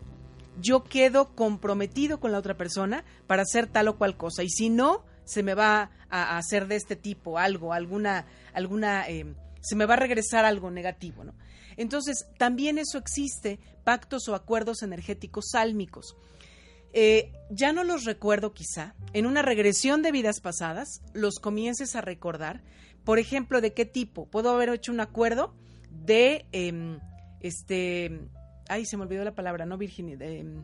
yo 0.60 0.84
quedo 0.86 1.36
comprometido 1.36 2.20
con 2.20 2.32
la 2.32 2.40
otra 2.40 2.58
persona 2.58 3.06
para 3.28 3.44
hacer 3.44 3.68
tal 3.68 3.90
o 3.90 3.98
cual 4.00 4.18
cosa. 4.18 4.42
Y 4.42 4.50
si 4.50 4.72
no, 4.72 5.06
se 5.24 5.44
me 5.44 5.54
va 5.54 5.92
a, 6.10 6.38
hacer 6.38 6.68
de 6.68 6.78
este 6.78 6.96
tipo 6.96 7.38
algo, 7.38 7.74
alguna, 7.74 8.26
alguna, 8.54 9.08
eh, 9.08 9.36
se 9.62 9.76
me 9.76 9.86
va 9.86 9.94
a 9.94 9.98
regresar 9.98 10.46
algo 10.46 10.72
negativo, 10.72 11.24
¿no? 11.24 11.36
Entonces, 11.78 12.26
también 12.40 12.80
eso 12.80 12.98
existe, 12.98 13.60
pactos 13.84 14.28
o 14.30 14.34
acuerdos 14.34 14.82
energéticos 14.82 15.50
sálmicos. 15.52 16.16
Eh, 16.98 17.34
ya 17.50 17.74
no 17.74 17.84
los 17.84 18.06
recuerdo 18.06 18.54
quizá, 18.54 18.96
en 19.12 19.26
una 19.26 19.42
regresión 19.42 20.02
de 20.02 20.14
vidas 20.14 20.40
pasadas, 20.40 21.02
los 21.14 21.40
comiences 21.40 21.94
a 21.98 22.02
recordar, 22.02 22.64
por 23.04 23.20
ejemplo, 23.20 23.60
de 23.60 23.74
qué 23.74 23.86
tipo. 23.86 24.28
Puedo 24.28 24.50
haber 24.50 24.70
hecho 24.70 24.94
un 24.94 25.02
acuerdo 25.02 25.54
de, 25.92 26.46
em, 26.54 27.00
este, 27.42 28.22
ay, 28.70 28.86
se 28.86 28.96
me 28.96 29.04
olvidó 29.04 29.26
la 29.26 29.36
palabra, 29.36 29.66
no 29.66 29.78
virginidad, 29.78 30.26
em, 30.26 30.64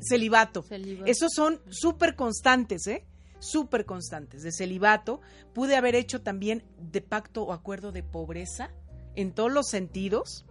celibato. 0.00 0.62
celibato. 0.64 1.10
Esos 1.10 1.32
son 1.34 1.62
súper 1.70 2.14
constantes, 2.14 2.86
¿eh? 2.86 3.06
Súper 3.38 3.86
constantes, 3.86 4.42
de 4.42 4.52
celibato. 4.52 5.22
Pude 5.54 5.76
haber 5.76 5.94
hecho 5.94 6.20
también 6.20 6.62
de 6.78 7.00
pacto 7.00 7.42
o 7.44 7.54
acuerdo 7.54 7.90
de 7.90 8.02
pobreza, 8.02 8.70
en 9.16 9.32
todos 9.32 9.50
los 9.50 9.68
sentidos. 9.68 10.44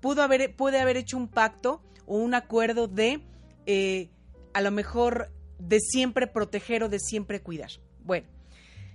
Pudo 0.00 0.22
haber, 0.22 0.54
pude 0.54 0.78
haber 0.78 0.96
hecho 0.96 1.16
un 1.16 1.26
pacto 1.26 1.82
o 2.06 2.18
un 2.18 2.34
acuerdo 2.34 2.86
de, 2.86 3.20
eh, 3.66 4.10
a 4.52 4.60
lo 4.60 4.70
mejor, 4.70 5.30
de 5.58 5.80
siempre 5.80 6.26
proteger 6.26 6.82
o 6.82 6.88
de 6.88 6.98
siempre 6.98 7.40
cuidar. 7.40 7.70
Bueno, 8.02 8.26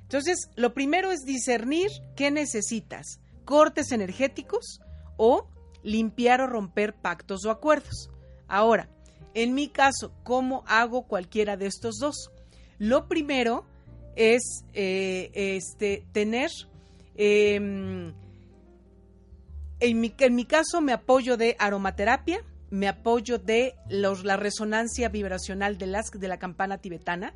entonces, 0.01 0.49
lo 0.56 0.74
primero 0.74 1.12
es 1.12 1.22
discernir 1.22 1.89
qué 2.16 2.30
necesitas, 2.30 3.20
cortes 3.43 3.91
energéticos 3.91 4.80
o 5.18 5.47
limpiar 5.84 6.41
o 6.41 6.47
romper 6.47 6.93
pactos 6.93 7.45
o 7.45 7.51
acuerdos. 7.51 8.10
Ahora, 8.47 8.89
en 9.34 9.53
mi 9.53 9.68
caso, 9.68 10.14
¿cómo 10.24 10.64
hago 10.68 11.08
cualquiera 11.08 11.58
de 11.58 11.68
estos 11.68 11.97
dos? 11.99 12.32
Lo 12.78 13.08
primero 13.08 13.66
es 14.16 14.64
eh, 14.74 15.32
este, 15.34 16.06
tener, 16.12 16.49
em, 17.16 18.14
en, 19.80 19.99
mi, 19.99 20.14
en, 20.18 20.36
mi, 20.36 20.45
caso 20.45 20.82
me 20.82 20.93
apoyo 20.93 21.36
de 21.36 21.56
aromaterapia, 21.60 22.43
me 22.76 22.88
apoyo 22.89 23.39
de 23.39 23.76
la 23.89 24.36
resonancia 24.36 25.09
vibracional 25.09 25.78
de, 25.78 25.88
las, 25.88 26.11
de 26.11 26.28
la 26.28 26.38
campana 26.38 26.80
tibetana, 26.80 27.34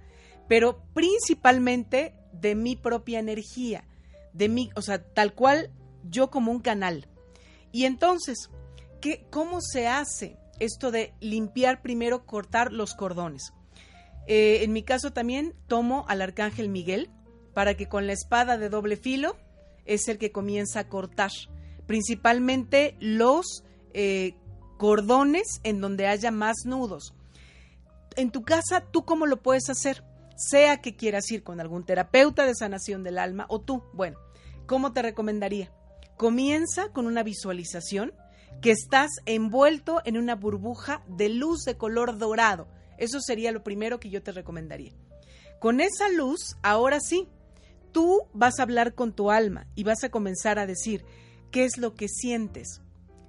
pero 0.47 0.83
principalmente 0.93 2.13
de 2.33 2.55
mi 2.55 2.75
propia 2.75 3.19
energía, 3.19 3.85
de 4.33 4.49
mi, 4.49 4.69
o 4.75 4.81
sea, 4.81 5.01
tal 5.01 5.33
cual 5.33 5.71
yo 6.03 6.29
como 6.29 6.51
un 6.51 6.59
canal. 6.59 7.07
Y 7.71 7.85
entonces, 7.85 8.49
¿qué, 8.99 9.25
¿cómo 9.29 9.61
se 9.61 9.87
hace 9.87 10.37
esto 10.59 10.91
de 10.91 11.13
limpiar 11.21 11.81
primero, 11.81 12.25
cortar 12.25 12.73
los 12.73 12.93
cordones? 12.93 13.53
Eh, 14.27 14.63
en 14.63 14.73
mi 14.73 14.83
caso 14.83 15.11
también 15.13 15.55
tomo 15.67 16.05
al 16.09 16.21
arcángel 16.21 16.67
Miguel 16.67 17.09
para 17.53 17.75
que 17.75 17.87
con 17.87 18.07
la 18.07 18.13
espada 18.13 18.57
de 18.57 18.69
doble 18.69 18.97
filo 18.97 19.37
es 19.85 20.07
el 20.09 20.17
que 20.17 20.31
comienza 20.31 20.81
a 20.81 20.87
cortar, 20.89 21.31
principalmente 21.87 22.95
los 22.99 23.63
eh, 23.93 24.35
cordones 24.79 25.59
en 25.63 25.81
donde 25.81 26.07
haya 26.07 26.31
más 26.31 26.59
nudos. 26.63 27.13
En 28.15 28.31
tu 28.31 28.43
casa, 28.43 28.79
¿tú 28.79 29.03
cómo 29.03 29.25
lo 29.25 29.41
puedes 29.41 29.69
hacer? 29.69 30.05
Sea 30.37 30.79
que 30.79 30.95
quieras 30.95 31.29
ir 31.31 31.43
con 31.43 31.59
algún 31.59 31.83
terapeuta 31.83 32.45
de 32.45 32.55
sanación 32.55 33.03
del 33.03 33.17
alma 33.17 33.45
o 33.49 33.59
tú, 33.59 33.83
bueno, 33.91 34.17
¿cómo 34.67 34.93
te 34.93 35.01
recomendaría? 35.01 35.69
Comienza 36.15 36.93
con 36.93 37.07
una 37.07 37.23
visualización 37.23 38.13
que 38.61 38.71
estás 38.71 39.09
envuelto 39.25 40.01
en 40.05 40.17
una 40.17 40.35
burbuja 40.35 41.03
de 41.09 41.27
luz 41.27 41.65
de 41.65 41.75
color 41.75 42.17
dorado. 42.17 42.69
Eso 42.97 43.19
sería 43.19 43.51
lo 43.51 43.63
primero 43.63 43.99
que 43.99 44.09
yo 44.09 44.23
te 44.23 44.31
recomendaría. 44.31 44.93
Con 45.59 45.81
esa 45.81 46.07
luz, 46.07 46.55
ahora 46.63 47.01
sí, 47.01 47.27
tú 47.91 48.21
vas 48.31 48.59
a 48.59 48.63
hablar 48.63 48.95
con 48.95 49.11
tu 49.11 49.29
alma 49.29 49.67
y 49.75 49.83
vas 49.83 50.05
a 50.05 50.09
comenzar 50.09 50.57
a 50.57 50.65
decir, 50.65 51.03
¿qué 51.51 51.65
es 51.65 51.77
lo 51.77 51.95
que 51.95 52.07
sientes? 52.07 52.81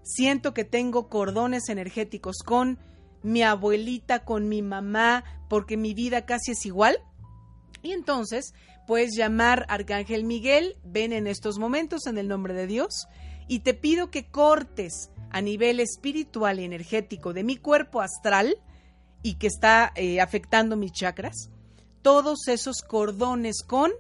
Siento 0.03 0.55
que 0.55 0.65
tengo 0.65 1.09
cordones 1.09 1.69
energéticos 1.69 2.39
con 2.45 2.79
mi 3.23 3.43
abuelita, 3.43 4.25
con 4.25 4.49
mi 4.49 4.63
mamá, 4.63 5.25
porque 5.49 5.77
mi 5.77 5.95
vida 5.95 6.27
casi 6.27 6.53
es 6.53 6.65
igual. 6.67 6.99
Y 7.83 7.93
entonces 7.93 8.55
puedes 8.87 9.17
llamar 9.17 9.67
Arcángel 9.69 10.25
Miguel, 10.25 10.77
ven 10.85 11.13
en 11.13 11.27
estos 11.27 11.59
momentos 11.59 12.07
en 12.07 12.19
el 12.19 12.29
nombre 12.29 12.55
de 12.55 12.67
Dios, 12.67 13.07
y 13.49 13.61
te 13.61 13.75
pido 13.75 14.11
que 14.11 14.27
cortes 14.31 15.11
a 15.31 15.41
nivel 15.41 15.81
espiritual 15.81 16.61
y 16.61 16.65
energético 16.65 17.33
de 17.33 17.45
mi 17.45 17.57
cuerpo 17.57 18.01
astral 18.01 18.57
y 19.23 19.35
que 19.35 19.47
está 19.47 19.93
eh, 19.95 20.21
afectando 20.21 20.77
mis 20.77 20.93
chakras, 20.93 21.51
todos 22.03 22.49
esos 22.49 22.83
cordones 22.83 23.63
con 23.63 23.93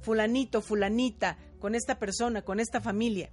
fulanito, 0.00 0.62
fulanita, 0.62 1.36
con 1.58 1.74
esta 1.74 1.98
persona, 1.98 2.42
con 2.42 2.60
esta 2.60 2.80
familia. 2.80 3.30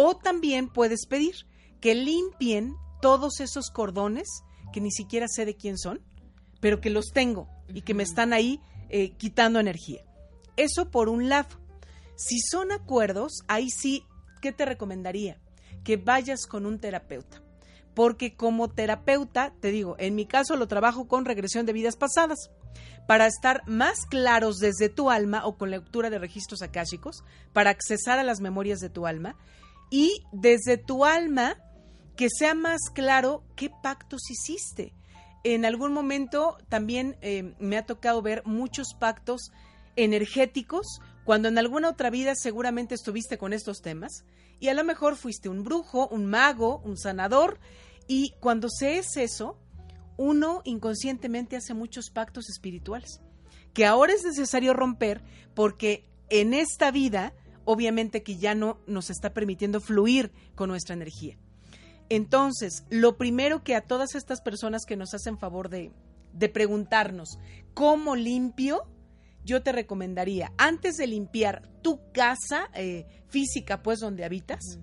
O 0.00 0.16
también 0.16 0.68
puedes 0.68 1.06
pedir 1.06 1.34
que 1.80 1.96
limpien 1.96 2.76
todos 3.02 3.40
esos 3.40 3.68
cordones 3.72 4.28
que 4.72 4.80
ni 4.80 4.92
siquiera 4.92 5.26
sé 5.26 5.44
de 5.44 5.56
quién 5.56 5.76
son, 5.76 6.00
pero 6.60 6.80
que 6.80 6.88
los 6.88 7.06
tengo 7.06 7.48
y 7.66 7.82
que 7.82 7.94
me 7.94 8.04
están 8.04 8.32
ahí 8.32 8.60
eh, 8.90 9.16
quitando 9.16 9.58
energía. 9.58 10.04
Eso 10.56 10.92
por 10.92 11.08
un 11.08 11.28
lado. 11.28 11.48
Si 12.14 12.38
son 12.38 12.70
acuerdos, 12.70 13.42
ahí 13.48 13.70
sí, 13.70 14.04
¿qué 14.40 14.52
te 14.52 14.64
recomendaría? 14.66 15.40
Que 15.82 15.96
vayas 15.96 16.46
con 16.46 16.64
un 16.64 16.78
terapeuta. 16.78 17.42
Porque 17.92 18.36
como 18.36 18.70
terapeuta, 18.70 19.52
te 19.58 19.72
digo, 19.72 19.96
en 19.98 20.14
mi 20.14 20.26
caso 20.26 20.54
lo 20.54 20.68
trabajo 20.68 21.08
con 21.08 21.24
regresión 21.24 21.66
de 21.66 21.72
vidas 21.72 21.96
pasadas, 21.96 22.52
para 23.08 23.26
estar 23.26 23.66
más 23.66 24.06
claros 24.06 24.58
desde 24.58 24.90
tu 24.90 25.10
alma 25.10 25.44
o 25.44 25.56
con 25.56 25.72
lectura 25.72 26.08
de 26.08 26.20
registros 26.20 26.62
akáshicos, 26.62 27.24
para 27.52 27.70
accesar 27.70 28.20
a 28.20 28.22
las 28.22 28.40
memorias 28.40 28.78
de 28.78 28.90
tu 28.90 29.04
alma 29.08 29.34
y 29.90 30.24
desde 30.32 30.76
tu 30.76 31.04
alma 31.04 31.56
que 32.16 32.28
sea 32.30 32.54
más 32.54 32.80
claro 32.92 33.44
qué 33.56 33.70
pactos 33.82 34.30
hiciste, 34.30 34.92
en 35.44 35.64
algún 35.64 35.92
momento 35.92 36.58
también 36.68 37.16
eh, 37.20 37.54
me 37.58 37.76
ha 37.76 37.86
tocado 37.86 38.22
ver 38.22 38.42
muchos 38.44 38.94
pactos 38.98 39.52
energéticos 39.96 41.00
cuando 41.24 41.48
en 41.48 41.58
alguna 41.58 41.90
otra 41.90 42.10
vida 42.10 42.34
seguramente 42.34 42.94
estuviste 42.94 43.38
con 43.38 43.52
estos 43.52 43.80
temas 43.80 44.24
y 44.60 44.68
a 44.68 44.74
lo 44.74 44.84
mejor 44.84 45.16
fuiste 45.16 45.48
un 45.48 45.62
brujo, 45.62 46.08
un 46.08 46.26
mago, 46.26 46.80
un 46.84 46.96
sanador 46.96 47.60
y 48.08 48.34
cuando 48.40 48.68
se 48.68 48.98
es 48.98 49.16
eso, 49.16 49.58
uno 50.16 50.62
inconscientemente 50.64 51.56
hace 51.56 51.74
muchos 51.74 52.10
pactos 52.10 52.48
espirituales 52.48 53.20
que 53.74 53.86
ahora 53.86 54.12
es 54.12 54.24
necesario 54.24 54.74
romper 54.74 55.22
porque 55.54 56.04
en 56.30 56.54
esta 56.54 56.90
vida 56.90 57.32
obviamente 57.70 58.22
que 58.22 58.38
ya 58.38 58.54
no 58.54 58.78
nos 58.86 59.10
está 59.10 59.34
permitiendo 59.34 59.82
fluir 59.82 60.32
con 60.54 60.70
nuestra 60.70 60.94
energía. 60.94 61.36
Entonces, 62.08 62.86
lo 62.88 63.18
primero 63.18 63.62
que 63.62 63.74
a 63.74 63.82
todas 63.82 64.14
estas 64.14 64.40
personas 64.40 64.86
que 64.86 64.96
nos 64.96 65.12
hacen 65.12 65.36
favor 65.36 65.68
de, 65.68 65.92
preguntarnos 66.54 67.38
cómo 67.74 68.16
limpio, 68.16 68.86
yo 69.44 69.62
te 69.62 69.72
recomendaría, 69.72 70.50
antes 70.56 70.96
de 70.96 71.08
limpiar 71.08 71.68
tu 71.82 72.00
casa 72.12 72.70
eh, 72.72 73.04
física, 73.28 73.82
pues 73.82 74.00
donde 74.00 74.24
habitas, 74.24 74.78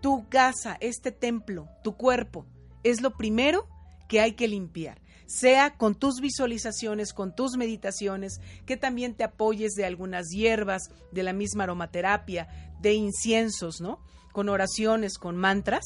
tu 0.00 0.26
casa, 0.30 0.78
este 0.80 1.12
templo, 1.12 1.68
tu 1.84 1.98
cuerpo, 1.98 2.46
es 2.82 3.02
lo 3.02 3.10
primero 3.10 3.68
que 4.08 4.22
hay 4.22 4.32
que 4.32 4.48
limpiar. 4.48 5.02
Sea 5.26 5.76
con 5.76 5.94
tus 5.94 6.20
visualizaciones, 6.20 7.12
con 7.12 7.34
tus 7.34 7.56
meditaciones, 7.56 8.40
que 8.64 8.76
también 8.76 9.14
te 9.14 9.24
apoyes 9.24 9.72
de 9.72 9.84
algunas 9.84 10.28
hierbas, 10.28 10.90
de 11.12 11.22
la 11.22 11.32
misma 11.32 11.64
aromaterapia, 11.64 12.48
de 12.80 12.94
inciensos, 12.94 13.80
¿no? 13.80 14.00
Con 14.32 14.48
oraciones, 14.48 15.18
con 15.18 15.36
mantras 15.36 15.84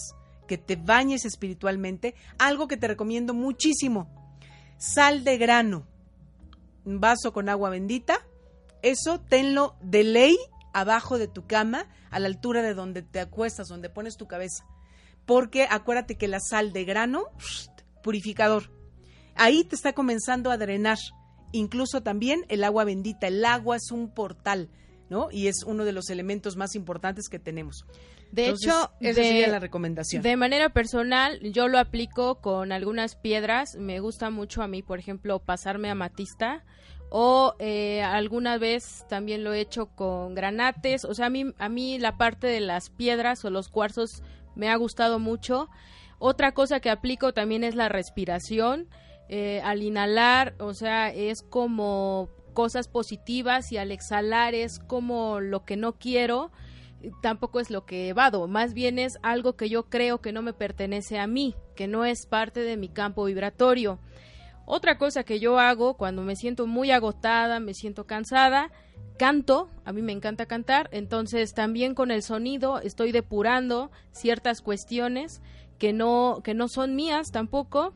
que 0.50 0.58
te 0.58 0.74
bañes 0.74 1.24
espiritualmente, 1.24 2.16
algo 2.36 2.66
que 2.66 2.76
te 2.76 2.88
recomiendo 2.88 3.34
muchísimo. 3.34 4.10
Sal 4.78 5.22
de 5.22 5.38
grano, 5.38 5.86
un 6.84 6.98
vaso 6.98 7.32
con 7.32 7.48
agua 7.48 7.70
bendita, 7.70 8.26
eso 8.82 9.20
tenlo 9.20 9.76
de 9.80 10.02
ley 10.02 10.36
abajo 10.72 11.18
de 11.18 11.28
tu 11.28 11.46
cama, 11.46 11.86
a 12.10 12.18
la 12.18 12.26
altura 12.26 12.62
de 12.62 12.74
donde 12.74 13.02
te 13.02 13.20
acuestas, 13.20 13.68
donde 13.68 13.90
pones 13.90 14.16
tu 14.16 14.26
cabeza. 14.26 14.64
Porque 15.24 15.68
acuérdate 15.70 16.16
que 16.16 16.26
la 16.26 16.40
sal 16.40 16.72
de 16.72 16.84
grano, 16.84 17.26
purificador, 18.02 18.72
ahí 19.34 19.64
te 19.64 19.76
está 19.76 19.92
comenzando 19.92 20.50
a 20.50 20.56
drenar. 20.56 20.98
Incluso 21.52 22.02
también 22.02 22.44
el 22.48 22.64
agua 22.64 22.84
bendita. 22.84 23.26
El 23.26 23.44
agua 23.44 23.76
es 23.76 23.90
un 23.90 24.12
portal, 24.12 24.70
¿no? 25.08 25.28
Y 25.30 25.48
es 25.48 25.64
uno 25.64 25.84
de 25.84 25.92
los 25.92 26.10
elementos 26.10 26.56
más 26.56 26.74
importantes 26.74 27.28
que 27.28 27.38
tenemos. 27.38 27.84
De 28.30 28.48
hecho, 28.48 28.92
esa 29.00 29.22
sería 29.22 29.48
la 29.48 29.58
recomendación. 29.58 30.22
De 30.22 30.36
manera 30.36 30.68
personal, 30.68 31.40
yo 31.42 31.66
lo 31.66 31.78
aplico 31.78 32.36
con 32.36 32.70
algunas 32.70 33.16
piedras. 33.16 33.74
Me 33.76 33.98
gusta 33.98 34.30
mucho 34.30 34.62
a 34.62 34.68
mí, 34.68 34.82
por 34.82 35.00
ejemplo, 35.00 35.40
pasarme 35.40 35.90
a 35.90 35.96
matista 35.96 36.64
o 37.10 37.56
eh, 37.58 38.02
alguna 38.02 38.56
vez 38.56 39.04
también 39.08 39.42
lo 39.42 39.52
he 39.52 39.60
hecho 39.60 39.86
con 39.86 40.34
granates. 40.34 41.04
O 41.04 41.12
sea, 41.12 41.26
a 41.26 41.30
mí, 41.30 41.52
a 41.58 41.68
mí 41.68 41.98
la 41.98 42.16
parte 42.16 42.46
de 42.46 42.60
las 42.60 42.88
piedras 42.90 43.44
o 43.44 43.50
los 43.50 43.68
cuarzos 43.68 44.22
me 44.54 44.68
ha 44.68 44.76
gustado 44.76 45.18
mucho. 45.18 45.68
Otra 46.20 46.52
cosa 46.52 46.78
que 46.78 46.88
aplico 46.88 47.32
también 47.32 47.64
es 47.64 47.74
la 47.74 47.88
respiración. 47.88 48.88
Eh, 49.32 49.60
al 49.62 49.80
inhalar, 49.82 50.54
o 50.58 50.74
sea, 50.74 51.10
es 51.10 51.42
como 51.42 52.28
cosas 52.52 52.88
positivas 52.88 53.70
y 53.70 53.76
al 53.76 53.92
exhalar 53.92 54.54
es 54.54 54.80
como 54.80 55.38
lo 55.38 55.64
que 55.64 55.76
no 55.76 55.92
quiero 55.92 56.50
tampoco 57.22 57.60
es 57.60 57.70
lo 57.70 57.86
que 57.86 58.08
evado, 58.08 58.46
más 58.48 58.74
bien 58.74 58.98
es 58.98 59.18
algo 59.22 59.56
que 59.56 59.68
yo 59.68 59.84
creo 59.84 60.20
que 60.20 60.32
no 60.32 60.42
me 60.42 60.52
pertenece 60.52 61.18
a 61.18 61.26
mí, 61.26 61.54
que 61.74 61.86
no 61.86 62.04
es 62.04 62.26
parte 62.26 62.60
de 62.60 62.76
mi 62.76 62.88
campo 62.88 63.24
vibratorio. 63.24 63.98
Otra 64.66 64.98
cosa 64.98 65.24
que 65.24 65.40
yo 65.40 65.58
hago 65.58 65.96
cuando 65.96 66.22
me 66.22 66.36
siento 66.36 66.66
muy 66.66 66.90
agotada, 66.90 67.58
me 67.60 67.74
siento 67.74 68.06
cansada, 68.06 68.70
canto, 69.18 69.70
a 69.84 69.92
mí 69.92 70.02
me 70.02 70.12
encanta 70.12 70.46
cantar, 70.46 70.88
entonces 70.92 71.54
también 71.54 71.94
con 71.94 72.10
el 72.10 72.22
sonido 72.22 72.80
estoy 72.80 73.12
depurando 73.12 73.90
ciertas 74.12 74.60
cuestiones 74.60 75.40
que 75.78 75.92
no, 75.92 76.40
que 76.44 76.54
no 76.54 76.68
son 76.68 76.94
mías 76.94 77.30
tampoco. 77.32 77.94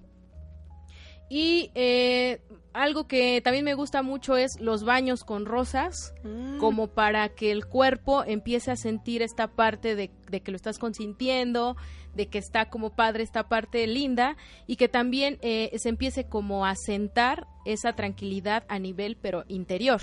Y 1.28 1.70
eh, 1.74 2.40
algo 2.72 3.06
que 3.06 3.40
también 3.40 3.64
me 3.64 3.74
gusta 3.74 4.02
mucho 4.02 4.36
es 4.36 4.60
los 4.60 4.84
baños 4.84 5.24
con 5.24 5.46
rosas, 5.46 6.14
mm. 6.22 6.58
como 6.58 6.88
para 6.88 7.28
que 7.30 7.50
el 7.50 7.66
cuerpo 7.66 8.24
empiece 8.24 8.70
a 8.70 8.76
sentir 8.76 9.22
esta 9.22 9.48
parte 9.48 9.94
de, 9.94 10.10
que 10.40 10.50
lo 10.50 10.56
estás 10.56 10.78
consintiendo, 10.78 11.76
de 12.14 12.26
que 12.26 12.38
está 12.38 12.68
como 12.68 12.90
padre 12.94 13.22
esta 13.22 13.48
parte 13.48 13.86
linda 13.86 14.36
y 14.66 14.76
que 14.76 14.88
también 14.88 15.38
eh, 15.40 15.70
se 15.78 15.88
empiece 15.88 16.28
como 16.28 16.66
a 16.66 16.74
sentar 16.74 17.46
esa 17.64 17.94
tranquilidad 17.94 18.64
a 18.68 18.78
nivel 18.78 19.16
pero 19.16 19.44
interior. 19.48 20.00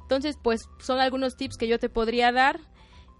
Entonces, 0.00 0.38
pues 0.42 0.62
son 0.80 1.00
algunos 1.00 1.36
tips 1.36 1.58
que 1.58 1.68
yo 1.68 1.78
te 1.78 1.90
podría 1.90 2.32
dar. 2.32 2.60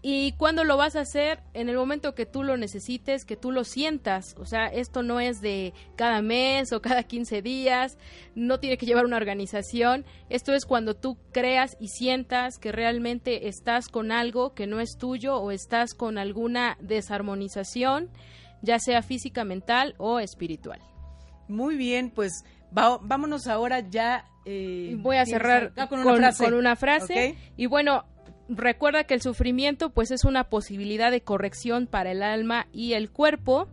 ¿Y 0.01 0.33
cuándo 0.33 0.63
lo 0.63 0.77
vas 0.77 0.95
a 0.95 1.01
hacer? 1.01 1.41
En 1.55 1.69
el 1.69 1.77
momento 1.77 2.15
que 2.15 2.25
tú 2.25 2.45
lo 2.45 2.57
necesites, 2.57 3.25
que 3.25 3.37
tú 3.37 3.51
lo 3.51 3.65
sientas. 3.65 4.37
O 4.39 4.45
sea, 4.45 4.67
esto 4.67 5.03
no 5.03 5.19
es 5.19 5.41
de 5.41 5.75
cada 5.97 6.23
mes 6.23 6.73
o 6.73 6.81
cada 6.81 7.03
15 7.03 7.43
días, 7.43 7.99
no 8.37 8.61
tiene 8.61 8.79
que 8.79 8.87
llevar 8.87 9.07
una 9.07 9.17
organización. 9.17 10.05
Esto 10.31 10.55
es 10.55 10.67
cuando 10.67 10.95
tú 10.95 11.19
creas 11.33 11.77
y 11.81 11.89
sientas 11.89 12.59
que 12.59 12.71
realmente 12.71 13.49
estás 13.49 13.89
con 13.89 14.13
algo 14.13 14.55
que 14.55 14.69
no 14.69 14.81
es 14.81 14.97
tuyo 14.99 15.37
o 15.37 15.51
estás 15.51 15.95
con 15.95 16.17
alguna 16.17 16.77
desarmonización, 16.81 18.09
ya 18.63 18.79
sea 18.79 19.03
física, 19.03 19.45
mental 19.45 19.95
o 19.99 20.21
espiritual. 20.21 20.81
Muy 21.49 21.77
bien, 21.77 22.11
pues 22.11 22.45
vámonos 22.71 23.49
ahora 23.49 23.81
ya. 23.81 24.27
Eh, 24.45 24.97
Voy 24.99 25.17
a 25.17 25.27
cerrar 25.27 25.73
con, 25.89 26.01
una 26.55 26.77
frase. 26.77 27.37
Y 27.57 27.67
bueno, 27.67 28.05
recuerda 28.49 29.05
que 29.05 29.15
el 29.15 29.23
sufrimiento 29.23 29.91
pues 29.91 30.11
es 30.11 30.25
una 30.25 30.45
posibilidad 30.45 31.11
de 31.11 31.23
corrección 31.23 31.87
para 31.87 32.11
el 32.11 32.23
alma 32.23 32.67
y 32.73 32.95
el 32.95 33.11
cuerpo 33.11 33.69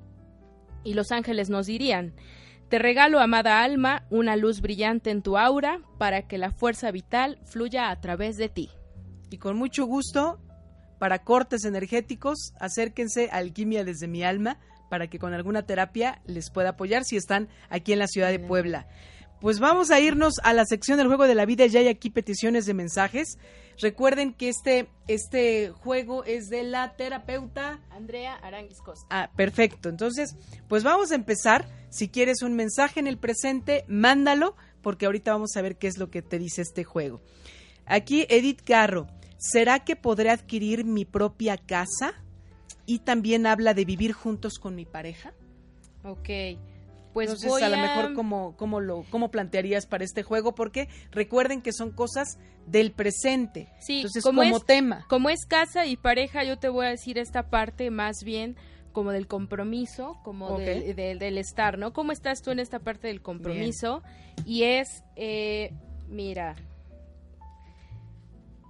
y 0.83 0.93
los 0.93 1.11
ángeles 1.11 1.49
nos 1.49 1.65
dirían, 1.65 2.13
te 2.69 2.79
regalo, 2.79 3.19
amada 3.19 3.61
alma, 3.61 4.05
una 4.09 4.35
luz 4.35 4.61
brillante 4.61 5.11
en 5.11 5.21
tu 5.21 5.37
aura 5.37 5.81
para 5.97 6.27
que 6.27 6.37
la 6.37 6.51
fuerza 6.51 6.91
vital 6.91 7.39
fluya 7.45 7.89
a 7.89 8.01
través 8.01 8.37
de 8.37 8.49
ti. 8.49 8.69
Y 9.29 9.37
con 9.37 9.57
mucho 9.57 9.85
gusto, 9.85 10.39
para 10.99 11.23
cortes 11.23 11.65
energéticos, 11.65 12.53
acérquense 12.59 13.29
a 13.31 13.37
Alquimia 13.37 13.83
desde 13.83 14.07
mi 14.07 14.23
alma 14.23 14.59
para 14.89 15.07
que 15.07 15.19
con 15.19 15.33
alguna 15.33 15.65
terapia 15.65 16.21
les 16.25 16.49
pueda 16.49 16.69
apoyar 16.69 17.03
si 17.03 17.17
están 17.17 17.49
aquí 17.69 17.93
en 17.93 17.99
la 17.99 18.07
ciudad 18.07 18.29
de 18.29 18.39
Puebla. 18.39 18.87
Pues 19.41 19.59
vamos 19.59 19.91
a 19.91 19.99
irnos 19.99 20.35
a 20.43 20.53
la 20.53 20.65
sección 20.65 20.97
del 20.97 21.07
juego 21.07 21.27
de 21.27 21.35
la 21.35 21.45
vida. 21.45 21.65
Ya 21.65 21.79
hay 21.79 21.87
aquí 21.87 22.09
peticiones 22.09 22.65
de 22.65 22.73
mensajes. 22.73 23.37
Recuerden 23.81 24.33
que 24.33 24.49
este, 24.49 24.87
este 25.07 25.69
juego 25.69 26.23
es 26.23 26.47
de 26.49 26.63
la 26.63 26.95
terapeuta 26.95 27.79
Andrea 27.89 28.35
Aranguis 28.35 28.79
Costa. 28.79 29.05
Ah, 29.09 29.31
perfecto. 29.35 29.89
Entonces, 29.89 30.35
pues 30.67 30.83
vamos 30.83 31.11
a 31.11 31.15
empezar. 31.15 31.67
Si 31.89 32.09
quieres 32.09 32.41
un 32.41 32.55
mensaje 32.55 32.99
en 32.99 33.07
el 33.07 33.17
presente, 33.17 33.85
mándalo, 33.87 34.55
porque 34.81 35.05
ahorita 35.05 35.31
vamos 35.31 35.55
a 35.55 35.61
ver 35.61 35.77
qué 35.77 35.87
es 35.87 35.97
lo 35.97 36.09
que 36.09 36.21
te 36.21 36.39
dice 36.39 36.61
este 36.61 36.83
juego. 36.83 37.21
Aquí 37.85 38.25
Edith 38.29 38.61
Carro. 38.63 39.07
¿Será 39.37 39.83
que 39.83 39.95
podré 39.95 40.29
adquirir 40.29 40.85
mi 40.85 41.05
propia 41.05 41.57
casa? 41.57 42.13
Y 42.85 42.99
también 42.99 43.45
habla 43.45 43.73
de 43.73 43.85
vivir 43.85 44.13
juntos 44.13 44.59
con 44.59 44.75
mi 44.75 44.85
pareja. 44.85 45.33
Ok. 46.03 46.29
Pues 47.15 47.29
Entonces, 47.29 47.63
a, 47.63 47.69
lo 47.69 47.77
mejor 47.77 48.13
cómo, 48.13 48.57
cómo 48.57 48.81
lo 48.81 49.05
cómo 49.09 49.31
plantearías 49.31 49.85
para 49.85 50.03
este 50.03 50.21
juego 50.21 50.53
porque 50.53 50.89
recuerden 51.11 51.61
que 51.61 51.71
son 51.71 51.91
cosas 51.91 52.37
del 52.67 52.91
presente. 52.91 53.69
Sí, 53.79 54.01
Entonces, 54.01 54.21
como, 54.21 54.59
tema. 54.59 55.05
Como 55.07 55.29
es 55.29 55.45
casa 55.45 55.85
y 55.85 55.95
pareja, 55.95 56.43
yo 56.43 56.59
te 56.59 56.67
voy 56.67 56.87
a 56.87 56.89
decir 56.89 57.17
esta 57.17 57.49
parte 57.49 57.89
más 57.89 58.25
bien 58.25 58.57
como 58.91 59.13
del 59.13 59.27
compromiso, 59.27 60.19
como 60.25 60.59
del 60.59 61.37
estar, 61.37 61.77
¿no? 61.77 61.93
¿Cómo 61.93 62.11
estás 62.11 62.41
tú 62.41 62.51
en 62.51 62.59
esta 62.59 62.79
parte 62.79 63.07
del 63.07 63.21
compromiso? 63.21 64.03
Y 64.45 64.63
es, 64.63 65.05
eh, 65.15 65.71
mira, 66.09 66.57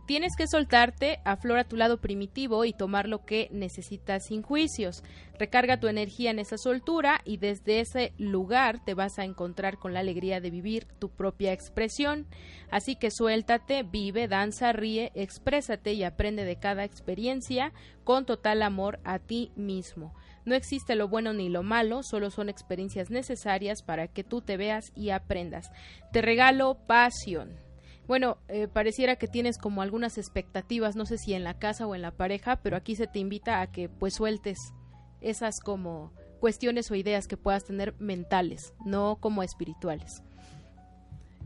Tienes 0.06 0.36
que 0.36 0.48
soltarte, 0.48 1.20
aflora 1.26 1.64
tu 1.64 1.78
lado 1.78 2.00
primitivo 2.00 2.64
y 2.64 2.74
tomar 2.74 3.08
lo 3.08 3.26
que 3.26 3.50
necesitas 3.52 4.26
sin 4.28 4.44
juicios. 4.44 5.04
Recarga 5.40 5.80
tu 5.80 5.88
energía 5.88 6.30
en 6.30 6.38
esa 6.38 6.60
soltura 6.60 7.22
y 7.26 7.38
desde 7.38 7.80
ese 7.80 8.14
lugar 8.20 8.86
te 8.86 8.94
vas 8.94 9.18
a 9.18 9.24
encontrar 9.24 9.80
con 9.80 9.96
la 9.96 10.02
alegría 10.02 10.42
de 10.42 10.52
vivir 10.52 10.86
tu 11.00 11.10
propia 11.10 11.54
expresión. 11.54 12.28
Así 12.70 12.96
que 12.96 13.10
suéltate, 13.10 13.82
vive, 13.82 14.28
danza, 14.28 14.74
ríe, 14.74 15.12
exprésate 15.16 15.94
y 15.94 16.04
aprende 16.04 16.46
de 16.46 16.58
cada 16.58 16.84
experiencia 16.84 17.74
con 18.04 18.28
total 18.28 18.62
amor 18.62 19.00
a 19.06 19.18
ti 19.18 19.52
mismo. 19.56 20.14
No 20.46 20.54
existe 20.54 20.94
lo 20.94 21.08
bueno 21.08 21.34
ni 21.34 21.50
lo 21.50 21.64
malo, 21.64 22.04
solo 22.04 22.30
son 22.30 22.50
experiencias 22.50 23.10
necesarias 23.10 23.82
para 23.82 24.08
que 24.08 24.24
tú 24.24 24.42
te 24.42 24.56
veas 24.56 24.92
y 24.96 25.10
aprendas. 25.10 25.72
Te 26.12 26.22
regalo 26.22 26.78
pasión. 26.86 27.65
Bueno, 28.08 28.38
eh, 28.48 28.68
pareciera 28.68 29.16
que 29.16 29.28
tienes 29.28 29.58
como 29.58 29.82
algunas 29.82 30.18
expectativas, 30.18 30.96
no 30.96 31.06
sé 31.06 31.18
si 31.18 31.34
en 31.34 31.44
la 31.44 31.58
casa 31.58 31.88
o 31.88 31.96
en 31.96 32.02
la 32.02 32.12
pareja, 32.12 32.58
pero 32.58 32.78
aquí 32.78 32.96
se 32.96 33.08
te 33.08 33.20
invita 33.20 33.62
a 33.62 33.72
que 33.72 33.90
pues 33.90 34.14
sueltes 34.14 34.74
esas 35.22 35.60
como 35.60 36.14
cuestiones 36.40 36.92
o 36.92 36.96
ideas 36.96 37.28
que 37.28 37.38
puedas 37.38 37.66
tener 37.66 37.96
mentales, 37.98 38.74
no 38.86 39.18
como 39.20 39.42
espirituales. 39.42 40.22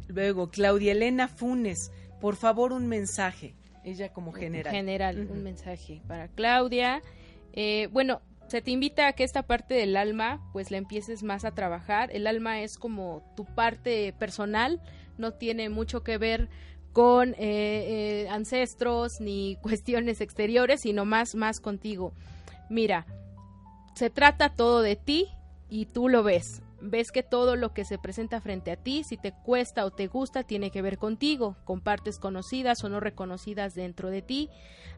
Luego, 0.08 0.50
Claudia 0.50 0.92
Elena 0.92 1.28
Funes, 1.28 1.92
por 2.20 2.36
favor 2.36 2.74
un 2.74 2.88
mensaje, 2.88 3.56
ella 3.86 4.10
como 4.12 4.34
general. 4.34 4.74
General, 4.74 5.28
un 5.30 5.44
mensaje 5.44 6.02
para 6.08 6.28
Claudia. 6.28 7.02
Eh, 7.54 7.88
bueno, 7.92 8.22
se 8.48 8.62
te 8.62 8.72
invita 8.72 9.08
a 9.08 9.14
que 9.14 9.24
esta 9.24 9.44
parte 9.44 9.76
del 9.76 9.96
alma 9.96 10.42
pues 10.52 10.72
la 10.72 10.78
empieces 10.78 11.24
más 11.24 11.46
a 11.46 11.52
trabajar. 11.52 12.10
El 12.12 12.28
alma 12.28 12.62
es 12.62 12.78
como 12.78 13.24
tu 13.36 13.46
parte 13.46 14.14
personal, 14.18 14.82
no 15.20 15.34
tiene 15.34 15.70
mucho 15.70 16.04
que 16.04 16.18
ver 16.18 16.50
con 16.94 17.34
eh, 17.34 17.36
eh, 17.40 18.28
ancestros 18.30 19.22
ni 19.22 19.58
cuestiones 19.62 20.22
exteriores, 20.22 20.82
sino 20.82 21.06
más, 21.06 21.36
más 21.36 21.60
contigo. 21.60 22.14
Mira, 22.70 23.06
se 23.96 24.10
trata 24.10 24.50
todo 24.50 24.82
de 24.82 24.96
ti 24.96 25.28
y 25.70 25.86
tú 25.86 26.10
lo 26.10 26.24
ves. 26.24 26.62
Ves 26.82 27.12
que 27.12 27.24
todo 27.24 27.58
lo 27.58 27.74
que 27.74 27.84
se 27.84 27.98
presenta 27.98 28.40
frente 28.40 28.72
a 28.72 28.78
ti, 28.78 29.04
si 29.04 29.18
te 29.18 29.34
cuesta 29.34 29.86
o 29.86 29.92
te 29.92 30.08
gusta, 30.08 30.44
tiene 30.44 30.72
que 30.72 30.82
ver 30.82 30.98
contigo, 30.98 31.58
con 31.66 31.82
partes 31.82 32.20
conocidas 32.20 32.82
o 32.86 32.90
no 32.90 33.02
reconocidas 33.02 33.76
dentro 33.76 34.10
de 34.10 34.22
ti. 34.22 34.50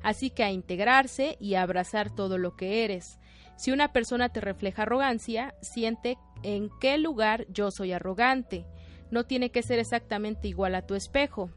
Así 0.03 0.29
que 0.29 0.43
a 0.43 0.51
integrarse 0.51 1.37
y 1.39 1.55
a 1.55 1.63
abrazar 1.63 2.13
todo 2.13 2.37
lo 2.37 2.55
que 2.55 2.83
eres. 2.83 3.17
Si 3.57 3.71
una 3.71 3.91
persona 3.93 4.29
te 4.29 4.41
refleja 4.41 4.83
arrogancia, 4.83 5.55
siente 5.61 6.19
en 6.43 6.69
qué 6.79 6.99
lugar 6.99 7.47
yo 7.49 7.71
soy 7.71 7.93
arrogante 7.93 8.67
no 9.11 9.25
tiene 9.25 9.51
que 9.51 9.63
ser 9.63 9.79
exactamente 9.79 10.47
igual 10.47 10.75
a 10.75 10.85
tu 10.85 10.95
espejo. 10.95 11.49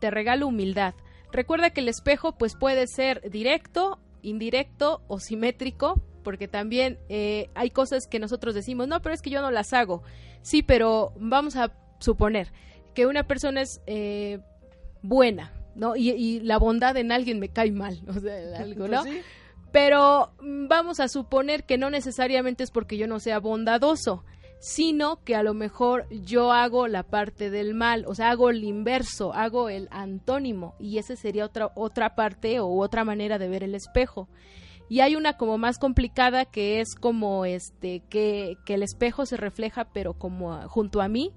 Te 0.00 0.10
regalo 0.10 0.46
humildad. 0.46 0.94
Recuerda 1.30 1.70
que 1.70 1.80
el 1.80 1.88
espejo 1.88 2.32
pues 2.32 2.56
puede 2.56 2.86
ser 2.86 3.30
directo, 3.30 3.98
indirecto 4.22 5.02
o 5.08 5.18
simétrico, 5.18 6.00
porque 6.22 6.48
también 6.48 6.98
eh, 7.08 7.50
hay 7.54 7.70
cosas 7.70 8.06
que 8.06 8.18
nosotros 8.18 8.54
decimos, 8.54 8.88
no, 8.88 9.00
pero 9.02 9.14
es 9.14 9.22
que 9.22 9.30
yo 9.30 9.42
no 9.42 9.50
las 9.50 9.72
hago. 9.72 10.02
Sí, 10.42 10.62
pero 10.62 11.12
vamos 11.16 11.56
a 11.56 11.72
suponer 11.98 12.52
que 12.94 13.06
una 13.06 13.26
persona 13.26 13.62
es 13.62 13.80
eh, 13.86 14.40
buena, 15.02 15.52
¿no? 15.74 15.96
Y, 15.96 16.40
la 16.40 16.58
bondad 16.58 16.96
en 16.96 17.12
alguien 17.12 17.38
me 17.38 17.48
cae 17.48 17.72
mal, 17.72 18.00
o 18.08 18.12
sea, 18.14 18.58
algo, 18.58 18.88
¿no? 18.88 19.02
Pues 19.02 19.24
pero 19.72 20.32
vamos 20.38 21.00
a 21.00 21.08
suponer 21.08 21.64
que 21.64 21.78
no 21.78 21.88
necesariamente 21.88 22.62
es 22.62 22.70
porque 22.70 22.98
yo 22.98 23.06
no 23.06 23.18
sea 23.18 23.40
bondadoso, 23.40 24.22
sino 24.62 25.24
que 25.24 25.34
a 25.34 25.42
lo 25.42 25.54
mejor 25.54 26.06
yo 26.08 26.52
hago 26.52 26.86
la 26.86 27.02
parte 27.02 27.50
del 27.50 27.74
mal, 27.74 28.04
o 28.06 28.14
sea, 28.14 28.30
hago 28.30 28.48
el 28.48 28.62
inverso, 28.62 29.34
hago 29.34 29.68
el 29.68 29.88
antónimo 29.90 30.76
y 30.78 30.98
esa 30.98 31.16
sería 31.16 31.46
otra 31.46 31.72
otra 31.74 32.14
parte 32.14 32.60
o 32.60 32.68
otra 32.78 33.04
manera 33.04 33.38
de 33.38 33.48
ver 33.48 33.64
el 33.64 33.74
espejo. 33.74 34.28
y 34.88 35.00
hay 35.00 35.16
una 35.16 35.36
como 35.36 35.58
más 35.58 35.78
complicada 35.78 36.44
que 36.44 36.80
es 36.80 36.94
como 36.94 37.44
este 37.44 38.04
que, 38.08 38.56
que 38.64 38.74
el 38.74 38.84
espejo 38.84 39.26
se 39.26 39.36
refleja 39.36 39.88
pero 39.92 40.14
como 40.14 40.68
junto 40.68 41.00
a 41.00 41.08
mí 41.08 41.32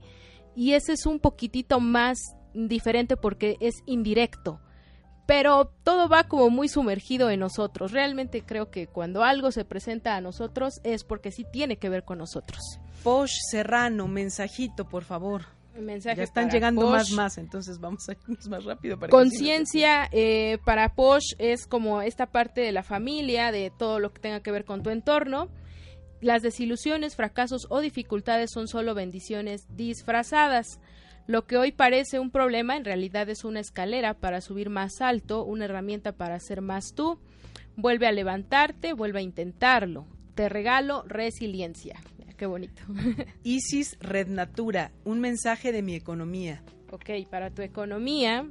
y 0.55 0.73
ese 0.73 0.93
es 0.93 1.07
un 1.07 1.19
poquitito 1.19 1.79
más 1.79 2.19
diferente 2.53 3.17
porque 3.17 3.57
es 3.59 3.73
indirecto 3.87 4.59
pero 5.25 5.71
todo 5.83 6.07
va 6.07 6.25
como 6.25 6.51
muy 6.51 6.67
sumergido 6.67 7.31
en 7.31 7.39
nosotros. 7.39 7.91
Realmente 7.91 8.43
creo 8.45 8.69
que 8.69 8.85
cuando 8.85 9.23
algo 9.23 9.49
se 9.49 9.65
presenta 9.65 10.15
a 10.15 10.21
nosotros 10.21 10.79
es 10.83 11.03
porque 11.03 11.31
sí 11.31 11.43
tiene 11.51 11.77
que 11.77 11.89
ver 11.89 12.03
con 12.03 12.19
nosotros. 12.19 12.79
Posh 13.05 13.37
Serrano, 13.51 14.07
mensajito, 14.07 14.89
por 14.89 15.03
favor. 15.03 15.43
Mensaje 15.79 16.17
ya 16.17 16.23
están 16.23 16.49
llegando 16.49 16.89
más 16.89 17.11
más, 17.11 17.37
entonces 17.37 17.79
vamos 17.79 18.09
a 18.09 18.13
irnos 18.13 18.49
más 18.49 18.63
rápido. 18.63 18.97
Conciencia 19.11 20.09
eh, 20.11 20.57
para 20.65 20.95
Posh 20.95 21.35
es 21.37 21.67
como 21.67 22.01
esta 22.01 22.25
parte 22.25 22.61
de 22.61 22.71
la 22.71 22.81
familia, 22.81 23.51
de 23.51 23.71
todo 23.77 23.99
lo 23.99 24.11
que 24.11 24.21
tenga 24.21 24.39
que 24.39 24.49
ver 24.49 24.65
con 24.65 24.81
tu 24.81 24.89
entorno. 24.89 25.49
Las 26.19 26.41
desilusiones, 26.41 27.15
fracasos 27.15 27.67
o 27.69 27.79
dificultades 27.79 28.49
son 28.51 28.67
solo 28.67 28.95
bendiciones 28.95 29.67
disfrazadas. 29.69 30.79
Lo 31.27 31.45
que 31.45 31.57
hoy 31.57 31.71
parece 31.71 32.17
un 32.17 32.31
problema 32.31 32.75
en 32.75 32.85
realidad 32.85 33.29
es 33.29 33.43
una 33.43 33.59
escalera 33.59 34.15
para 34.15 34.41
subir 34.41 34.71
más 34.71 34.99
alto, 34.99 35.43
una 35.43 35.65
herramienta 35.65 36.13
para 36.13 36.39
ser 36.39 36.61
más 36.61 36.95
tú. 36.95 37.19
Vuelve 37.75 38.07
a 38.07 38.11
levantarte, 38.11 38.93
vuelve 38.93 39.19
a 39.19 39.23
intentarlo. 39.23 40.07
Te 40.33 40.49
regalo 40.49 41.03
resiliencia. 41.07 41.99
Qué 42.35 42.45
bonito. 42.45 42.81
Isis 43.43 43.97
Red 43.99 44.27
Natura, 44.27 44.91
un 45.03 45.19
mensaje 45.19 45.71
de 45.71 45.81
mi 45.81 45.95
economía. 45.95 46.63
Ok, 46.91 47.09
para 47.29 47.51
tu 47.51 47.61
economía, 47.61 48.49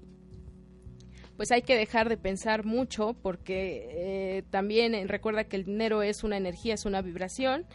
pues 1.37 1.51
hay 1.51 1.63
que 1.63 1.77
dejar 1.77 2.09
de 2.09 2.17
pensar 2.17 2.65
mucho 2.65 3.15
porque 3.23 3.87
eh, 3.91 4.43
también 4.51 4.95
eh, 4.95 5.07
recuerda 5.07 5.45
que 5.45 5.57
el 5.57 5.65
dinero 5.65 6.03
es 6.03 6.25
una 6.25 6.37
energía, 6.37 6.75
es 6.75 6.85
una 6.85 7.03
vibración 7.03 7.67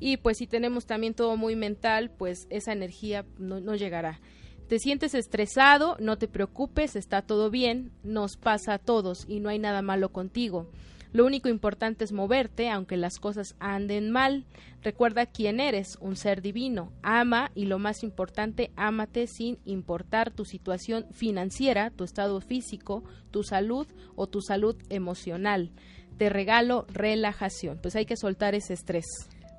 y 0.00 0.16
pues 0.16 0.38
si 0.38 0.46
tenemos 0.46 0.86
también 0.86 1.14
todo 1.14 1.36
muy 1.36 1.56
mental, 1.56 2.10
pues 2.10 2.46
esa 2.50 2.72
energía 2.72 3.24
no, 3.38 3.60
no 3.60 3.74
llegará. 3.76 4.20
Te 4.68 4.78
sientes 4.78 5.14
estresado, 5.14 5.96
no 6.00 6.16
te 6.16 6.26
preocupes, 6.26 6.96
está 6.96 7.22
todo 7.22 7.50
bien, 7.50 7.92
nos 8.02 8.36
pasa 8.36 8.74
a 8.74 8.78
todos 8.78 9.26
y 9.28 9.40
no 9.40 9.50
hay 9.50 9.58
nada 9.58 9.82
malo 9.82 10.10
contigo. 10.10 10.70
Lo 11.14 11.24
único 11.24 11.48
importante 11.48 12.02
es 12.02 12.10
moverte, 12.10 12.70
aunque 12.70 12.96
las 12.96 13.20
cosas 13.20 13.54
anden 13.60 14.10
mal. 14.10 14.46
Recuerda 14.82 15.26
quién 15.26 15.60
eres, 15.60 15.96
un 16.00 16.16
ser 16.16 16.42
divino. 16.42 16.92
Ama 17.04 17.52
y 17.54 17.66
lo 17.66 17.78
más 17.78 18.02
importante, 18.02 18.72
ámate 18.74 19.28
sin 19.28 19.60
importar 19.64 20.32
tu 20.32 20.44
situación 20.44 21.06
financiera, 21.12 21.90
tu 21.90 22.02
estado 22.02 22.40
físico, 22.40 23.04
tu 23.30 23.44
salud 23.44 23.86
o 24.16 24.26
tu 24.26 24.40
salud 24.40 24.74
emocional. 24.88 25.70
Te 26.18 26.30
regalo 26.30 26.84
relajación. 26.92 27.78
Pues 27.80 27.94
hay 27.94 28.06
que 28.06 28.16
soltar 28.16 28.56
ese 28.56 28.74
estrés. 28.74 29.06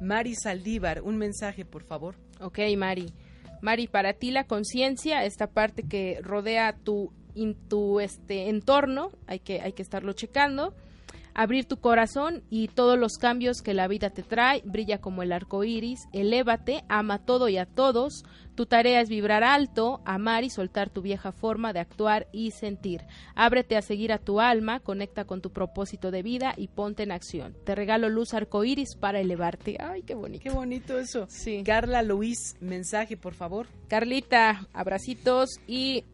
Mari 0.01 0.35
Saldívar, 0.35 1.03
un 1.03 1.15
mensaje, 1.15 1.63
por 1.63 1.83
favor. 1.83 2.17
Ok, 2.41 2.59
Mari. 2.77 3.13
Mari, 3.61 3.87
para 3.87 4.11
ti 4.11 4.29
la 4.29 4.43
conciencia, 4.43 5.23
esta 5.23 5.47
parte 5.47 5.83
que 5.83 6.19
rodea 6.21 6.75
tu, 6.83 7.13
tu 7.69 8.01
este, 8.01 8.49
entorno, 8.49 9.13
hay 9.25 9.39
que, 9.39 9.61
hay 9.61 9.71
que 9.71 9.83
estarlo 9.83 10.11
checando. 10.11 10.75
Abrir 11.37 11.65
tu 11.65 11.77
corazón 11.81 12.43
y 12.49 12.69
todos 12.69 12.97
los 12.97 13.17
cambios 13.17 13.61
que 13.61 13.73
la 13.73 13.89
vida 13.89 14.09
te 14.09 14.23
trae, 14.23 14.61
brilla 14.63 15.01
como 15.01 15.21
el 15.21 15.33
arco 15.33 15.65
iris, 15.65 16.07
elévate, 16.13 16.85
ama 16.87 17.19
todo 17.19 17.49
y 17.49 17.57
a 17.57 17.65
todos. 17.65 18.23
Tu 18.55 18.65
tarea 18.65 19.01
es 19.01 19.09
vibrar 19.09 19.43
alto, 19.43 20.01
amar 20.05 20.45
y 20.45 20.49
soltar 20.49 20.89
tu 20.89 21.01
vieja 21.01 21.33
forma 21.33 21.73
de 21.73 21.81
actuar 21.81 22.27
y 22.31 22.51
sentir. 22.51 23.01
Ábrete 23.35 23.75
a 23.75 23.81
seguir 23.81 24.13
a 24.13 24.17
tu 24.17 24.39
alma, 24.39 24.79
conecta 24.79 25.25
con 25.25 25.41
tu 25.41 25.51
propósito 25.51 26.09
de 26.09 26.23
vida 26.23 26.53
y 26.55 26.69
ponte 26.69 27.03
en 27.03 27.11
acción. 27.11 27.53
Te 27.65 27.75
regalo 27.75 28.07
luz 28.07 28.33
arcoíris 28.33 28.95
para 28.95 29.19
elevarte. 29.19 29.75
Ay, 29.81 30.03
qué 30.03 30.15
bonito. 30.15 30.41
Qué 30.41 30.51
bonito 30.51 30.97
eso. 30.97 31.25
Sí. 31.27 31.63
Carla 31.65 32.01
Luis, 32.01 32.55
mensaje, 32.61 33.17
por 33.17 33.33
favor. 33.33 33.67
Carlita, 33.89 34.69
abracitos 34.71 35.59
y 35.67 36.05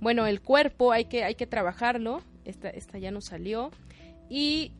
bueno, 0.00 0.26
el 0.26 0.40
cuerpo 0.40 0.92
hay 0.92 1.06
que 1.06 1.24
hay 1.24 1.34
que 1.34 1.48
trabajarlo. 1.48 2.22
Esta 2.44 2.70
esta 2.70 2.98
ya 2.98 3.10
no 3.10 3.20
salió 3.20 3.72
y 4.30 4.72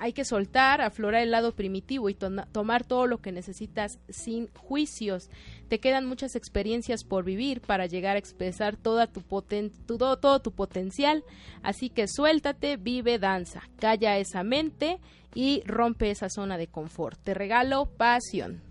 hay 0.00 0.12
que 0.12 0.24
soltar, 0.24 0.80
aflorar 0.80 1.22
el 1.22 1.30
lado 1.30 1.54
primitivo 1.54 2.08
y 2.08 2.14
tomar 2.14 2.84
todo 2.84 3.06
lo 3.06 3.18
que 3.18 3.32
necesitas 3.32 3.98
sin 4.08 4.48
juicios. 4.54 5.28
Te 5.68 5.80
quedan 5.80 6.06
muchas 6.06 6.36
experiencias 6.36 7.04
por 7.04 7.24
vivir 7.24 7.60
para 7.60 7.86
llegar 7.86 8.16
a 8.16 8.18
expresar 8.18 8.76
toda 8.76 9.06
tu 9.06 9.22
todo, 9.22 10.18
todo 10.18 10.40
tu 10.40 10.52
potencial. 10.52 11.24
Así 11.62 11.90
que 11.90 12.06
suéltate, 12.06 12.76
vive, 12.76 13.18
danza, 13.18 13.62
calla 13.80 14.18
esa 14.18 14.44
mente 14.44 14.98
y 15.34 15.62
rompe 15.66 16.10
esa 16.10 16.28
zona 16.28 16.58
de 16.58 16.68
confort. 16.68 17.18
Te 17.22 17.34
regalo 17.34 17.86
pasión. 17.86 18.62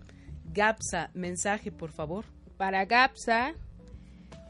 Gapsa, 0.52 1.10
mensaje, 1.12 1.70
por 1.70 1.92
favor. 1.92 2.24
Para 2.56 2.86
Gapsa, 2.86 3.54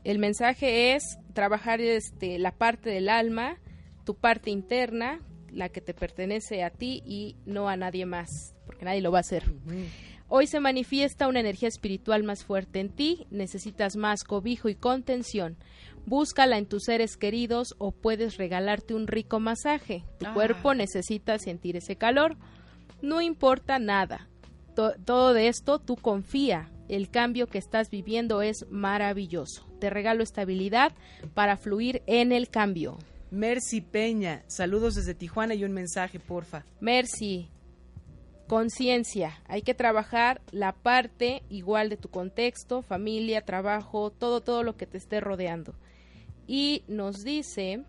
el 0.05 0.19
mensaje 0.19 0.95
es 0.95 1.19
trabajar 1.35 1.81
este, 1.81 2.39
la 2.39 2.53
parte 2.53 2.91
del 2.91 3.09
alma, 3.09 3.59
tu 4.05 4.15
parte 4.15 4.51
interna, 4.51 5.21
la 5.53 5.69
que 5.69 5.81
te 5.81 5.95
pertenece 5.95 6.63
a 6.63 6.71
ti 6.71 7.03
y 7.05 7.37
no 7.47 7.69
a 7.69 7.77
nadie 7.77 8.07
más, 8.07 8.55
porque 8.67 8.85
nadie 8.85 9.01
lo 9.01 9.13
va 9.13 9.19
a 9.19 9.21
hacer. 9.21 9.45
Hoy 10.29 10.47
se 10.47 10.61
manifiesta 10.61 11.27
una 11.27 11.41
energía 11.41 11.69
espiritual 11.69 12.23
más 12.23 12.45
fuerte 12.45 12.81
en 12.81 12.91
ti, 12.91 13.27
necesitas 13.31 13.97
más 13.97 14.25
cobijo 14.25 14.69
y 14.69 14.75
contención. 14.75 15.57
Búscala 16.05 16.59
en 16.59 16.67
tus 16.67 16.85
seres 16.85 17.17
queridos 17.17 17.75
o 17.79 17.93
puedes 17.93 18.37
regalarte 18.37 18.95
un 18.95 19.07
rico 19.07 19.41
masaje. 19.41 20.05
Tu 20.19 20.27
ah. 20.27 20.35
cuerpo 20.35 20.75
necesita 20.75 21.39
sentir 21.39 21.77
ese 21.77 21.97
calor. 21.97 22.37
No 23.01 23.21
importa 23.21 23.79
nada. 23.79 24.29
todo 24.75 25.33
de 25.33 25.49
esto 25.49 25.79
tú 25.79 25.97
confía. 25.97 26.71
El 26.89 27.11
cambio 27.11 27.47
que 27.47 27.59
estás 27.59 27.91
viviendo 27.91 28.43
es 28.43 28.67
maravilloso. 28.71 29.67
Te 29.81 29.91
regalo 29.91 30.23
estabilidad 30.23 30.93
para 31.35 31.57
fluir 31.57 32.03
en 32.07 32.33
el 32.33 32.49
cambio. 32.49 32.99
Mercy 33.31 33.83
Peña, 33.83 34.43
saludos 34.47 34.95
desde 34.95 35.15
Tijuana 35.15 35.55
y 35.55 35.65
un 35.65 35.73
mensaje, 35.73 36.19
porfa. 36.19 36.65
Mercy, 36.81 37.51
conciencia, 38.47 39.43
hay 39.47 39.61
que 39.61 39.75
trabajar 39.75 40.41
la 40.51 40.73
parte 40.73 41.43
igual 41.51 41.91
de 41.91 41.99
tu 41.99 42.09
contexto, 42.09 42.81
familia, 42.81 43.45
trabajo, 43.45 44.11
todo, 44.11 44.41
todo 44.41 44.63
lo 44.63 44.77
que 44.77 44.87
te 44.87 44.97
esté 44.97 45.21
rodeando. 45.21 45.75
Y 46.47 46.83
nos 46.89 47.23
dice, 47.23 47.85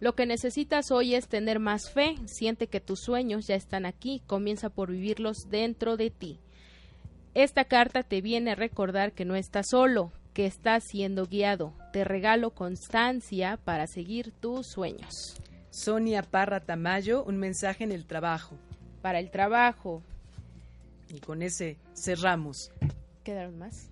lo 0.00 0.14
que 0.14 0.26
necesitas 0.26 0.90
hoy 0.90 1.14
es 1.14 1.26
tener 1.26 1.58
más 1.58 1.90
fe, 1.90 2.16
siente 2.26 2.66
que 2.66 2.80
tus 2.80 3.00
sueños 3.00 3.46
ya 3.46 3.54
están 3.54 3.86
aquí, 3.86 4.22
comienza 4.26 4.68
por 4.68 4.90
vivirlos 4.90 5.48
dentro 5.48 5.96
de 5.96 6.10
ti. 6.10 6.40
Esta 7.32 7.64
carta 7.64 8.02
te 8.02 8.20
viene 8.20 8.50
a 8.50 8.54
recordar 8.54 9.12
que 9.12 9.24
no 9.24 9.34
estás 9.34 9.68
solo, 9.70 10.12
que 10.34 10.46
estás 10.46 10.84
siendo 10.84 11.26
guiado. 11.26 11.72
Te 11.92 12.04
regalo 12.04 12.50
constancia 12.50 13.58
para 13.64 13.86
seguir 13.86 14.32
tus 14.32 14.66
sueños. 14.66 15.36
Sonia 15.70 16.22
Parra 16.22 16.60
Tamayo, 16.60 17.24
un 17.24 17.38
mensaje 17.38 17.84
en 17.84 17.92
el 17.92 18.04
trabajo. 18.04 18.56
Para 19.00 19.20
el 19.20 19.30
trabajo. 19.30 20.02
Y 21.08 21.20
con 21.20 21.42
ese 21.42 21.78
cerramos. 21.94 22.70
¿Quedaron 23.22 23.58
más? 23.58 23.88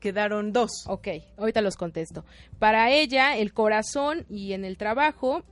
Quedaron 0.00 0.52
dos. 0.52 0.84
Ok, 0.86 1.08
ahorita 1.36 1.60
los 1.60 1.76
contesto. 1.76 2.24
Para 2.58 2.90
ella, 2.90 3.36
el 3.36 3.52
corazón 3.52 4.24
y 4.30 4.52
en 4.52 4.64
el 4.64 4.76
trabajo, 4.76 5.42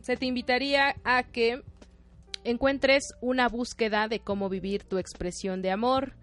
se 0.00 0.16
te 0.16 0.26
invitaría 0.26 0.96
a 1.04 1.24
que 1.24 1.62
encuentres 2.44 3.12
una 3.20 3.48
búsqueda 3.48 4.06
de 4.06 4.20
cómo 4.20 4.48
vivir 4.48 4.84
tu 4.84 4.98
expresión 4.98 5.62
de 5.62 5.72
amor, 5.72 6.14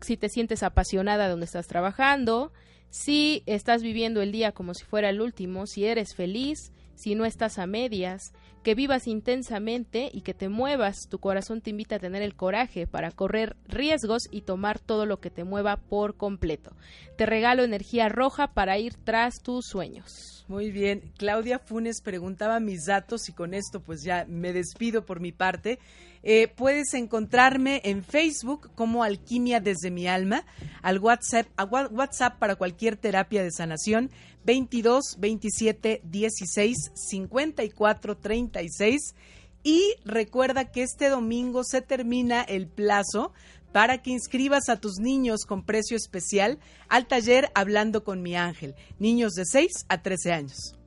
si 0.00 0.16
te 0.16 0.28
sientes 0.28 0.62
apasionada 0.62 1.28
donde 1.28 1.46
estás 1.46 1.66
trabajando, 1.66 2.52
si 2.90 3.42
estás 3.46 3.82
viviendo 3.82 4.20
el 4.20 4.32
día 4.32 4.52
como 4.52 4.74
si 4.74 4.84
fuera 4.84 5.10
el 5.10 5.20
último, 5.20 5.66
si 5.66 5.84
eres 5.84 6.14
feliz, 6.14 6.72
si 6.94 7.14
no 7.14 7.24
estás 7.24 7.58
a 7.58 7.66
medias, 7.66 8.32
que 8.62 8.74
vivas 8.74 9.06
intensamente 9.06 10.10
y 10.12 10.20
que 10.20 10.34
te 10.34 10.48
muevas. 10.48 11.08
Tu 11.08 11.18
corazón 11.18 11.62
te 11.62 11.70
invita 11.70 11.96
a 11.96 11.98
tener 11.98 12.22
el 12.22 12.34
coraje 12.34 12.86
para 12.86 13.10
correr 13.10 13.56
riesgos 13.66 14.28
y 14.30 14.42
tomar 14.42 14.78
todo 14.78 15.06
lo 15.06 15.18
que 15.20 15.30
te 15.30 15.44
mueva 15.44 15.76
por 15.76 16.16
completo. 16.16 16.76
Te 17.16 17.26
regalo 17.26 17.62
energía 17.62 18.08
roja 18.08 18.52
para 18.52 18.78
ir 18.78 18.94
tras 19.02 19.42
tus 19.42 19.66
sueños. 19.66 20.44
Muy 20.48 20.70
bien. 20.70 21.12
Claudia 21.16 21.58
Funes 21.58 22.02
preguntaba 22.02 22.60
mis 22.60 22.84
datos 22.84 23.28
y 23.28 23.32
con 23.32 23.54
esto 23.54 23.80
pues 23.80 24.02
ya 24.02 24.26
me 24.28 24.52
despido 24.52 25.06
por 25.06 25.20
mi 25.20 25.32
parte. 25.32 25.78
Eh, 26.22 26.48
puedes 26.48 26.92
encontrarme 26.94 27.80
en 27.84 28.04
Facebook 28.04 28.70
como 28.74 29.02
Alquimia 29.02 29.60
desde 29.60 29.90
mi 29.90 30.06
alma, 30.06 30.44
al 30.82 30.98
WhatsApp, 30.98 31.46
a 31.56 31.64
WhatsApp 31.64 32.38
para 32.38 32.56
cualquier 32.56 32.96
terapia 32.96 33.42
de 33.42 33.50
sanación 33.50 34.10
22 34.44 35.16
27 35.18 36.02
16 36.04 36.76
54 36.94 38.16
36 38.18 39.14
y 39.62 39.94
recuerda 40.04 40.70
que 40.70 40.82
este 40.82 41.08
domingo 41.08 41.64
se 41.64 41.82
termina 41.82 42.42
el 42.42 42.66
plazo 42.66 43.32
para 43.72 43.98
que 43.98 44.10
inscribas 44.10 44.68
a 44.68 44.80
tus 44.80 44.98
niños 44.98 45.44
con 45.46 45.64
precio 45.64 45.96
especial 45.96 46.58
al 46.88 47.06
taller 47.06 47.50
Hablando 47.54 48.04
con 48.04 48.22
mi 48.22 48.36
ángel, 48.36 48.74
niños 48.98 49.32
de 49.32 49.44
6 49.44 49.86
a 49.88 50.02
13 50.02 50.32
años. 50.32 50.79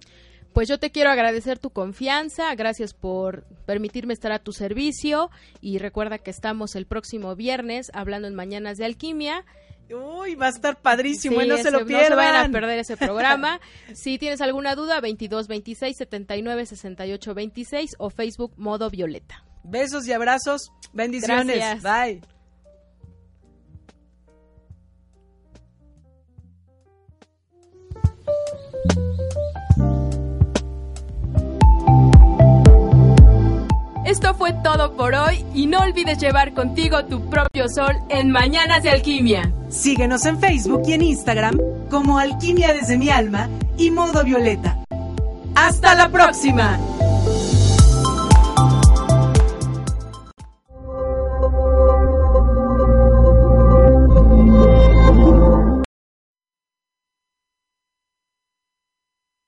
Pues 0.54 0.70
yo 0.70 0.80
te 0.80 0.92
quiero 0.92 1.10
agradecer 1.10 1.58
tu 1.58 1.72
confianza, 1.72 2.54
gracias 2.56 2.94
por 2.94 3.44
permitirme 3.66 4.14
estar 4.14 4.32
a 4.32 4.40
tu 4.40 4.52
servicio 4.52 5.32
y 5.62 5.80
recuerda 5.80 6.20
que 6.20 6.30
estamos 6.30 6.76
el 6.76 6.86
próximo 6.86 7.36
viernes 7.36 7.90
hablando 7.94 8.28
en 8.28 8.36
Mañanas 8.36 8.78
de 8.78 8.86
Alquimia. 8.86 9.46
Uy, 9.92 10.36
va 10.36 10.48
a 10.48 10.50
estar 10.50 10.80
padrísimo, 10.82 11.42
no 11.44 11.58
se 11.58 11.72
lo 11.72 11.86
pierdan. 11.86 12.04
No 12.04 12.08
se 12.08 12.16
vayan 12.16 12.50
a 12.50 12.52
perder 12.52 12.80
ese 12.80 12.98
programa. 12.98 13.60
si 13.94 14.18
tienes 14.18 14.42
alguna 14.42 14.76
duda, 14.76 15.02
22 15.02 15.48
26 15.48 15.98
79 15.98 16.66
68 16.68 17.34
26 17.34 17.96
o 17.98 18.10
Facebook 18.10 18.54
Modo 18.58 18.90
Violeta. 18.90 19.44
Besos 19.64 20.08
y 20.08 20.14
abrazos. 20.14 20.72
Bendiciones. 20.94 21.82
Bye. 21.82 22.22
Esto 34.14 34.36
fue 34.36 34.54
todo 34.54 34.96
por 34.96 35.16
hoy 35.16 35.44
y 35.56 35.66
no 35.66 35.80
olvides 35.80 36.20
llevar 36.20 36.54
contigo 36.54 37.04
tu 37.06 37.32
propio 37.32 37.68
sol 37.68 37.96
en 38.10 38.30
Mañanas 38.30 38.84
de 38.84 38.92
Alquimia. 38.92 39.52
Síguenos 39.70 40.24
en 40.28 40.40
Facebook 40.40 40.84
y 40.86 40.94
en 40.94 41.02
Instagram 41.02 41.58
como 41.90 42.20
Alquimia 42.20 42.76
desde 42.76 42.96
mi 42.96 43.10
alma 43.10 43.50
y 43.76 43.90
Modo 43.90 44.24
Violeta. 44.24 44.78
¡Hasta 45.56 45.96
la 45.96 46.10
próxima! 46.10 46.78